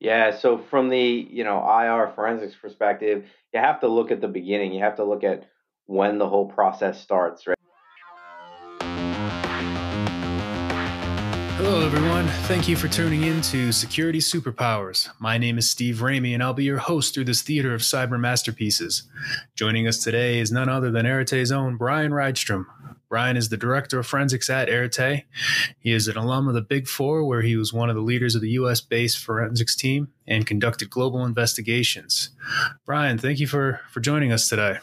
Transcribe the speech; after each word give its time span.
Yeah, 0.00 0.36
so 0.36 0.58
from 0.58 0.88
the 0.88 0.98
you 0.98 1.44
know 1.44 1.58
IR 1.58 2.12
forensics 2.14 2.54
perspective, 2.54 3.26
you 3.52 3.60
have 3.60 3.80
to 3.80 3.88
look 3.88 4.10
at 4.10 4.20
the 4.20 4.28
beginning. 4.28 4.72
You 4.72 4.80
have 4.80 4.96
to 4.96 5.04
look 5.04 5.24
at 5.24 5.48
when 5.86 6.18
the 6.18 6.28
whole 6.28 6.46
process 6.46 7.00
starts, 7.00 7.46
right? 7.46 7.54
Hello, 11.56 11.86
everyone. 11.86 12.26
Thank 12.46 12.68
you 12.68 12.76
for 12.76 12.88
tuning 12.88 13.22
in 13.22 13.40
to 13.40 13.72
Security 13.72 14.18
Superpowers. 14.18 15.08
My 15.18 15.38
name 15.38 15.56
is 15.56 15.70
Steve 15.70 15.96
Ramey, 15.96 16.34
and 16.34 16.42
I'll 16.42 16.52
be 16.52 16.64
your 16.64 16.76
host 16.76 17.14
through 17.14 17.24
this 17.24 17.40
theater 17.40 17.72
of 17.72 17.80
cyber 17.80 18.20
masterpieces. 18.20 19.04
Joining 19.54 19.88
us 19.88 19.96
today 19.96 20.40
is 20.40 20.52
none 20.52 20.68
other 20.68 20.90
than 20.90 21.06
Arete's 21.06 21.50
own 21.50 21.78
Brian 21.78 22.12
Rydstrom. 22.12 22.66
Brian 23.08 23.36
is 23.36 23.48
the 23.48 23.56
director 23.56 23.98
of 23.98 24.06
forensics 24.06 24.50
at 24.50 24.68
Arete. 24.68 25.24
He 25.78 25.92
is 25.92 26.08
an 26.08 26.16
alum 26.16 26.48
of 26.48 26.54
the 26.54 26.62
Big 26.62 26.88
Four, 26.88 27.24
where 27.24 27.42
he 27.42 27.56
was 27.56 27.72
one 27.72 27.88
of 27.88 27.96
the 27.96 28.02
leaders 28.02 28.34
of 28.34 28.40
the 28.40 28.50
U.S. 28.50 28.80
based 28.80 29.18
forensics 29.18 29.76
team 29.76 30.08
and 30.26 30.46
conducted 30.46 30.90
global 30.90 31.24
investigations. 31.24 32.30
Brian, 32.86 33.18
thank 33.18 33.40
you 33.40 33.46
for, 33.46 33.80
for 33.90 34.00
joining 34.00 34.32
us 34.32 34.48
today. 34.48 34.78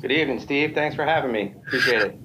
Good 0.00 0.12
evening, 0.12 0.40
Steve. 0.40 0.74
Thanks 0.74 0.96
for 0.96 1.04
having 1.04 1.32
me. 1.32 1.54
Appreciate 1.66 2.02
it. 2.02 2.18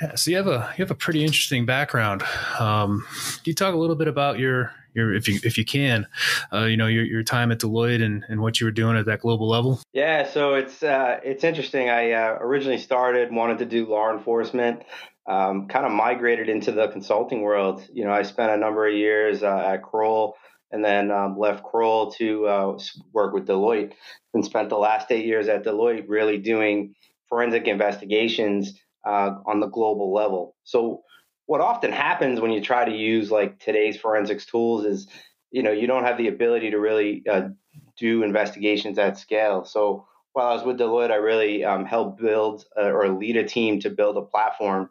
Yeah, 0.00 0.14
so 0.14 0.30
you 0.30 0.36
have 0.36 0.46
a 0.46 0.74
you 0.76 0.82
have 0.84 0.90
a 0.90 0.94
pretty 0.94 1.22
interesting 1.22 1.64
background. 1.64 2.22
Um, 2.58 3.06
can 3.08 3.42
you 3.44 3.54
talk 3.54 3.72
a 3.72 3.78
little 3.78 3.96
bit 3.96 4.08
about 4.08 4.38
your 4.38 4.72
your 4.96 5.14
if 5.14 5.28
you 5.28 5.38
if 5.44 5.58
you 5.58 5.64
can, 5.64 6.06
uh, 6.52 6.64
you 6.64 6.76
know 6.76 6.86
your 6.86 7.04
your 7.04 7.22
time 7.22 7.52
at 7.52 7.58
Deloitte 7.58 8.02
and, 8.02 8.24
and 8.28 8.40
what 8.40 8.60
you 8.60 8.66
were 8.66 8.72
doing 8.72 8.96
at 8.96 9.06
that 9.06 9.20
global 9.20 9.48
level? 9.48 9.80
Yeah, 9.92 10.28
so 10.28 10.54
it's 10.54 10.82
uh, 10.82 11.20
it's 11.22 11.44
interesting. 11.44 11.88
I 11.88 12.12
uh, 12.12 12.38
originally 12.40 12.78
started 12.78 13.32
wanted 13.32 13.58
to 13.58 13.66
do 13.66 13.86
law 13.86 14.10
enforcement. 14.10 14.82
Um, 15.28 15.66
kind 15.66 15.84
of 15.84 15.90
migrated 15.90 16.48
into 16.48 16.70
the 16.70 16.86
consulting 16.86 17.42
world. 17.42 17.82
You 17.92 18.04
know, 18.04 18.12
I 18.12 18.22
spent 18.22 18.52
a 18.52 18.56
number 18.56 18.86
of 18.86 18.94
years 18.94 19.42
uh, 19.42 19.72
at 19.72 19.82
Kroll 19.82 20.36
and 20.70 20.84
then 20.84 21.10
um, 21.10 21.36
left 21.36 21.64
Kroll 21.64 22.12
to 22.12 22.46
uh, 22.46 22.78
work 23.12 23.34
with 23.34 23.46
Deloitte 23.46 23.92
and 24.34 24.44
spent 24.44 24.68
the 24.68 24.76
last 24.76 25.10
eight 25.10 25.26
years 25.26 25.48
at 25.48 25.64
Deloitte 25.64 26.04
really 26.06 26.38
doing 26.38 26.94
forensic 27.28 27.66
investigations 27.66 28.78
uh, 29.04 29.32
on 29.46 29.60
the 29.60 29.68
global 29.68 30.12
level. 30.12 30.54
So 30.64 31.02
what 31.46 31.60
often 31.60 31.92
happens 31.92 32.40
when 32.40 32.50
you 32.50 32.60
try 32.60 32.84
to 32.84 32.94
use 32.94 33.30
like 33.30 33.58
today's 33.58 33.96
forensics 33.96 34.46
tools 34.46 34.84
is, 34.84 35.06
you 35.50 35.62
know, 35.62 35.72
you 35.72 35.86
don't 35.86 36.04
have 36.04 36.18
the 36.18 36.28
ability 36.28 36.70
to 36.70 36.78
really 36.78 37.22
uh, 37.30 37.48
do 37.96 38.22
investigations 38.22 38.98
at 38.98 39.16
scale. 39.16 39.64
So 39.64 40.06
while 40.32 40.48
I 40.48 40.54
was 40.54 40.64
with 40.64 40.78
Deloitte, 40.78 41.10
I 41.10 41.16
really 41.16 41.64
um, 41.64 41.86
helped 41.86 42.20
build 42.20 42.64
uh, 42.76 42.90
or 42.90 43.08
lead 43.08 43.36
a 43.36 43.44
team 43.44 43.80
to 43.80 43.90
build 43.90 44.16
a 44.16 44.22
platform 44.22 44.90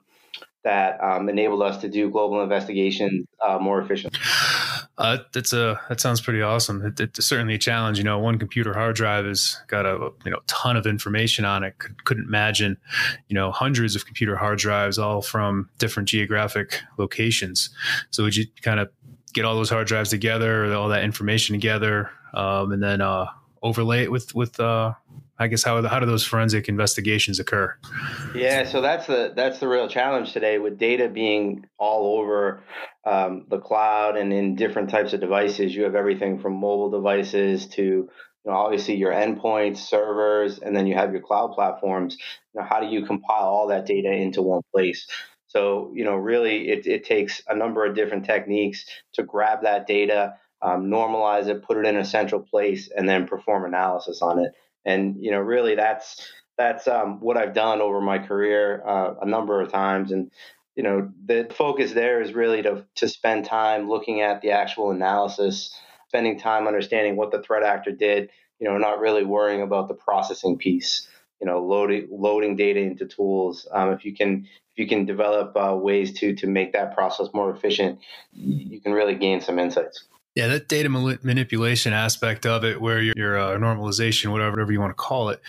that 0.66 1.02
um, 1.02 1.30
enabled 1.30 1.62
us 1.62 1.78
to 1.78 1.88
do 1.88 2.10
global 2.10 2.42
investigations 2.42 3.26
uh, 3.42 3.58
more 3.60 3.80
efficiently. 3.80 4.20
Uh, 4.98 5.20
that's 5.34 5.54
a 5.54 5.80
that 5.90 6.02
sounds 6.02 6.22
pretty 6.22 6.42
awesome. 6.42 6.86
It, 6.86 7.00
it's 7.00 7.26
certainly 7.26 7.54
a 7.54 7.58
challenge. 7.60 7.98
You 7.98 8.04
know, 8.04 8.18
one 8.18 8.40
computer 8.40 8.74
hard 8.74 8.96
drive 8.96 9.26
has 9.26 9.58
got 9.68 9.86
a 9.86 10.12
you 10.26 10.32
know 10.32 10.40
ton 10.48 10.76
of 10.76 10.86
information 10.86 11.46
on 11.46 11.64
it. 11.64 11.78
Could, 11.78 12.04
couldn't 12.06 12.26
imagine, 12.26 12.78
you 13.28 13.36
know, 13.36 13.52
hundreds 13.52 13.96
of 13.96 14.06
computer 14.06 14.36
hard 14.36 14.58
drives 14.58 14.98
all 14.98 15.22
from 15.22 15.70
different 15.78 16.10
geographic 16.10 16.82
locations. 16.98 17.70
So 18.10 18.24
would 18.24 18.36
you 18.36 18.46
kind 18.62 18.80
of 18.80 18.90
get 19.34 19.46
all 19.46 19.56
those 19.56 19.70
hard 19.70 19.88
drives 19.88 20.10
together, 20.10 20.74
all 20.74 20.90
that 20.90 21.04
information 21.04 21.54
together, 21.54 22.10
um, 22.34 22.72
and 22.72 22.82
then 22.82 23.02
uh, 23.02 23.28
overlay 23.62 24.04
it 24.04 24.12
with 24.12 24.34
with 24.34 24.60
uh, 24.60 24.94
I 25.38 25.48
guess 25.48 25.64
how 25.64 25.82
how 25.84 26.00
do 26.00 26.06
those 26.06 26.24
forensic 26.24 26.70
investigations 26.70 27.40
occur? 27.40 27.76
Yeah, 28.34 28.66
so 28.66 28.82
that's 28.82 29.08
the 29.08 29.34
that's 29.36 29.60
the 29.60 29.68
real 29.68 29.88
challenge 29.88 30.34
today 30.34 30.60
with 30.60 30.78
data 30.78 31.10
being 31.10 31.66
all 31.78 32.20
over 32.20 32.64
um, 33.06 33.46
the 33.50 33.60
cloud 33.60 34.18
and 34.18 34.32
in 34.32 34.56
different 34.56 34.90
types 34.90 35.14
of 35.14 35.20
devices. 35.20 35.76
You 35.76 35.84
have 35.84 35.96
everything 35.96 36.40
from 36.40 36.54
mobile 36.54 36.90
devices 36.90 37.68
to 37.68 38.10
you 38.46 38.52
know, 38.52 38.58
obviously 38.58 38.96
your 38.96 39.12
endpoints, 39.12 39.78
servers, 39.78 40.60
and 40.60 40.76
then 40.76 40.86
you 40.86 40.94
have 40.94 41.12
your 41.12 41.22
cloud 41.22 41.54
platforms. 41.54 42.16
You 42.54 42.62
know, 42.62 42.68
how 42.68 42.80
do 42.80 42.88
you 42.88 43.06
compile 43.06 43.46
all 43.46 43.68
that 43.70 43.88
data 43.88 44.12
into 44.12 44.44
one 44.44 44.62
place? 44.72 45.08
So, 45.48 45.92
you 45.96 46.04
know, 46.04 46.16
really, 46.16 46.70
it, 46.70 46.86
it 46.86 47.06
takes 47.06 47.42
a 47.48 47.56
number 47.56 47.86
of 47.86 47.96
different 47.96 48.26
techniques 48.26 48.86
to 49.14 49.24
grab 49.24 49.64
that 49.64 49.88
data, 49.88 50.36
um, 50.62 50.86
normalize 50.92 51.48
it, 51.48 51.64
put 51.64 51.78
it 51.78 51.88
in 51.88 51.98
a 51.98 52.06
central 52.06 52.42
place, 52.42 52.90
and 52.96 53.10
then 53.10 53.28
perform 53.28 53.66
analysis 53.66 54.22
on 54.22 54.40
it. 54.40 54.52
And 54.86 55.24
you 55.24 55.32
know, 55.32 55.40
really, 55.40 55.76
that's 55.76 56.32
that's 56.58 56.88
um, 56.88 57.20
what 57.20 57.38
I've 57.38 57.54
done 57.54 57.82
over 57.82 58.00
my 58.02 58.20
career 58.20 58.82
uh, 58.86 59.16
a 59.22 59.26
number 59.26 59.62
of 59.62 59.72
times. 59.72 60.12
And 60.12 60.32
you 60.76 60.84
know, 60.84 61.12
the 61.26 61.48
focus 61.56 61.94
there 61.94 62.22
is 62.22 62.34
really 62.34 62.62
to 62.64 62.86
to 62.96 63.08
spend 63.08 63.46
time 63.46 63.90
looking 63.90 64.22
at 64.22 64.42
the 64.42 64.52
actual 64.52 64.92
analysis, 64.92 65.74
spending 66.08 66.40
time 66.40 66.68
understanding 66.68 67.16
what 67.16 67.32
the 67.32 67.42
threat 67.42 67.64
actor 67.64 67.92
did. 67.92 68.30
You 68.60 68.70
know, 68.70 68.78
not 68.78 69.00
really 69.00 69.26
worrying 69.26 69.62
about 69.62 69.88
the 69.88 69.94
processing 69.96 70.58
piece. 70.58 71.08
You 71.42 71.48
know, 71.48 71.66
loading 71.66 72.08
loading 72.12 72.56
data 72.56 72.80
into 72.80 73.06
tools. 73.06 73.68
Um, 73.72 73.92
if 73.92 74.06
you 74.06 74.16
can 74.16 74.48
if 74.76 74.80
you 74.80 74.88
can 74.88 75.06
develop 75.06 75.56
uh, 75.56 75.76
ways 75.76 76.14
to 76.20 76.36
to 76.36 76.48
make 76.48 76.74
that 76.74 76.94
process 76.96 77.28
more 77.34 77.50
efficient, 77.50 78.00
you 78.34 78.80
can 78.82 78.94
really 78.94 79.16
gain 79.16 79.42
some 79.42 79.60
insights. 79.60 80.06
Yeah, 80.36 80.48
that 80.48 80.68
data 80.68 80.90
manipulation 80.90 81.94
aspect 81.94 82.46
of 82.46 82.66
it, 82.66 82.82
where 82.82 83.02
your, 83.02 83.14
your 83.16 83.40
uh, 83.40 83.58
normalization, 83.58 84.34
whatever, 84.34 84.52
whatever 84.52 84.74
you 84.74 84.82
want 84.82 84.90
to 84.92 84.96
call 84.96 85.30
it, 85.30 85.42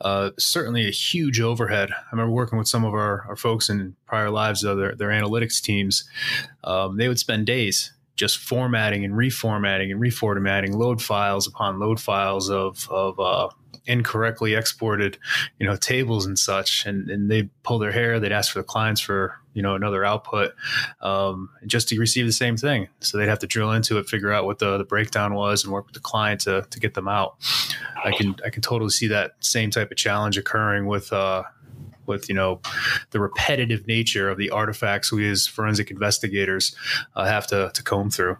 uh, 0.00 0.30
certainly 0.38 0.88
a 0.88 0.90
huge 0.90 1.40
overhead. 1.40 1.90
I 1.90 2.02
remember 2.10 2.32
working 2.32 2.58
with 2.58 2.66
some 2.66 2.82
of 2.82 2.94
our, 2.94 3.26
our 3.28 3.36
folks 3.36 3.68
in 3.68 3.94
prior 4.06 4.30
lives, 4.30 4.62
their, 4.62 4.94
their 4.94 5.10
analytics 5.10 5.60
teams. 5.60 6.08
Um, 6.64 6.96
they 6.96 7.06
would 7.06 7.18
spend 7.18 7.46
days 7.46 7.92
just 8.16 8.38
formatting 8.38 9.04
and 9.04 9.12
reformatting 9.12 9.90
and 9.90 10.00
reformatting 10.00 10.74
load 10.74 11.02
files 11.02 11.46
upon 11.46 11.78
load 11.78 12.00
files 12.00 12.48
of, 12.50 12.88
of 12.90 13.20
uh, 13.20 13.48
incorrectly 13.86 14.54
exported, 14.54 15.18
you 15.58 15.66
know, 15.66 15.76
tables 15.76 16.24
and 16.24 16.38
such, 16.38 16.86
and, 16.86 17.10
and 17.10 17.30
they'd 17.30 17.50
pull 17.62 17.78
their 17.78 17.92
hair. 17.92 18.20
They'd 18.20 18.32
ask 18.32 18.52
for 18.52 18.60
the 18.60 18.64
clients 18.64 19.00
for 19.00 19.39
you 19.54 19.62
know 19.62 19.74
another 19.74 20.04
output 20.04 20.52
um, 21.00 21.50
just 21.66 21.88
to 21.88 21.98
receive 21.98 22.26
the 22.26 22.32
same 22.32 22.56
thing. 22.56 22.88
So 23.00 23.18
they'd 23.18 23.28
have 23.28 23.38
to 23.40 23.46
drill 23.46 23.72
into 23.72 23.98
it, 23.98 24.08
figure 24.08 24.32
out 24.32 24.44
what 24.44 24.58
the, 24.58 24.78
the 24.78 24.84
breakdown 24.84 25.34
was, 25.34 25.64
and 25.64 25.72
work 25.72 25.86
with 25.86 25.94
the 25.94 26.00
client 26.00 26.42
to 26.42 26.66
to 26.70 26.80
get 26.80 26.94
them 26.94 27.08
out. 27.08 27.36
I 28.04 28.12
can 28.12 28.36
I 28.44 28.50
can 28.50 28.62
totally 28.62 28.90
see 28.90 29.08
that 29.08 29.32
same 29.40 29.70
type 29.70 29.90
of 29.90 29.96
challenge 29.96 30.38
occurring 30.38 30.86
with. 30.86 31.12
Uh, 31.12 31.44
with 32.06 32.28
you 32.28 32.34
know 32.34 32.60
the 33.10 33.20
repetitive 33.20 33.86
nature 33.86 34.28
of 34.28 34.36
the 34.36 34.50
artifacts 34.50 35.12
we 35.12 35.30
as 35.30 35.46
forensic 35.46 35.92
investigators 35.92 36.74
uh, 37.14 37.24
have 37.24 37.46
to, 37.46 37.70
to 37.72 37.84
comb 37.84 38.10
through 38.10 38.36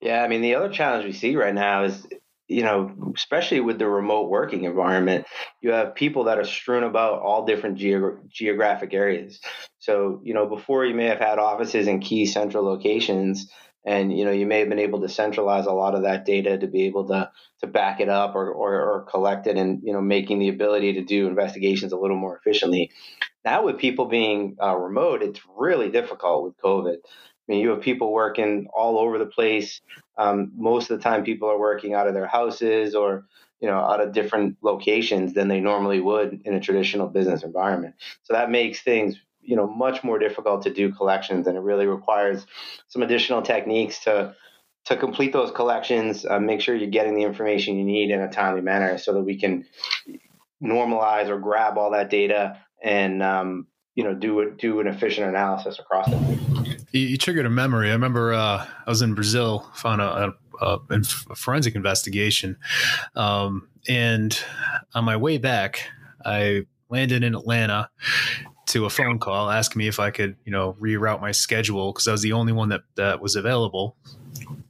yeah 0.00 0.24
i 0.24 0.26
mean 0.26 0.40
the 0.40 0.56
other 0.56 0.68
challenge 0.68 1.04
we 1.04 1.12
see 1.12 1.36
right 1.36 1.54
now 1.54 1.84
is 1.84 2.04
you 2.52 2.62
know, 2.62 3.12
especially 3.16 3.60
with 3.60 3.78
the 3.78 3.88
remote 3.88 4.28
working 4.28 4.64
environment, 4.64 5.26
you 5.62 5.72
have 5.72 5.94
people 5.94 6.24
that 6.24 6.38
are 6.38 6.44
strewn 6.44 6.82
about 6.82 7.20
all 7.20 7.46
different 7.46 7.78
geog- 7.78 8.28
geographic 8.28 8.92
areas. 8.92 9.40
So, 9.82 10.20
you 10.22 10.32
know, 10.32 10.46
before 10.46 10.84
you 10.84 10.94
may 10.94 11.06
have 11.06 11.18
had 11.18 11.40
offices 11.40 11.88
in 11.88 11.98
key 11.98 12.26
central 12.26 12.64
locations, 12.64 13.50
and 13.84 14.16
you 14.16 14.24
know, 14.24 14.30
you 14.30 14.46
may 14.46 14.60
have 14.60 14.68
been 14.68 14.78
able 14.78 15.00
to 15.00 15.08
centralize 15.08 15.66
a 15.66 15.72
lot 15.72 15.96
of 15.96 16.02
that 16.02 16.24
data 16.24 16.56
to 16.56 16.68
be 16.68 16.84
able 16.84 17.08
to 17.08 17.32
to 17.62 17.66
back 17.66 17.98
it 17.98 18.08
up 18.08 18.36
or 18.36 18.48
or, 18.48 18.74
or 18.80 19.00
collect 19.10 19.48
it, 19.48 19.56
and 19.56 19.82
you 19.82 19.92
know, 19.92 20.00
making 20.00 20.38
the 20.38 20.50
ability 20.50 20.92
to 20.92 21.02
do 21.02 21.26
investigations 21.26 21.92
a 21.92 21.96
little 21.96 22.16
more 22.16 22.36
efficiently. 22.36 22.92
Now, 23.44 23.64
with 23.64 23.78
people 23.78 24.04
being 24.04 24.56
uh, 24.62 24.76
remote, 24.76 25.20
it's 25.20 25.40
really 25.58 25.90
difficult 25.90 26.44
with 26.44 26.56
COVID. 26.58 26.98
I 26.98 27.44
mean, 27.48 27.58
you 27.58 27.70
have 27.70 27.80
people 27.80 28.12
working 28.12 28.68
all 28.72 29.00
over 29.00 29.18
the 29.18 29.26
place. 29.26 29.80
Um, 30.16 30.52
most 30.54 30.92
of 30.92 30.98
the 30.98 31.02
time, 31.02 31.24
people 31.24 31.50
are 31.50 31.58
working 31.58 31.92
out 31.92 32.06
of 32.06 32.14
their 32.14 32.28
houses 32.28 32.94
or 32.94 33.26
you 33.58 33.66
know 33.66 33.80
out 33.80 34.00
of 34.00 34.12
different 34.12 34.58
locations 34.62 35.34
than 35.34 35.48
they 35.48 35.58
normally 35.58 35.98
would 35.98 36.42
in 36.44 36.54
a 36.54 36.60
traditional 36.60 37.08
business 37.08 37.42
environment. 37.42 37.96
So 38.22 38.34
that 38.34 38.48
makes 38.48 38.80
things 38.80 39.16
you 39.42 39.56
know 39.56 39.66
much 39.66 40.04
more 40.04 40.18
difficult 40.18 40.62
to 40.62 40.72
do 40.72 40.92
collections, 40.92 41.46
and 41.46 41.56
it 41.56 41.60
really 41.60 41.86
requires 41.86 42.46
some 42.88 43.02
additional 43.02 43.42
techniques 43.42 44.04
to 44.04 44.34
to 44.84 44.96
complete 44.96 45.32
those 45.32 45.50
collections. 45.50 46.24
Uh, 46.24 46.40
make 46.40 46.60
sure 46.60 46.74
you're 46.74 46.90
getting 46.90 47.14
the 47.14 47.22
information 47.22 47.76
you 47.76 47.84
need 47.84 48.10
in 48.10 48.20
a 48.20 48.30
timely 48.30 48.60
manner, 48.60 48.98
so 48.98 49.12
that 49.12 49.22
we 49.22 49.38
can 49.38 49.64
normalize 50.62 51.28
or 51.28 51.38
grab 51.38 51.76
all 51.76 51.90
that 51.90 52.08
data 52.08 52.58
and 52.82 53.22
um, 53.22 53.66
you 53.94 54.04
know 54.04 54.14
do 54.14 54.40
it 54.40 54.58
do 54.58 54.80
an 54.80 54.86
efficient 54.86 55.28
analysis 55.28 55.78
across 55.78 56.08
it. 56.08 56.78
You, 56.92 57.16
triggered 57.16 57.46
a 57.46 57.50
memory. 57.50 57.88
I 57.88 57.92
remember 57.92 58.34
uh, 58.34 58.66
I 58.86 58.90
was 58.90 59.00
in 59.00 59.14
Brazil, 59.14 59.70
found 59.74 60.02
a, 60.02 60.34
a, 60.60 60.78
a 60.90 61.34
forensic 61.34 61.74
investigation, 61.74 62.58
um, 63.16 63.68
and 63.88 64.38
on 64.94 65.04
my 65.04 65.16
way 65.16 65.38
back, 65.38 65.88
I 66.24 66.66
landed 66.90 67.24
in 67.24 67.34
Atlanta 67.34 67.88
to 68.72 68.84
a 68.84 68.90
phone 68.90 69.18
call 69.18 69.50
asking 69.50 69.78
me 69.78 69.88
if 69.88 69.98
I 69.98 70.10
could, 70.10 70.36
you 70.44 70.52
know, 70.52 70.76
reroute 70.80 71.20
my 71.20 71.32
schedule 71.32 71.92
because 71.92 72.08
I 72.08 72.12
was 72.12 72.22
the 72.22 72.32
only 72.32 72.52
one 72.52 72.68
that 72.70 72.82
that 72.96 73.20
was 73.20 73.36
available. 73.36 73.96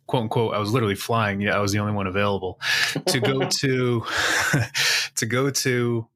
"Quote 0.06 0.22
unquote," 0.24 0.54
I 0.54 0.58
was 0.58 0.72
literally 0.72 0.94
flying. 0.94 1.40
Yeah, 1.40 1.56
I 1.56 1.60
was 1.60 1.72
the 1.72 1.78
only 1.78 1.92
one 1.92 2.06
available 2.06 2.60
to 3.06 3.20
go 3.20 3.48
to 3.60 4.04
to 5.16 5.26
go 5.26 5.50
to 5.50 6.06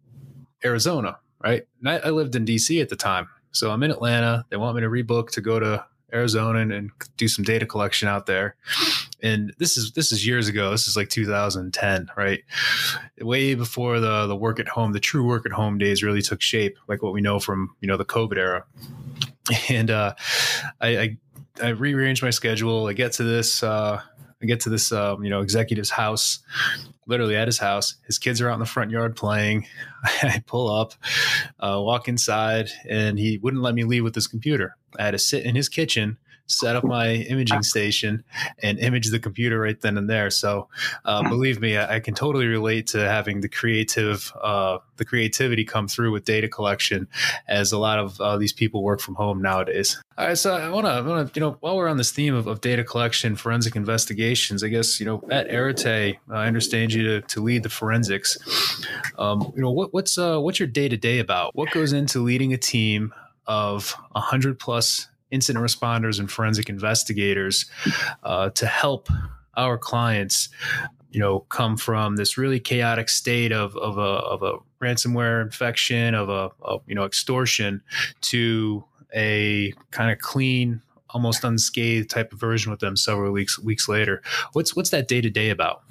Arizona 0.64 1.18
right? 1.46 1.66
And 1.80 1.88
I, 1.88 1.96
I 1.98 2.10
lived 2.10 2.34
in 2.34 2.44
DC 2.44 2.80
at 2.80 2.88
the 2.88 2.96
time. 2.96 3.28
So 3.52 3.70
I'm 3.70 3.82
in 3.82 3.90
Atlanta. 3.90 4.44
They 4.50 4.56
want 4.56 4.76
me 4.76 4.82
to 4.82 4.88
rebook 4.88 5.30
to 5.30 5.40
go 5.40 5.58
to 5.58 5.84
Arizona 6.12 6.60
and, 6.60 6.72
and, 6.72 6.90
do 7.16 7.28
some 7.28 7.44
data 7.44 7.66
collection 7.66 8.08
out 8.08 8.26
there. 8.26 8.54
And 9.22 9.52
this 9.58 9.76
is 9.76 9.92
this 9.92 10.12
is 10.12 10.26
years 10.26 10.48
ago. 10.48 10.70
This 10.70 10.86
is 10.86 10.96
like 10.96 11.08
2010, 11.08 12.08
right? 12.16 12.44
Way 13.20 13.54
before 13.54 13.98
the 14.00 14.26
the 14.26 14.36
work 14.36 14.60
at 14.60 14.68
home, 14.68 14.92
the 14.92 15.00
true 15.00 15.26
work 15.26 15.46
at 15.46 15.52
home 15.52 15.78
days 15.78 16.02
really 16.02 16.22
took 16.22 16.40
shape, 16.40 16.76
like 16.88 17.02
what 17.02 17.12
we 17.12 17.20
know 17.20 17.40
from 17.40 17.74
you 17.80 17.88
know 17.88 17.96
the 17.96 18.04
COVID 18.04 18.36
era. 18.36 18.64
And 19.68 19.90
uh, 19.92 20.12
I, 20.80 20.98
I, 20.98 21.16
I 21.62 21.68
rearranged 21.68 22.20
my 22.20 22.30
schedule. 22.30 22.86
I 22.86 22.94
get 22.94 23.12
to 23.12 23.22
this. 23.22 23.62
Uh, 23.62 24.00
I 24.42 24.46
get 24.46 24.60
to 24.60 24.70
this, 24.70 24.92
um, 24.92 25.24
you 25.24 25.30
know, 25.30 25.40
executive's 25.40 25.90
house, 25.90 26.40
literally 27.06 27.36
at 27.36 27.48
his 27.48 27.58
house. 27.58 27.94
His 28.06 28.18
kids 28.18 28.40
are 28.40 28.50
out 28.50 28.54
in 28.54 28.60
the 28.60 28.66
front 28.66 28.90
yard 28.90 29.16
playing. 29.16 29.66
I 30.04 30.42
pull 30.46 30.68
up, 30.70 30.92
uh, 31.58 31.80
walk 31.80 32.08
inside, 32.08 32.68
and 32.88 33.18
he 33.18 33.38
wouldn't 33.38 33.62
let 33.62 33.74
me 33.74 33.84
leave 33.84 34.04
with 34.04 34.14
his 34.14 34.26
computer. 34.26 34.76
I 34.98 35.04
had 35.04 35.12
to 35.12 35.18
sit 35.18 35.44
in 35.44 35.54
his 35.54 35.68
kitchen 35.68 36.18
set 36.46 36.76
up 36.76 36.84
my 36.84 37.14
imaging 37.14 37.62
station 37.62 38.24
and 38.62 38.78
image 38.78 39.10
the 39.10 39.18
computer 39.18 39.58
right 39.58 39.80
then 39.80 39.98
and 39.98 40.08
there. 40.08 40.30
So, 40.30 40.68
uh, 41.04 41.28
believe 41.28 41.60
me, 41.60 41.76
I, 41.76 41.96
I, 41.96 42.00
can 42.00 42.14
totally 42.14 42.46
relate 42.46 42.86
to 42.88 42.98
having 42.98 43.40
the 43.40 43.48
creative, 43.48 44.32
uh, 44.40 44.78
the 44.96 45.04
creativity 45.04 45.64
come 45.64 45.88
through 45.88 46.12
with 46.12 46.24
data 46.24 46.48
collection, 46.48 47.08
as 47.48 47.72
a 47.72 47.78
lot 47.78 47.98
of 47.98 48.20
uh, 48.20 48.36
these 48.38 48.52
people 48.52 48.82
work 48.82 49.00
from 49.00 49.14
home 49.14 49.42
nowadays. 49.42 50.00
All 50.18 50.28
right, 50.28 50.38
so 50.38 50.54
I 50.54 50.68
want 50.70 50.86
to, 50.86 51.30
you 51.34 51.40
know, 51.40 51.56
while 51.60 51.76
we're 51.76 51.88
on 51.88 51.96
this 51.96 52.10
theme 52.10 52.34
of, 52.34 52.46
of, 52.46 52.60
data 52.60 52.82
collection, 52.82 53.36
forensic 53.36 53.76
investigations, 53.76 54.64
I 54.64 54.68
guess 54.68 54.98
you 54.98 55.06
know 55.06 55.22
at 55.30 55.48
Arete, 55.48 56.18
I 56.30 56.46
understand 56.46 56.92
you 56.92 57.02
to, 57.02 57.20
to 57.20 57.42
lead 57.42 57.62
the 57.62 57.68
forensics. 57.68 58.38
Um, 59.18 59.52
you 59.54 59.62
know, 59.62 59.70
what, 59.70 59.92
what's 59.92 60.16
uh, 60.16 60.38
what's 60.38 60.58
your 60.58 60.68
day 60.68 60.88
to 60.88 60.96
day 60.96 61.18
about? 61.18 61.54
What 61.54 61.70
goes 61.70 61.92
into 61.92 62.22
leading 62.22 62.52
a 62.52 62.58
team 62.58 63.12
of 63.46 63.94
hundred 64.14 64.58
plus 64.58 65.08
incident 65.30 65.64
responders 65.64 66.18
and 66.18 66.30
forensic 66.30 66.68
investigators 66.68 67.66
uh, 68.22 68.50
to 68.50 68.66
help 68.66 69.08
our 69.56 69.78
clients 69.78 70.48
you 71.10 71.20
know 71.20 71.40
come 71.40 71.76
from 71.76 72.16
this 72.16 72.36
really 72.36 72.60
chaotic 72.60 73.08
state 73.08 73.52
of, 73.52 73.76
of, 73.76 73.98
a, 73.98 74.00
of 74.00 74.42
a 74.42 74.52
ransomware 74.82 75.42
infection 75.42 76.14
of 76.14 76.28
a 76.28 76.50
of, 76.60 76.82
you 76.86 76.94
know 76.94 77.04
extortion 77.04 77.82
to 78.20 78.84
a 79.14 79.72
kind 79.90 80.10
of 80.10 80.18
clean 80.18 80.82
almost 81.10 81.44
unscathed 81.44 82.10
type 82.10 82.32
of 82.32 82.40
version 82.40 82.70
with 82.70 82.80
them 82.80 82.96
several 82.96 83.32
weeks 83.32 83.58
weeks 83.58 83.88
later 83.88 84.20
what's 84.52 84.76
what's 84.76 84.90
that 84.90 85.08
day 85.08 85.20
to 85.20 85.30
day 85.30 85.50
about 85.50 85.82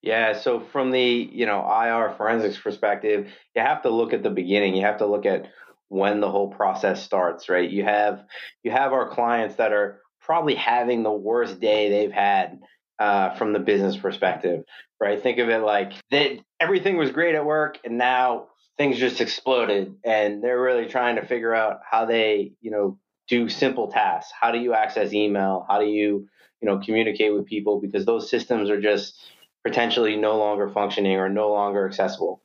yeah, 0.00 0.38
so 0.38 0.60
from 0.60 0.90
the 0.90 1.28
you 1.32 1.44
know 1.44 1.60
IR 1.60 2.14
forensics 2.16 2.58
perspective, 2.58 3.30
you 3.54 3.62
have 3.62 3.82
to 3.82 3.90
look 3.90 4.12
at 4.12 4.22
the 4.22 4.30
beginning. 4.30 4.74
You 4.74 4.82
have 4.82 4.98
to 4.98 5.06
look 5.06 5.26
at 5.26 5.50
when 5.88 6.20
the 6.20 6.30
whole 6.30 6.48
process 6.48 7.02
starts, 7.02 7.48
right? 7.48 7.68
You 7.68 7.84
have 7.84 8.24
you 8.62 8.70
have 8.70 8.92
our 8.92 9.08
clients 9.08 9.56
that 9.56 9.72
are 9.72 10.00
probably 10.20 10.54
having 10.54 11.02
the 11.02 11.12
worst 11.12 11.60
day 11.60 11.88
they've 11.88 12.12
had 12.12 12.60
uh, 12.98 13.34
from 13.34 13.52
the 13.52 13.58
business 13.58 13.96
perspective, 13.96 14.64
right? 15.00 15.22
Think 15.22 15.38
of 15.38 15.48
it 15.48 15.58
like 15.58 15.92
that 16.10 16.38
everything 16.60 16.96
was 16.96 17.10
great 17.10 17.34
at 17.34 17.44
work, 17.44 17.78
and 17.84 17.96
now 17.98 18.48
things 18.76 18.98
just 18.98 19.20
exploded, 19.20 19.94
and 20.04 20.42
they're 20.42 20.60
really 20.60 20.86
trying 20.86 21.16
to 21.16 21.26
figure 21.26 21.54
out 21.54 21.80
how 21.88 22.04
they, 22.04 22.52
you 22.60 22.70
know, 22.70 22.98
do 23.28 23.48
simple 23.48 23.88
tasks. 23.88 24.32
How 24.38 24.52
do 24.52 24.58
you 24.58 24.74
access 24.74 25.12
email? 25.12 25.66
How 25.68 25.80
do 25.80 25.86
you, 25.86 26.28
you 26.60 26.66
know, 26.66 26.78
communicate 26.78 27.34
with 27.34 27.46
people? 27.46 27.80
Because 27.80 28.04
those 28.04 28.30
systems 28.30 28.70
are 28.70 28.80
just 28.80 29.20
potentially 29.64 30.16
no 30.16 30.38
longer 30.38 30.68
functioning 30.68 31.16
or 31.16 31.28
no 31.28 31.50
longer 31.50 31.86
accessible. 31.86 32.40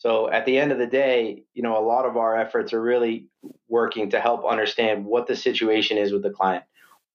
So 0.00 0.30
at 0.30 0.46
the 0.46 0.58
end 0.58 0.72
of 0.72 0.78
the 0.78 0.86
day, 0.86 1.42
you 1.52 1.62
know, 1.62 1.76
a 1.76 1.84
lot 1.84 2.06
of 2.06 2.16
our 2.16 2.34
efforts 2.34 2.72
are 2.72 2.80
really 2.80 3.26
working 3.68 4.10
to 4.10 4.20
help 4.20 4.46
understand 4.46 5.04
what 5.04 5.26
the 5.26 5.36
situation 5.36 5.98
is 5.98 6.10
with 6.10 6.22
the 6.22 6.30
client. 6.30 6.64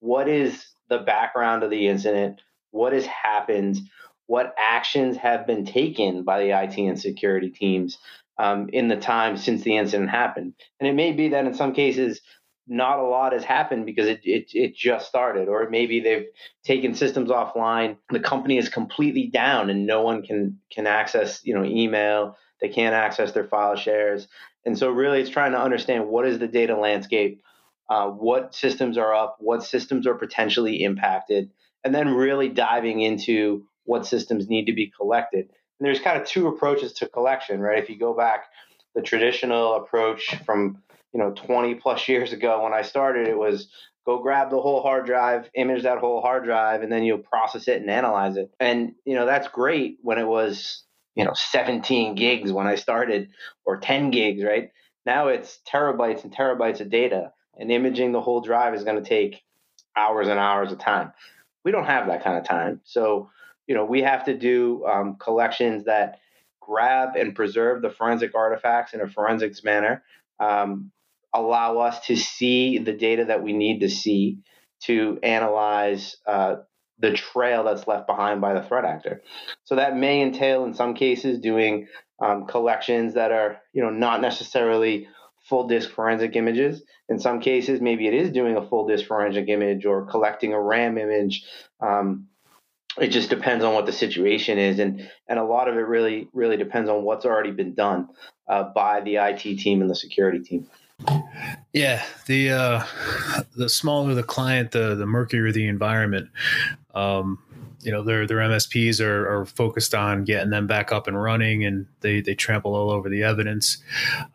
What 0.02 0.30
is 0.30 0.68
the 0.88 1.00
background 1.00 1.64
of 1.64 1.72
the 1.72 1.88
incident? 1.88 2.42
What 2.70 2.94
has 2.94 3.08
happened? 3.08 3.80
What 4.28 4.54
actions 4.60 5.18
have 5.18 5.48
been 5.48 5.66
taken 5.66 6.24
by 6.24 6.44
the 6.44 6.52
IT 6.52 6.78
and 6.78 7.00
security 7.00 7.50
teams 7.50 7.98
um, 8.38 8.70
in 8.72 8.88
the 8.88 8.98
time 8.98 9.38
since 9.38 9.64
the 9.64 9.78
incident 9.78 10.12
happened? 10.12 10.54
And 10.80 10.88
it 10.88 10.94
may 10.94 11.12
be 11.12 11.30
that 11.30 11.46
in 11.46 11.56
some 11.56 11.74
cases, 11.74 12.22
not 12.68 13.00
a 13.00 13.04
lot 13.04 13.34
has 13.34 13.44
happened 13.44 13.88
because 13.88 14.08
it, 14.08 14.22
it, 14.24 14.52
it 14.54 14.76
just 14.76 15.08
started, 15.08 15.48
or 15.48 15.68
maybe 15.72 16.02
they've 16.02 16.28
taken 16.64 16.94
systems 16.94 17.32
offline. 17.32 17.98
The 18.12 18.20
company 18.20 18.60
is 18.60 18.70
completely 18.70 19.26
down 19.26 19.72
and 19.72 19.88
no 19.88 20.04
one 20.04 20.22
can 20.22 20.60
can 20.72 20.86
access 20.86 21.42
you 21.44 21.56
know 21.56 21.64
email 21.64 22.36
they 22.62 22.70
can't 22.70 22.96
access 22.96 23.32
their 23.32 23.48
file 23.48 23.76
shares. 23.76 24.28
And 24.66 24.78
so, 24.78 24.90
really, 24.90 25.22
it's 25.22 25.30
trying 25.30 25.52
to 25.52 25.62
understand 25.62 26.08
what 26.08 26.26
is 26.26 26.40
the 26.40 26.48
data 26.48 26.76
landscape, 26.76 27.42
uh, 27.90 28.08
what 28.08 28.56
systems 28.56 28.98
are 28.98 29.14
up, 29.14 29.38
what 29.40 29.64
systems 29.64 30.08
are 30.08 30.16
potentially 30.16 30.84
impacted, 30.84 31.52
and 31.84 31.94
then 31.94 32.10
really 32.10 32.50
diving 32.50 33.02
into 33.02 33.66
what 33.84 34.06
systems 34.08 34.50
need 34.50 34.66
to 34.66 34.74
be 34.74 34.92
collected. 34.98 35.50
And 35.80 35.86
there's 35.86 36.00
kind 36.00 36.20
of 36.20 36.28
two 36.28 36.48
approaches 36.48 36.94
to 36.94 37.08
collection, 37.08 37.60
right? 37.60 37.82
If 37.82 37.90
you 37.90 38.00
go 38.00 38.16
back, 38.16 38.46
the 38.96 39.02
traditional 39.02 39.76
approach 39.76 40.36
from 40.46 40.82
you 41.14 41.20
know 41.20 41.32
20 41.32 41.76
plus 41.76 42.08
years 42.08 42.34
ago 42.34 42.64
when 42.64 42.74
I 42.74 42.82
started, 42.82 43.28
it 43.28 43.38
was 43.38 43.68
go 44.06 44.20
grab 44.20 44.50
the 44.50 44.62
whole 44.62 44.82
hard 44.82 45.06
drive, 45.06 45.50
image 45.54 45.84
that 45.84 46.00
whole 46.00 46.22
hard 46.22 46.46
drive, 46.46 46.82
and 46.82 46.92
then 46.92 47.04
you'll 47.04 47.20
process 47.20 47.68
it 47.68 47.82
and 47.82 47.90
analyze 47.90 48.38
it. 48.38 48.52
And 48.60 48.94
you 49.06 49.16
know 49.16 49.26
that's 49.26 49.48
great 49.50 49.98
when 50.02 50.18
it 50.18 50.28
was 50.28 50.85
you 51.16 51.24
know 51.24 51.34
17 51.34 52.16
gigs 52.16 52.52
when 52.52 52.68
I 52.68 52.76
started 52.76 53.30
or 53.66 53.78
10 53.78 54.12
gigs, 54.12 54.44
right? 54.44 54.72
Now 55.06 55.28
it's 55.30 55.60
terabytes 55.72 56.24
and 56.24 56.36
terabytes 56.36 56.82
of 56.82 56.90
data, 56.90 57.32
and 57.58 57.72
imaging 57.72 58.12
the 58.12 58.22
whole 58.22 58.42
drive 58.42 58.74
is 58.74 58.84
going 58.84 59.02
to 59.02 59.08
take 59.10 59.44
hours 59.96 60.28
and 60.28 60.40
hours 60.40 60.72
of 60.72 60.80
time. 60.80 61.12
We 61.64 61.72
don't 61.72 61.86
have 61.86 62.08
that 62.08 62.24
kind 62.24 62.38
of 62.38 62.46
time, 62.46 62.82
so 62.84 63.30
you 63.68 63.76
know 63.76 63.86
we 63.86 64.02
have 64.02 64.26
to 64.26 64.38
do 64.38 64.86
um, 64.86 65.18
collections 65.20 65.86
that 65.86 66.20
grab 66.66 67.16
and 67.16 67.36
preserve 67.36 67.82
the 67.82 67.90
forensic 67.90 68.34
artifacts 68.36 68.94
in 68.94 69.02
a 69.02 69.08
forensics 69.08 69.64
manner, 69.64 70.04
um, 70.40 70.92
allow 71.34 71.78
us 71.78 72.06
to 72.08 72.16
see 72.16 72.80
the 72.80 72.94
data 72.94 73.26
that 73.26 73.44
we 73.44 73.54
need 73.54 73.82
to 73.82 73.90
see 73.90 74.40
to 74.82 75.20
analyze 75.22 76.18
uh, 76.26 76.56
the 77.00 77.12
trail 77.12 77.64
that's 77.64 77.88
left 77.88 78.08
behind 78.08 78.42
by 78.42 78.54
the 78.54 78.64
threat 78.64 78.86
actor. 78.86 79.22
So 79.64 79.76
that 79.76 79.98
may 79.98 80.22
entail, 80.22 80.64
in 80.66 80.74
some 80.74 80.94
cases, 80.94 81.40
doing 81.40 81.88
um, 82.20 82.46
collections 82.48 83.16
that 83.16 83.32
are, 83.32 83.60
you 83.74 83.82
know, 83.82 83.90
not 83.90 84.22
necessarily 84.22 85.08
full 85.50 85.68
disk 85.68 85.90
forensic 85.92 86.36
images. 86.36 86.84
In 87.10 87.20
some 87.20 87.40
cases, 87.40 87.82
maybe 87.82 88.08
it 88.08 88.14
is 88.14 88.32
doing 88.32 88.58
a 88.58 88.68
full 88.68 88.88
disk 88.88 89.06
forensic 89.06 89.48
image 89.48 89.86
or 89.86 90.06
collecting 90.06 90.54
a 90.54 90.62
RAM 90.62 90.98
image. 90.98 91.46
Um, 91.80 92.28
it 92.98 93.08
just 93.08 93.30
depends 93.30 93.64
on 93.64 93.74
what 93.74 93.86
the 93.86 93.92
situation 93.92 94.58
is, 94.58 94.80
and 94.80 95.10
and 95.28 95.38
a 95.38 95.44
lot 95.44 95.68
of 95.68 95.76
it 95.76 95.82
really 95.82 96.30
really 96.32 96.56
depends 96.56 96.90
on 96.90 97.04
what's 97.04 97.26
already 97.26 97.52
been 97.52 97.74
done 97.74 98.08
uh, 98.48 98.64
by 98.74 99.02
the 99.02 99.18
IT 99.18 99.60
team 99.60 99.82
and 99.82 99.90
the 99.90 99.96
security 99.96 100.40
team. 100.40 100.68
Yeah, 101.76 102.06
the 102.28 102.52
uh, 102.52 102.84
the 103.58 103.68
smaller 103.68 104.14
the 104.14 104.24
client, 104.24 104.72
the 104.72 104.96
the 104.96 105.06
murkier 105.06 105.52
the 105.52 105.68
environment. 105.68 106.30
Um, 106.94 107.40
you 107.82 107.92
know, 107.92 108.02
their 108.02 108.26
their 108.26 108.38
MSPs 108.38 109.02
are, 109.02 109.42
are 109.42 109.46
focused 109.46 109.94
on 109.94 110.24
getting 110.24 110.52
them 110.52 110.68
back 110.68 110.94
up 110.94 111.06
and 111.08 111.22
running, 111.22 111.66
and 111.66 111.86
they 112.00 112.22
they 112.22 112.34
trample 112.34 112.76
all 112.76 112.92
over 112.92 113.10
the 113.10 113.24
evidence. 113.24 113.80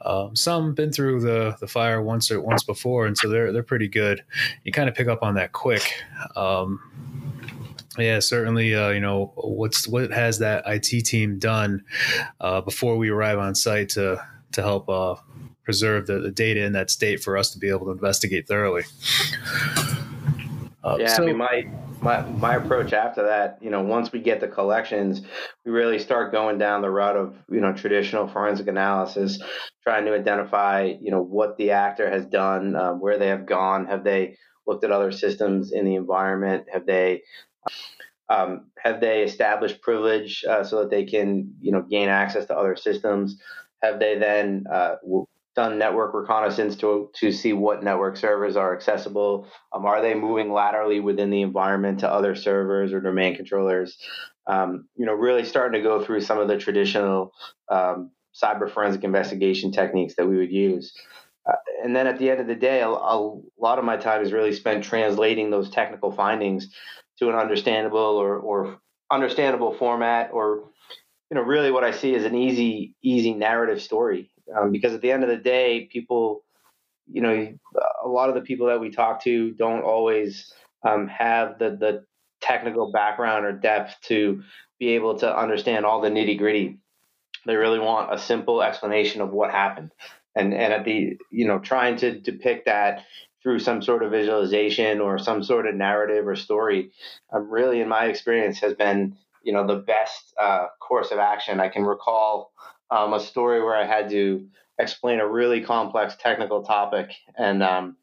Um, 0.02 0.37
some 0.37 0.75
been 0.75 0.92
through 0.92 1.20
the 1.20 1.56
the 1.61 1.66
fire 1.66 2.02
once 2.02 2.30
or 2.30 2.42
once 2.42 2.62
before, 2.62 3.06
and 3.06 3.16
so 3.16 3.30
they're 3.30 3.54
they're 3.54 3.62
pretty 3.62 3.88
good. 3.88 4.23
You 4.64 4.70
kind 4.70 4.90
of 4.90 4.94
pick 4.94 5.09
up 5.09 5.23
on 5.23 5.37
that 5.37 5.52
quick. 5.52 6.04
Um, 6.37 6.78
yeah, 7.99 8.18
certainly. 8.18 8.75
Uh, 8.75 8.90
you 8.90 9.00
know, 9.00 9.32
what's 9.37 9.88
what 9.88 10.11
has 10.11 10.40
that 10.40 10.64
IT 10.66 11.06
team 11.06 11.38
done 11.38 11.87
uh, 12.38 12.61
before 12.61 12.99
we 12.99 13.09
arrive 13.09 13.38
on 13.38 13.54
site 13.54 13.88
to 13.90 14.23
to 14.52 14.62
help 14.62 14.90
uh, 14.90 15.14
preserve 15.64 16.07
the, 16.07 16.19
the, 16.19 16.31
data 16.31 16.64
in 16.64 16.73
that 16.73 16.90
state 16.90 17.23
for 17.23 17.37
us 17.37 17.50
to 17.50 17.59
be 17.59 17.69
able 17.69 17.87
to 17.87 17.93
investigate 17.93 18.49
thoroughly. 18.49 18.83
Uh, 20.83 20.97
yeah, 20.99 21.09
so, 21.09 21.23
I 21.23 21.26
mean, 21.26 21.37
my, 21.37 21.71
my 22.00 22.23
my 22.23 22.55
approach 22.57 22.93
after 22.93 23.25
that, 23.25 23.59
you 23.61 23.71
know, 23.71 23.83
once 23.83 24.12
we 24.12 24.21
get 24.21 24.40
the 24.40 24.49
collections, 24.49 25.21
we 25.64 25.73
really 25.73 25.99
start 25.99 26.33
going 26.33 26.59
down 26.59 26.83
the 26.83 26.90
route 26.90 27.17
of 27.17 27.35
you 27.50 27.61
know 27.61 27.73
traditional 27.73 28.26
forensic 28.26 28.67
analysis, 28.67 29.38
trying 29.83 30.07
to 30.07 30.14
identify 30.14 30.95
you 31.00 31.11
know 31.11 31.23
what 31.23 31.57
the 31.59 31.73
actor 31.73 32.11
has 32.11 32.25
done, 32.25 32.75
uh, 32.75 32.93
where 32.93 33.19
they 33.19 33.29
have 33.29 33.47
gone, 33.47 33.87
have 33.87 34.05
they 34.05 34.37
looked 34.67 34.85
at 34.85 34.90
other 34.90 35.12
systems 35.12 35.73
in 35.73 35.85
the 35.85 35.97
environment, 35.97 36.64
have 36.73 36.87
they 36.87 37.23
um, 38.29 38.67
have 38.83 39.00
they 39.00 39.23
established 39.23 39.83
privilege 39.83 40.45
uh, 40.49 40.64
so 40.64 40.81
that 40.81 40.90
they 40.90 41.05
can 41.05 41.55
you 41.61 41.73
know 41.73 41.83
gain 41.83 42.09
access 42.09 42.47
to 42.47 42.57
other 42.57 42.76
systems? 42.76 43.37
Have 43.83 43.99
they 43.99 44.19
then 44.19 44.64
uh, 44.71 44.97
done 45.57 45.78
network 45.78 46.14
reconnaissance 46.14 46.76
to 46.76 47.11
to 47.16 47.33
see 47.33 47.52
what 47.52 47.83
network 47.83 48.16
servers 48.16 48.57
are 48.57 48.75
accessible. 48.75 49.49
Um, 49.73 49.85
are 49.85 50.00
they 50.00 50.14
moving 50.14 50.52
laterally 50.52 51.00
within 51.00 51.30
the 51.30 51.42
environment 51.42 52.00
to 52.00 52.11
other 52.11 52.35
servers 52.35 52.92
or 52.92 53.00
domain 53.00 53.37
controllers? 53.37 53.99
Um, 54.47 54.88
you 54.97 55.07
know, 55.07 55.14
really 55.14 55.45
starting 55.45 55.80
to 55.80 55.87
go 55.87 56.04
through 56.04 56.21
some 56.23 56.38
of 56.38 56.49
the 56.49 56.57
traditional 56.57 57.33
um, 57.71 58.11
cyber 58.35 58.71
forensic 58.71 59.04
investigation 59.04 59.73
techniques 59.73 60.14
that 60.16 60.26
we 60.26 60.37
would 60.37 60.52
use. 60.52 60.92
Uh, 61.49 61.57
and 61.83 61.97
then 61.97 62.07
at 62.07 62.19
the 62.19 62.30
end 62.30 62.40
of 62.40 62.47
the 62.47 62.54
day, 62.54 62.80
a, 62.80 62.88
a, 62.88 63.40
lot 63.59 63.78
of 63.78 63.85
my 63.85 63.97
time 63.97 64.23
is 64.23 64.33
really 64.33 64.52
spent 64.52 64.85
translating 64.85 65.50
those 65.50 65.71
technical 65.71 66.12
findings 66.12 66.69
to 67.19 67.28
an 67.28 67.35
understandable 67.35 67.99
or, 67.99 68.37
or 68.38 68.78
understandable 69.11 69.75
format, 69.75 70.30
or 70.33 70.71
you 71.30 71.37
know, 71.37 71.42
really 71.42 71.71
what 71.71 71.85
I 71.85 71.92
see 71.92 72.14
is 72.14 72.25
an 72.25 72.35
easy, 72.35 72.95
easy 73.02 73.35
narrative 73.35 73.80
story. 73.80 74.30
Um, 74.57 74.73
because 74.73 74.95
at 74.95 75.00
the 75.00 75.12
end 75.12 75.23
of 75.23 75.28
the 75.28 75.37
day, 75.37 75.88
people, 75.90 76.45
you 77.11 77.23
know, 77.23 77.54
a 78.04 78.09
lot 78.09 78.28
of 78.28 78.35
the 78.35 78.40
people 78.40 78.66
that 78.69 78.80
we 78.80 78.90
talk 78.90 79.23
to 79.25 79.52
don't 79.52 79.83
always 79.83 80.52
um, 80.83 81.09
have 81.09 81.59
the 81.59 81.71
the 81.71 82.04
technical 82.40 82.90
background 82.90 83.45
or 83.45 83.52
depth 83.52 83.97
to 84.02 84.42
be 84.78 84.90
able 84.90 85.19
to 85.19 85.38
understand 85.38 85.85
all 85.85 86.00
the 86.00 86.09
nitty 86.09 86.38
gritty. 86.38 86.78
They 87.47 87.57
really 87.57 87.78
want 87.78 88.12
a 88.12 88.19
simple 88.19 88.62
explanation 88.62 89.21
of 89.21 89.30
what 89.30 89.50
happened 89.50 89.92
and 90.35 90.54
and 90.54 90.73
at 90.73 90.85
the 90.85 91.16
you 91.30 91.47
know 91.47 91.59
trying 91.59 91.97
to 91.97 92.19
depict 92.19 92.66
that 92.66 93.04
through 93.42 93.59
some 93.59 93.83
sort 93.83 94.02
of 94.02 94.11
visualization 94.11 95.00
or 95.00 95.19
some 95.19 95.42
sort 95.42 95.66
of 95.66 95.75
narrative 95.75 96.26
or 96.26 96.37
story 96.37 96.90
um, 97.33 97.50
really 97.50 97.80
in 97.80 97.88
my 97.88 98.07
experience 98.07 98.59
has 98.61 98.75
been 98.75 99.16
you 99.42 99.52
know 99.52 99.66
the 99.66 99.76
best 99.76 100.35
uh, 100.40 100.66
course 100.80 101.11
of 101.11 101.19
action 101.19 101.61
i 101.61 101.69
can 101.69 101.83
recall 101.83 102.52
um, 102.90 103.12
a 103.12 103.20
story 103.20 103.62
where 103.62 103.76
i 103.76 103.87
had 103.87 104.11
to 104.11 104.47
explain 104.78 105.20
a 105.20 105.28
really 105.28 105.61
complex 105.61 106.16
technical 106.18 106.62
topic. 106.62 107.11
And 107.37 107.62
um, 107.62 107.97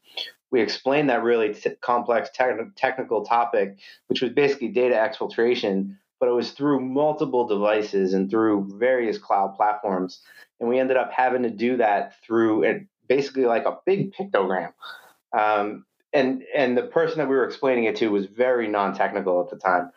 we 0.52 0.62
explained 0.62 1.10
that 1.10 1.24
really 1.24 1.56
t- 1.56 1.72
complex 1.82 2.30
te- 2.30 2.44
technical 2.76 3.26
topic 3.26 3.78
which 4.08 4.22
was 4.22 4.32
basically 4.32 4.70
data 4.70 4.96
exfiltration 4.96 5.96
but 6.20 6.30
it 6.30 6.34
was 6.34 6.52
through 6.52 6.80
multiple 6.80 7.48
devices 7.48 8.14
and 8.14 8.30
through 8.30 8.68
various 8.78 9.18
cloud 9.18 9.56
platforms. 9.56 10.22
And 10.60 10.70
we 10.70 10.80
ended 10.80 10.98
up 10.98 11.12
having 11.12 11.44
to 11.44 11.50
do 11.50 11.78
that 11.78 12.14
through 12.24 12.64
it, 12.64 12.88
basically 13.08 13.46
like 13.46 13.66
a 13.66 13.78
big 13.86 14.14
pictogram. 14.14 14.74
Um, 15.38 15.86
and 16.14 16.44
and 16.56 16.78
the 16.78 16.84
person 16.84 17.20
that 17.20 17.28
we 17.28 17.36
were 17.36 17.46
explaining 17.46 17.84
it 17.84 17.98
to 17.98 18.08
was 18.08 18.26
very 18.26 18.68
non-technical 18.68 19.42
at 19.42 19.50
the 19.50 19.58
time, 19.58 19.92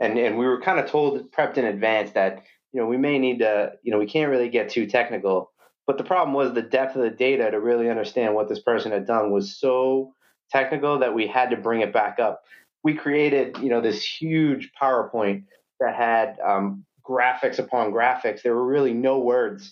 and 0.00 0.16
and 0.16 0.38
we 0.38 0.46
were 0.46 0.60
kind 0.60 0.78
of 0.78 0.88
told 0.88 1.30
prepped 1.32 1.58
in 1.58 1.64
advance 1.64 2.12
that 2.12 2.44
you 2.76 2.82
know 2.82 2.88
we 2.88 2.98
may 2.98 3.18
need 3.18 3.38
to 3.38 3.72
you 3.82 3.90
know 3.90 3.98
we 3.98 4.06
can't 4.06 4.30
really 4.30 4.50
get 4.50 4.68
too 4.68 4.86
technical. 4.86 5.50
But 5.86 5.96
the 5.98 6.04
problem 6.04 6.34
was 6.34 6.52
the 6.52 6.62
depth 6.62 6.96
of 6.96 7.02
the 7.02 7.10
data 7.10 7.50
to 7.50 7.58
really 7.60 7.88
understand 7.88 8.34
what 8.34 8.48
this 8.48 8.60
person 8.60 8.92
had 8.92 9.06
done 9.06 9.30
was 9.30 9.56
so 9.56 10.12
technical 10.50 10.98
that 10.98 11.14
we 11.14 11.26
had 11.26 11.50
to 11.50 11.56
bring 11.56 11.80
it 11.80 11.92
back 11.92 12.18
up. 12.18 12.42
We 12.84 12.94
created 12.94 13.56
you 13.58 13.70
know 13.70 13.80
this 13.80 14.04
huge 14.04 14.72
PowerPoint 14.80 15.44
that 15.80 15.96
had 15.96 16.38
um, 16.46 16.84
graphics 17.02 17.58
upon 17.58 17.92
graphics. 17.92 18.42
There 18.42 18.54
were 18.54 18.66
really 18.66 18.92
no 18.92 19.20
words 19.20 19.70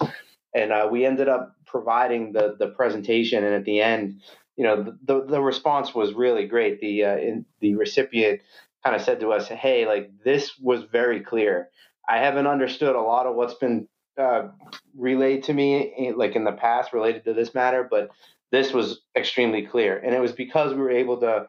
and 0.54 0.72
uh, 0.72 0.88
we 0.90 1.04
ended 1.04 1.28
up 1.28 1.56
providing 1.66 2.32
the 2.32 2.56
the 2.58 2.68
presentation. 2.68 3.44
And 3.44 3.54
at 3.54 3.64
the 3.64 3.80
end, 3.80 4.22
you 4.56 4.64
know, 4.64 4.82
the 4.82 4.98
the, 5.04 5.24
the 5.24 5.42
response 5.42 5.94
was 5.94 6.14
really 6.14 6.46
great. 6.46 6.80
The 6.80 7.04
uh, 7.04 7.16
in, 7.16 7.44
the 7.60 7.74
recipient 7.74 8.40
kind 8.84 8.96
of 8.96 9.02
said 9.02 9.20
to 9.20 9.32
us, 9.32 9.48
"Hey, 9.48 9.86
like 9.86 10.10
this 10.24 10.56
was 10.58 10.84
very 10.84 11.20
clear. 11.20 11.68
I 12.08 12.18
haven't 12.18 12.46
understood 12.46 12.96
a 12.96 13.00
lot 13.00 13.26
of 13.26 13.34
what's 13.34 13.54
been 13.54 13.88
uh, 14.18 14.48
relayed 14.96 15.44
to 15.44 15.52
me, 15.52 16.12
like 16.16 16.36
in 16.36 16.44
the 16.44 16.52
past, 16.52 16.92
related 16.92 17.24
to 17.24 17.34
this 17.34 17.54
matter, 17.54 17.86
but." 17.88 18.10
This 18.52 18.72
was 18.72 19.00
extremely 19.16 19.66
clear, 19.66 19.98
and 19.98 20.14
it 20.14 20.20
was 20.20 20.30
because 20.30 20.74
we 20.74 20.80
were 20.80 20.90
able 20.92 21.18
to 21.22 21.48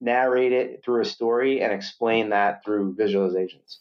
narrate 0.00 0.52
it 0.52 0.82
through 0.84 1.02
a 1.02 1.04
story 1.04 1.60
and 1.62 1.72
explain 1.72 2.30
that 2.30 2.64
through 2.64 2.96
visualizations. 2.96 3.76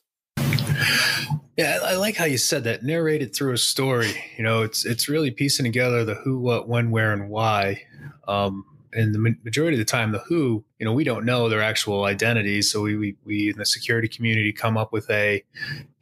Yeah, 1.58 1.80
I 1.84 1.96
like 1.96 2.16
how 2.16 2.26
you 2.26 2.38
said 2.38 2.64
that. 2.66 2.84
Narrated 2.84 3.36
through 3.36 3.54
a 3.54 3.58
story. 3.58 4.14
You 4.38 4.44
know, 4.44 4.62
it's 4.62 4.86
it's 4.86 5.10
really 5.10 5.32
piecing 5.32 5.66
together 5.66 6.06
the 6.06 6.14
who, 6.14 6.40
what, 6.40 6.68
when, 6.68 6.92
where, 6.92 7.12
and 7.12 7.30
why. 7.30 7.84
Um, 8.28 8.66
and 8.94 9.14
the 9.14 9.20
majority 9.44 9.76
of 9.76 9.80
the 9.80 9.86
time, 9.86 10.12
the 10.12 10.20
who, 10.20 10.64
you 10.80 10.86
know, 10.86 10.94
we 10.94 11.04
don't 11.04 11.26
know 11.26 11.50
their 11.50 11.62
actual 11.62 12.06
identities. 12.06 12.72
So 12.72 12.82
we 12.82 12.96
we, 12.96 13.16
we 13.26 13.50
in 13.50 13.58
the 13.58 13.66
security 13.66 14.08
community 14.08 14.52
come 14.52 14.78
up 14.78 14.92
with 14.92 15.10
a 15.10 15.44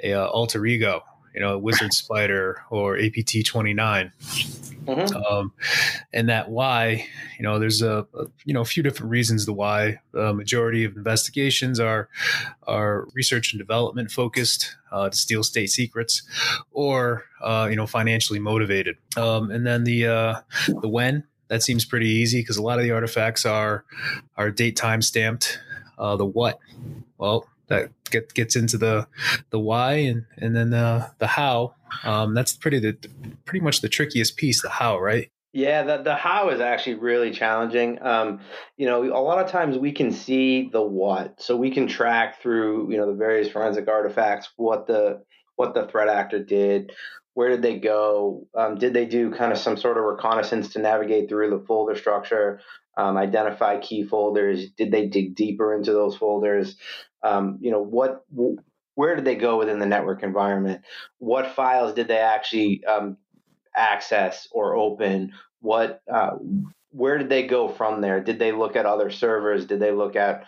a 0.04 0.14
uh, 0.14 0.28
alter 0.28 0.66
ego, 0.66 1.04
you 1.34 1.42
know, 1.42 1.58
Wizard 1.58 1.94
Spider 1.94 2.64
or 2.70 2.98
APT 2.98 3.46
twenty 3.46 3.74
nine. 3.74 4.12
Mm-hmm. 4.88 5.18
Um, 5.18 5.52
and 6.14 6.30
that 6.30 6.50
why, 6.50 7.06
you 7.38 7.44
know, 7.44 7.60
there's 7.60 7.82
a, 7.82 8.08
a, 8.14 8.26
you 8.46 8.54
know 8.54 8.62
a 8.62 8.66
few 8.66 8.82
different 8.82 9.12
reasons 9.12 9.46
the 9.46 9.54
why. 9.54 10.00
The 10.14 10.34
majority 10.34 10.86
of 10.86 10.96
investigations 10.96 11.80
are 11.80 12.10
are 12.64 13.08
research 13.14 13.52
and 13.52 13.60
development 13.60 14.12
focused 14.12 14.78
uh, 14.92 15.10
to 15.10 15.18
steal 15.18 15.44
state 15.44 15.70
secrets, 15.70 16.24
or 16.72 17.26
uh, 17.42 17.68
you 17.70 17.76
know 17.76 17.86
financially 17.86 18.40
motivated. 18.40 18.96
Um, 19.18 19.52
and 19.52 19.68
then 19.68 19.84
the 19.84 20.08
uh, 20.08 20.36
the 20.68 20.88
when 20.88 21.26
that 21.50 21.64
seems 21.64 21.86
pretty 21.86 22.10
easy 22.10 22.42
because 22.42 22.58
a 22.58 22.62
lot 22.62 22.80
of 22.80 22.84
the 22.84 22.92
artifacts 22.92 23.46
are 23.46 23.86
are 24.36 24.52
date 24.52 24.76
time 24.76 25.02
stamped. 25.02 25.60
Uh, 25.98 26.16
the 26.16 26.26
what, 26.26 26.60
well, 27.18 27.48
that 27.68 27.90
get, 28.12 28.34
gets 28.34 28.56
into 28.56 28.78
the 28.78 29.08
the 29.50 29.60
why 29.60 29.94
and 29.94 30.26
and 30.38 30.56
then 30.56 30.70
the 30.70 31.12
the 31.20 31.28
how. 31.28 31.74
Um, 32.04 32.34
that's 32.34 32.56
pretty 32.56 32.80
the 32.80 32.98
pretty 33.46 33.64
much 33.64 33.82
the 33.82 33.90
trickiest 33.90 34.38
piece, 34.38 34.62
the 34.62 34.70
how, 34.70 35.00
right? 35.00 35.32
Yeah, 35.54 35.84
the 35.84 36.04
the 36.04 36.16
how 36.16 36.50
is 36.50 36.60
actually 36.60 36.96
really 36.96 37.32
challenging. 37.32 38.02
Um, 38.02 38.42
you 38.76 38.86
know, 38.86 39.04
a 39.04 39.22
lot 39.22 39.44
of 39.44 39.50
times 39.50 39.78
we 39.78 39.92
can 39.92 40.12
see 40.12 40.70
the 40.70 40.82
what, 40.82 41.42
so 41.42 41.56
we 41.56 41.72
can 41.72 41.88
track 41.88 42.42
through 42.42 42.92
you 42.92 42.98
know 42.98 43.08
the 43.08 43.18
various 43.18 43.50
forensic 43.50 43.88
artifacts 43.88 44.50
what 44.58 44.88
the 44.88 45.24
what 45.56 45.74
the 45.74 45.88
threat 45.88 46.10
actor 46.10 46.44
did, 46.44 46.92
where 47.38 47.50
did 47.50 47.62
they 47.62 47.78
go, 47.78 48.48
um, 48.56 48.80
did 48.80 48.96
they 48.96 49.06
do 49.06 49.30
kind 49.30 49.52
of 49.52 49.60
some 49.60 49.78
sort 49.78 49.96
of 49.96 50.06
reconnaissance 50.06 50.70
to 50.70 50.80
navigate 50.80 51.30
through 51.30 51.52
the 51.52 51.64
folder 51.68 51.96
structure, 51.96 52.60
um, 52.98 53.16
identify 53.16 53.80
key 53.80 54.04
folders, 54.04 54.72
did 54.72 54.92
they 54.92 55.06
dig 55.06 55.36
deeper 55.36 55.76
into 55.76 55.94
those 55.94 56.18
folders, 56.18 56.78
um, 57.22 57.60
you 57.62 57.70
know 57.70 57.84
what 57.84 58.26
where 58.96 59.16
did 59.16 59.24
they 59.24 59.36
go 59.36 59.60
within 59.60 59.78
the 59.78 59.86
network 59.86 60.24
environment? 60.24 60.82
What 61.20 61.54
files 61.54 61.94
did 61.94 62.08
they 62.08 62.18
actually 62.18 62.84
um, 62.86 63.18
access 63.76 64.48
or 64.52 64.76
open? 64.76 65.34
What 65.60 66.02
uh, 66.12 66.38
where 66.90 67.20
did 67.20 67.30
they 67.30 67.46
go 67.46 67.70
from 67.70 68.02
there? 68.02 68.20
Did 68.20 68.40
they 68.40 68.52
look 68.52 68.76
at 68.76 68.88
other 68.88 69.12
servers? 69.12 69.68
Did 69.68 69.80
they 69.80 69.92
look 69.92 70.16
at 70.16 70.46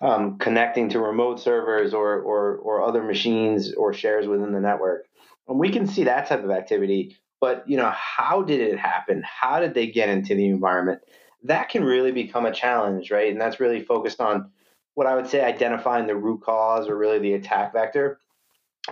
um, 0.00 0.38
connecting 0.38 0.88
to 0.90 1.00
remote 1.00 1.38
servers 1.38 1.92
or, 1.92 2.18
or 2.18 2.56
or 2.56 2.82
other 2.82 3.02
machines 3.02 3.74
or 3.74 3.92
shares 3.92 4.26
within 4.26 4.52
the 4.52 4.60
network 4.60 5.07
and 5.48 5.58
we 5.58 5.70
can 5.70 5.86
see 5.86 6.04
that 6.04 6.28
type 6.28 6.44
of 6.44 6.50
activity 6.50 7.16
but 7.40 7.68
you 7.68 7.76
know 7.76 7.92
how 7.94 8.42
did 8.42 8.60
it 8.60 8.78
happen 8.78 9.22
how 9.24 9.60
did 9.60 9.74
they 9.74 9.86
get 9.86 10.08
into 10.08 10.34
the 10.34 10.48
environment 10.48 11.00
that 11.44 11.68
can 11.68 11.84
really 11.84 12.12
become 12.12 12.46
a 12.46 12.52
challenge 12.52 13.10
right 13.10 13.30
and 13.30 13.40
that's 13.40 13.60
really 13.60 13.82
focused 13.82 14.20
on 14.20 14.50
what 14.98 15.06
I 15.06 15.14
would 15.14 15.28
say 15.28 15.44
identifying 15.44 16.08
the 16.08 16.16
root 16.16 16.42
cause 16.42 16.88
or 16.88 16.96
really 16.96 17.20
the 17.20 17.34
attack 17.34 17.72
vector. 17.72 18.18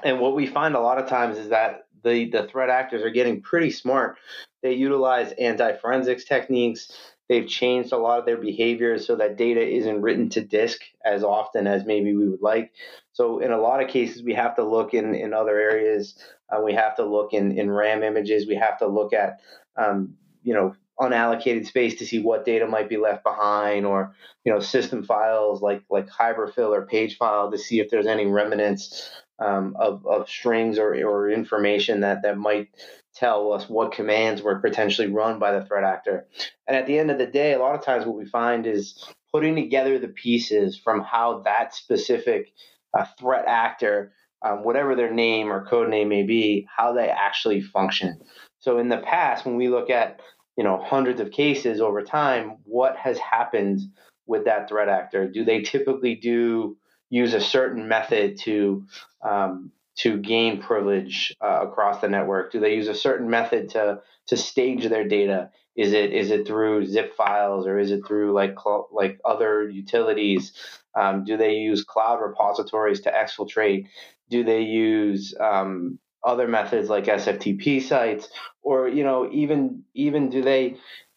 And 0.05 0.21
what 0.21 0.37
we 0.37 0.47
find 0.47 0.77
a 0.77 0.81
lot 0.81 0.99
of 0.99 1.09
times 1.09 1.37
is 1.37 1.49
that 1.49 1.89
the, 2.05 2.31
the 2.31 2.47
threat 2.47 2.71
actors 2.71 3.03
are 3.03 3.11
getting 3.11 3.43
pretty 3.43 3.71
smart. 3.71 4.17
They 4.63 4.75
utilize 4.75 5.33
anti 5.33 5.73
forensics 5.73 6.25
techniques. 6.25 6.93
They've 7.29 7.49
changed 7.49 7.91
a 7.91 7.97
lot 7.97 8.21
of 8.21 8.25
their 8.25 8.37
behaviors 8.37 9.05
so 9.05 9.17
that 9.17 9.37
data 9.37 9.61
isn't 9.61 10.01
written 10.01 10.29
to 10.29 10.41
disk 10.43 10.81
as 11.05 11.25
often 11.25 11.67
as 11.67 11.85
maybe 11.85 12.15
we 12.15 12.29
would 12.29 12.41
like. 12.41 12.71
So, 13.13 13.41
in 13.41 13.51
a 13.51 13.61
lot 13.61 13.83
of 13.83 13.91
cases, 13.91 14.23
we 14.23 14.35
have 14.35 14.55
to 14.57 14.63
look 14.63 14.95
in, 14.95 15.13
in 15.17 15.35
other 15.35 15.59
areas. 15.59 16.17
Uh, 16.51 16.61
we 16.63 16.75
have 16.75 16.97
to 16.97 17.05
look 17.05 17.33
in, 17.33 17.59
in 17.59 17.71
RAM 17.71 18.03
images. 18.03 18.47
We 18.47 18.57
have 18.57 18.79
to 18.79 18.87
look 18.87 19.13
at, 19.13 19.41
um, 19.77 20.15
you 20.43 20.55
know, 20.55 20.75
unallocated 20.99 21.67
space 21.67 21.97
to 21.97 22.07
see 22.07 22.19
what 22.19 22.45
data 22.45 22.67
might 22.67 22.89
be 22.89 22.97
left 22.97 23.23
behind 23.23 23.85
or 23.85 24.15
you 24.45 24.53
know 24.53 24.61
system 24.61 25.05
files 25.05 25.61
like 25.61 25.83
like 25.91 26.09
hiberfil 26.09 26.71
or 26.71 26.87
page 26.87 27.19
file 27.19 27.51
to 27.51 27.59
see 27.59 27.81
if 27.81 27.91
there's 27.91 28.07
any 28.07 28.27
remnants 28.27 29.11
um, 29.39 29.77
of, 29.79 30.07
of 30.07 30.31
strings 30.31 30.79
or, 30.79 30.95
or 30.95 31.31
information 31.31 32.01
that 32.01 32.23
that 32.23 32.39
might 32.39 32.69
tell 33.15 33.53
us 33.53 33.69
what 33.69 33.93
commands 33.93 34.41
were 34.41 34.59
potentially 34.59 35.09
run 35.09 35.39
by 35.39 35.53
the 35.53 35.67
threat 35.67 35.85
actor 35.85 36.27
and 36.67 36.77
at 36.77 36.87
the 36.87 36.99
end 36.99 37.11
of 37.11 37.19
the 37.19 37.27
day 37.27 37.53
a 37.53 37.59
lot 37.59 37.75
of 37.75 37.85
times 37.85 38.07
what 38.07 38.17
we 38.17 38.25
find 38.25 38.67
is 38.67 39.05
putting 39.33 39.55
together 39.55 39.99
the 39.99 40.09
pieces 40.09 40.79
from 40.79 41.03
how 41.03 41.41
that 41.41 41.75
specific 41.75 42.53
uh, 42.99 43.05
threat 43.19 43.45
actor 43.47 44.13
um, 44.43 44.65
whatever 44.65 44.95
their 44.95 45.13
name 45.13 45.51
or 45.51 45.67
code 45.67 45.91
name 45.91 46.09
may 46.09 46.23
be 46.23 46.67
how 46.75 46.93
they 46.93 47.09
actually 47.09 47.61
function. 47.61 48.21
So 48.59 48.79
in 48.79 48.89
the 48.89 48.99
past 48.99 49.45
when 49.47 49.57
we 49.57 49.69
look 49.69 49.91
at 49.91 50.21
you 50.57 50.65
know 50.65 50.83
hundreds 50.83 51.21
of 51.21 51.31
cases 51.31 51.81
over 51.81 52.03
time 52.03 52.59
what 52.65 52.97
has 52.97 53.19
happened 53.19 53.81
with 54.27 54.45
that 54.45 54.69
threat 54.69 54.89
actor? 54.89 55.29
Do 55.29 55.45
they 55.45 55.63
typically 55.63 56.17
do 56.17 56.77
use 57.09 57.35
a 57.35 57.41
certain 57.41 57.89
method 57.89 58.39
to 58.41 58.85
um, 59.23 59.73
to 59.99 60.19
gain 60.19 60.61
privilege 60.61 61.35
uh, 61.41 61.61
across 61.63 62.01
the 62.01 62.09
network? 62.09 62.53
Do 62.53 62.61
they 62.61 62.75
use 62.75 62.89
a 62.89 62.95
certain 62.95 63.31
method 63.31 63.71
to 63.71 64.01
to 64.27 64.37
stage 64.37 64.87
their 64.89 65.07
data? 65.07 65.51
Is 65.77 65.93
it 65.93 66.13
is 66.13 66.31
it 66.31 66.47
through 66.47 66.87
zip 66.87 67.17
files 67.17 67.67
or 67.67 67.79
is 67.79 67.91
it 67.91 68.07
through 68.07 68.33
like 68.33 68.57
like 68.93 69.21
other 69.25 69.69
utilities? 69.69 70.53
Um, 70.95 71.25
do 71.25 71.37
they 71.37 71.53
use 71.53 71.85
cloud 71.85 72.21
repositories 72.21 73.03
to 73.03 73.13
exfiltrate 73.13 73.87
do 74.31 74.45
they 74.45 74.63
use 74.63 75.35
um, 75.41 75.99
other 76.25 76.49
methods 76.49 76.89
like 76.89 77.05
SFTP 77.05 77.83
sites, 77.83 78.29
or 78.63 78.89
you 78.89 79.05
know, 79.05 79.31
even 79.33 79.85
even 79.95 80.31
do 80.31 80.43
they 80.43 80.77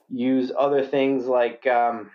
use 0.10 0.52
other 0.58 0.86
things 0.86 1.26
like 1.26 1.66
um, 1.68 2.12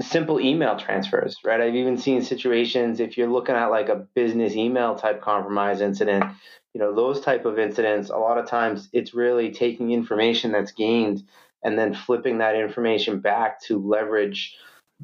simple 0.00 0.40
email 0.40 0.78
transfers, 0.78 1.38
right? 1.44 1.60
I've 1.60 1.74
even 1.74 1.96
seen 1.98 2.22
situations 2.22 3.00
if 3.00 3.16
you're 3.16 3.30
looking 3.30 3.54
at 3.54 3.66
like 3.66 3.88
a 3.88 4.06
business 4.14 4.54
email 4.54 4.94
type 4.94 5.22
compromise 5.22 5.80
incident, 5.80 6.24
you 6.74 6.80
know, 6.80 6.94
those 6.94 7.20
type 7.20 7.44
of 7.44 7.58
incidents, 7.58 8.10
a 8.10 8.16
lot 8.16 8.38
of 8.38 8.46
times 8.46 8.88
it's 8.92 9.14
really 9.14 9.50
taking 9.50 9.92
information 9.92 10.52
that's 10.52 10.72
gained 10.72 11.22
and 11.62 11.78
then 11.78 11.94
flipping 11.94 12.38
that 12.38 12.54
information 12.54 13.20
back 13.20 13.60
to 13.62 13.78
leverage 13.78 14.54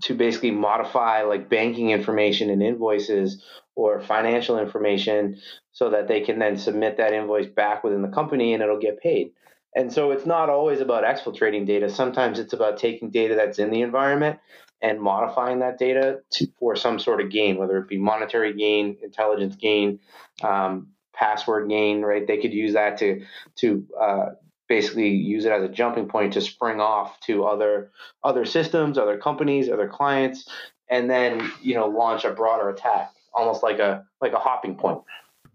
to 0.03 0.15
basically 0.15 0.51
modify 0.51 1.23
like 1.23 1.49
banking 1.49 1.91
information 1.91 2.51
and 2.51 2.63
invoices 2.63 3.43
or 3.77 4.01
financial 4.01 4.59
information 4.59 5.41
so 5.73 5.91
that 5.91 6.09
they 6.09 6.21
can 6.21 6.39
then 6.39 6.57
submit 6.57 6.97
that 6.97 7.13
invoice 7.13 7.47
back 7.47 7.85
within 7.85 8.03
the 8.03 8.09
company 8.09 8.55
and 8.55 8.63
it'll 8.63 8.79
get 8.79 9.01
paid. 9.01 9.31
And 9.75 9.93
so 9.93 10.13
it's 10.13 10.27
not 10.27 10.51
always 10.51 10.81
about 10.81 11.05
exfiltrating 11.05 11.67
data. 11.67 11.89
Sometimes 11.91 12.39
it's 12.39 12.53
about 12.53 12.79
taking 12.79 13.11
data 13.11 13.35
that's 13.35 13.59
in 13.59 13.71
the 13.71 13.83
environment 13.83 14.39
and 14.81 15.01
modifying 15.01 15.61
that 15.61 15.79
data 15.79 16.21
to, 16.33 16.47
for 16.59 16.77
some 16.77 16.99
sort 16.99 17.21
of 17.21 17.31
gain, 17.31 17.57
whether 17.57 17.79
it 17.79 17.89
be 17.89 17.99
monetary 17.99 18.53
gain, 18.53 18.97
intelligence 19.03 19.57
gain, 19.57 19.99
um, 20.43 20.89
password 21.13 21.69
gain. 21.69 22.03
Right? 22.03 22.27
They 22.27 22.37
could 22.37 22.53
use 22.53 22.75
that 22.75 22.99
to 22.99 23.25
to 23.57 23.87
uh, 24.01 24.27
basically 24.69 25.09
use 25.09 25.45
it 25.45 25.53
as 25.53 25.63
a 25.63 25.69
jumping 25.69 26.09
point 26.09 26.33
to 26.35 26.41
spring 26.41 26.81
off 26.81 27.19
to 27.21 27.45
other 27.45 27.91
other 28.23 28.45
systems, 28.45 28.99
other 28.99 29.19
companies, 29.19 29.69
other 29.69 29.89
clients, 29.89 30.49
and 30.89 31.09
then 31.11 31.51
you 31.63 31.75
know 31.75 31.87
launch 31.87 32.25
a 32.25 32.31
broader 32.31 32.69
attack, 32.69 33.13
almost 33.33 33.63
like 33.63 33.79
a 33.79 34.05
like 34.21 34.33
a 34.33 34.39
hopping 34.39 34.77
point. 34.77 35.01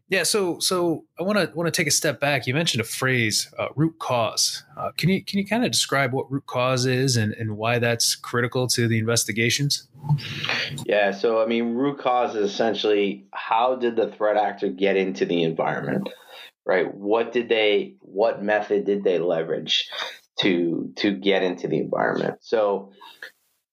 Yeah, 0.09 0.23
so 0.23 0.57
so 0.57 1.05
I 1.19 1.23
want 1.23 1.37
to 1.37 1.55
want 1.55 1.67
to 1.67 1.71
take 1.71 1.87
a 1.87 1.91
step 1.91 2.19
back. 2.19 2.47
You 2.47 2.55
mentioned 2.55 2.81
a 2.81 2.83
phrase, 2.83 3.53
uh, 3.59 3.67
root 3.75 3.99
cause. 3.99 4.63
Uh, 4.75 4.91
can 4.97 5.07
you 5.09 5.23
can 5.23 5.37
you 5.37 5.45
kind 5.45 5.63
of 5.63 5.71
describe 5.71 6.13
what 6.13 6.31
root 6.31 6.47
cause 6.47 6.87
is 6.87 7.15
and, 7.15 7.33
and 7.33 7.57
why 7.57 7.77
that's 7.77 8.15
critical 8.15 8.67
to 8.69 8.87
the 8.87 8.97
investigations? 8.97 9.87
Yeah, 10.87 11.11
so 11.11 11.43
I 11.43 11.45
mean, 11.45 11.75
root 11.75 11.99
cause 11.99 12.35
is 12.35 12.51
essentially 12.51 13.27
how 13.33 13.75
did 13.75 13.95
the 13.97 14.07
threat 14.07 14.35
actor 14.35 14.69
get 14.69 14.97
into 14.97 15.27
the 15.27 15.43
environment, 15.43 16.09
right? 16.69 16.93
What 16.93 17.31
did 17.31 17.49
they, 17.49 17.95
what 17.99 18.43
method 18.43 18.85
did 18.85 19.03
they 19.03 19.19
leverage 19.19 19.89
to 20.41 20.93
to 20.97 21.11
get 21.11 21.43
into 21.43 21.67
the 21.67 21.79
environment? 21.79 22.37
So, 22.41 22.91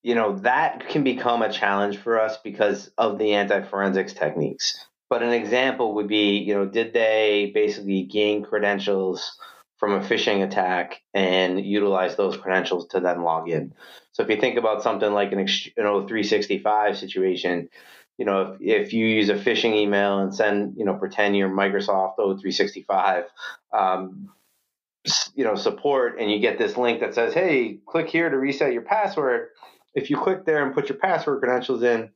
you 0.02 0.14
know, 0.14 0.38
that 0.38 0.88
can 0.88 1.04
become 1.04 1.42
a 1.42 1.52
challenge 1.52 1.98
for 1.98 2.20
us 2.20 2.38
because 2.42 2.90
of 2.96 3.18
the 3.18 3.34
anti 3.34 3.62
forensics 3.62 4.14
techniques 4.14 4.86
but 5.08 5.22
an 5.22 5.32
example 5.32 5.94
would 5.94 6.08
be, 6.08 6.38
you 6.38 6.54
know, 6.54 6.66
did 6.66 6.92
they 6.92 7.52
basically 7.54 8.02
gain 8.02 8.44
credentials 8.44 9.38
from 9.78 9.92
a 9.92 10.00
phishing 10.00 10.42
attack 10.42 11.00
and 11.14 11.64
utilize 11.64 12.16
those 12.16 12.36
credentials 12.36 12.88
to 12.88 13.00
then 13.00 13.22
log 13.22 13.48
in? 13.48 13.72
So 14.12 14.22
if 14.22 14.30
you 14.30 14.40
think 14.40 14.58
about 14.58 14.82
something 14.82 15.12
like 15.12 15.32
an, 15.32 15.46
you 15.46 15.82
know 15.82 16.06
365 16.06 16.98
situation, 16.98 17.68
you 18.18 18.24
know, 18.24 18.56
if, 18.60 18.86
if 18.86 18.92
you 18.92 19.06
use 19.06 19.28
a 19.28 19.34
phishing 19.34 19.74
email 19.74 20.18
and 20.20 20.34
send, 20.34 20.76
you 20.76 20.84
know, 20.84 20.94
pretend 20.94 21.36
you're 21.36 21.50
Microsoft 21.50 22.16
O365, 22.18 23.24
um, 23.72 24.30
you 25.34 25.44
know, 25.44 25.54
support, 25.54 26.18
and 26.18 26.30
you 26.30 26.40
get 26.40 26.58
this 26.58 26.76
link 26.76 27.00
that 27.00 27.14
says, 27.14 27.34
"Hey, 27.34 27.78
click 27.86 28.08
here 28.08 28.28
to 28.28 28.36
reset 28.36 28.72
your 28.72 28.82
password." 28.82 29.50
If 29.94 30.10
you 30.10 30.16
click 30.16 30.44
there 30.44 30.64
and 30.64 30.74
put 30.74 30.88
your 30.88 30.98
password 30.98 31.40
credentials 31.40 31.82
in, 31.82 32.10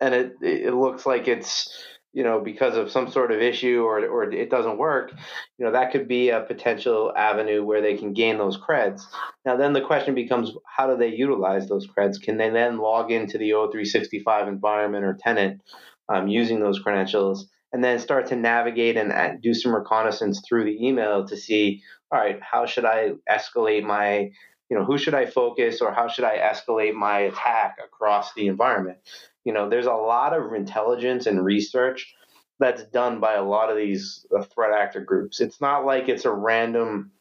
and 0.00 0.14
it 0.14 0.36
it 0.40 0.74
looks 0.74 1.06
like 1.06 1.26
it's 1.26 1.68
you 2.14 2.22
know, 2.22 2.40
because 2.40 2.76
of 2.76 2.92
some 2.92 3.10
sort 3.10 3.32
of 3.32 3.42
issue 3.42 3.82
or, 3.82 4.06
or 4.06 4.32
it 4.32 4.48
doesn't 4.48 4.78
work, 4.78 5.12
you 5.58 5.66
know, 5.66 5.72
that 5.72 5.90
could 5.90 6.06
be 6.06 6.30
a 6.30 6.40
potential 6.40 7.12
avenue 7.14 7.64
where 7.64 7.82
they 7.82 7.96
can 7.96 8.12
gain 8.12 8.38
those 8.38 8.56
creds. 8.56 9.02
Now, 9.44 9.56
then 9.56 9.72
the 9.72 9.80
question 9.80 10.14
becomes 10.14 10.52
how 10.64 10.86
do 10.86 10.96
they 10.96 11.08
utilize 11.08 11.68
those 11.68 11.88
creds? 11.88 12.22
Can 12.22 12.36
they 12.38 12.50
then 12.50 12.78
log 12.78 13.10
into 13.10 13.36
the 13.36 13.50
O365 13.50 14.46
environment 14.46 15.04
or 15.04 15.18
tenant 15.20 15.60
um, 16.08 16.28
using 16.28 16.60
those 16.60 16.78
credentials 16.78 17.48
and 17.72 17.82
then 17.82 17.98
start 17.98 18.26
to 18.28 18.36
navigate 18.36 18.96
and, 18.96 19.42
do 19.42 19.52
some 19.52 19.74
reconnaissance 19.74 20.40
through 20.48 20.64
the 20.64 20.86
email 20.86 21.26
to 21.26 21.36
see, 21.36 21.82
all 22.12 22.20
right, 22.20 22.38
how 22.40 22.64
should 22.64 22.84
I 22.84 23.14
escalate 23.28 23.82
my 23.82 24.30
you 24.70 24.78
know 24.78 24.84
who 24.86 24.96
should 24.96 25.12
i 25.14 25.26
focus 25.26 25.82
or 25.82 25.92
how 25.92 26.08
should 26.08 26.24
i 26.24 26.38
escalate 26.38 26.94
my 26.94 27.18
attack 27.20 27.76
across 27.84 28.32
the 28.32 28.46
environment 28.46 28.96
you 29.44 29.52
know, 29.52 29.68
there's 29.68 29.86
a 29.86 29.92
lot 29.92 30.32
of 30.32 30.52
intelligence 30.52 31.26
and 31.26 31.44
research 31.44 32.14
that's 32.58 32.84
done 32.84 33.20
by 33.20 33.34
a 33.34 33.42
lot 33.42 33.70
of 33.70 33.76
these 33.76 34.26
uh, 34.36 34.42
threat 34.42 34.72
actor 34.72 35.00
groups. 35.00 35.40
It's 35.40 35.60
not 35.60 35.84
like 35.84 36.08
it's 36.08 36.24
a 36.24 36.32
random 36.32 37.12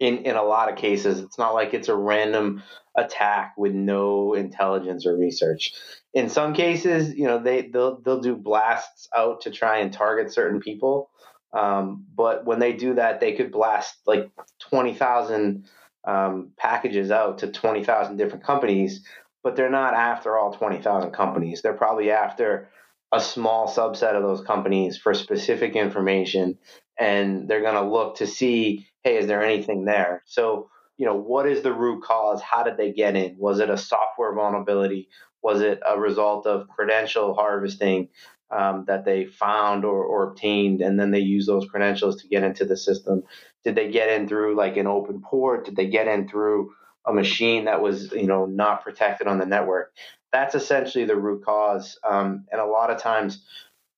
in 0.00 0.18
in 0.18 0.36
a 0.36 0.42
lot 0.42 0.70
of 0.70 0.76
cases 0.76 1.20
it's 1.20 1.38
not 1.38 1.54
like 1.54 1.72
it's 1.72 1.88
a 1.88 1.94
random 1.96 2.62
attack 2.96 3.54
with 3.56 3.72
no 3.72 4.34
intelligence 4.34 5.06
or 5.06 5.16
research 5.16 5.72
in 6.12 6.28
some 6.28 6.52
cases 6.52 7.14
you 7.14 7.24
know 7.26 7.38
they 7.38 7.62
they'll 7.62 8.00
they'll 8.00 8.20
do 8.20 8.36
blasts 8.36 9.08
out 9.16 9.42
to 9.42 9.50
try 9.50 9.78
and 9.78 9.92
target 9.92 10.32
certain 10.32 10.60
people 10.60 11.10
um, 11.52 12.04
but 12.14 12.44
when 12.44 12.58
they 12.58 12.72
do 12.72 12.94
that 12.94 13.20
they 13.20 13.32
could 13.32 13.52
blast 13.52 13.96
like 14.06 14.30
20,000 14.68 15.64
um, 16.04 16.50
packages 16.58 17.10
out 17.10 17.38
to 17.38 17.50
20,000 17.50 18.16
different 18.16 18.44
companies 18.44 19.04
but 19.44 19.54
they're 19.54 19.70
not 19.70 19.94
after 19.94 20.36
all 20.36 20.54
20,000 20.54 21.12
companies. 21.12 21.60
They're 21.62 21.74
probably 21.74 22.10
after 22.10 22.70
a 23.12 23.20
small 23.20 23.68
subset 23.68 24.16
of 24.16 24.22
those 24.22 24.40
companies 24.40 24.96
for 24.96 25.14
specific 25.14 25.76
information 25.76 26.58
and 26.98 27.46
they're 27.46 27.60
going 27.60 27.74
to 27.74 27.88
look 27.88 28.16
to 28.16 28.26
see 28.26 28.88
hey 29.04 29.18
is 29.18 29.26
there 29.26 29.44
anything 29.44 29.84
there? 29.84 30.22
So 30.26 30.70
you 30.96 31.06
know 31.06 31.14
what 31.14 31.46
is 31.46 31.62
the 31.62 31.72
root 31.72 32.02
cause? 32.02 32.40
How 32.40 32.62
did 32.64 32.76
they 32.76 32.92
get 32.92 33.14
in? 33.14 33.36
Was 33.38 33.60
it 33.60 33.70
a 33.70 33.76
software 33.76 34.34
vulnerability? 34.34 35.08
Was 35.42 35.60
it 35.60 35.80
a 35.86 36.00
result 36.00 36.46
of 36.46 36.66
credential 36.68 37.34
harvesting 37.34 38.08
um, 38.50 38.84
that 38.86 39.04
they 39.04 39.26
found 39.26 39.84
or, 39.84 40.02
or 40.04 40.30
obtained 40.30 40.80
and 40.80 40.98
then 40.98 41.10
they 41.10 41.20
use 41.20 41.46
those 41.46 41.66
credentials 41.66 42.22
to 42.22 42.28
get 42.28 42.42
into 42.42 42.64
the 42.64 42.76
system? 42.76 43.22
Did 43.62 43.74
they 43.74 43.90
get 43.90 44.08
in 44.08 44.26
through 44.26 44.56
like 44.56 44.78
an 44.78 44.86
open 44.86 45.20
port? 45.20 45.66
Did 45.66 45.76
they 45.76 45.86
get 45.86 46.08
in 46.08 46.28
through 46.28 46.72
a 47.06 47.12
machine 47.12 47.64
that 47.66 47.82
was 47.82 48.12
you 48.12 48.26
know 48.26 48.46
not 48.46 48.82
protected 48.82 49.26
on 49.26 49.38
the 49.38 49.46
network. 49.46 49.92
That's 50.32 50.54
essentially 50.54 51.04
the 51.04 51.16
root 51.16 51.44
cause. 51.44 51.98
Um, 52.08 52.46
and 52.50 52.60
a 52.60 52.66
lot 52.66 52.90
of 52.90 52.98
times 52.98 53.44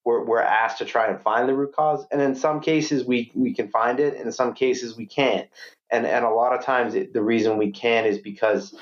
we're, 0.05 0.25
we're 0.25 0.43
asked 0.43 0.79
to 0.79 0.85
try 0.85 1.09
and 1.09 1.21
find 1.21 1.49
the 1.49 1.55
root 1.55 1.75
cause, 1.75 2.07
and 2.11 2.21
in 2.21 2.35
some 2.35 2.61
cases 2.61 3.05
we 3.05 3.31
we 3.35 3.55
can 3.55 3.69
find 3.69 4.01
it, 4.01 4.15
and 4.15 4.27
in 4.27 4.33
some 4.33 4.55
cases 4.55 4.97
we 4.97 5.07
can't. 5.07 5.49
And 5.91 6.07
and 6.07 6.25
a 6.25 6.31
lot 6.31 6.55
of 6.55 6.65
times 6.65 6.95
it, 6.95 7.13
the 7.13 7.23
reason 7.23 7.59
we 7.59 7.71
can 7.71 8.05
is 8.05 8.19
because 8.19 8.75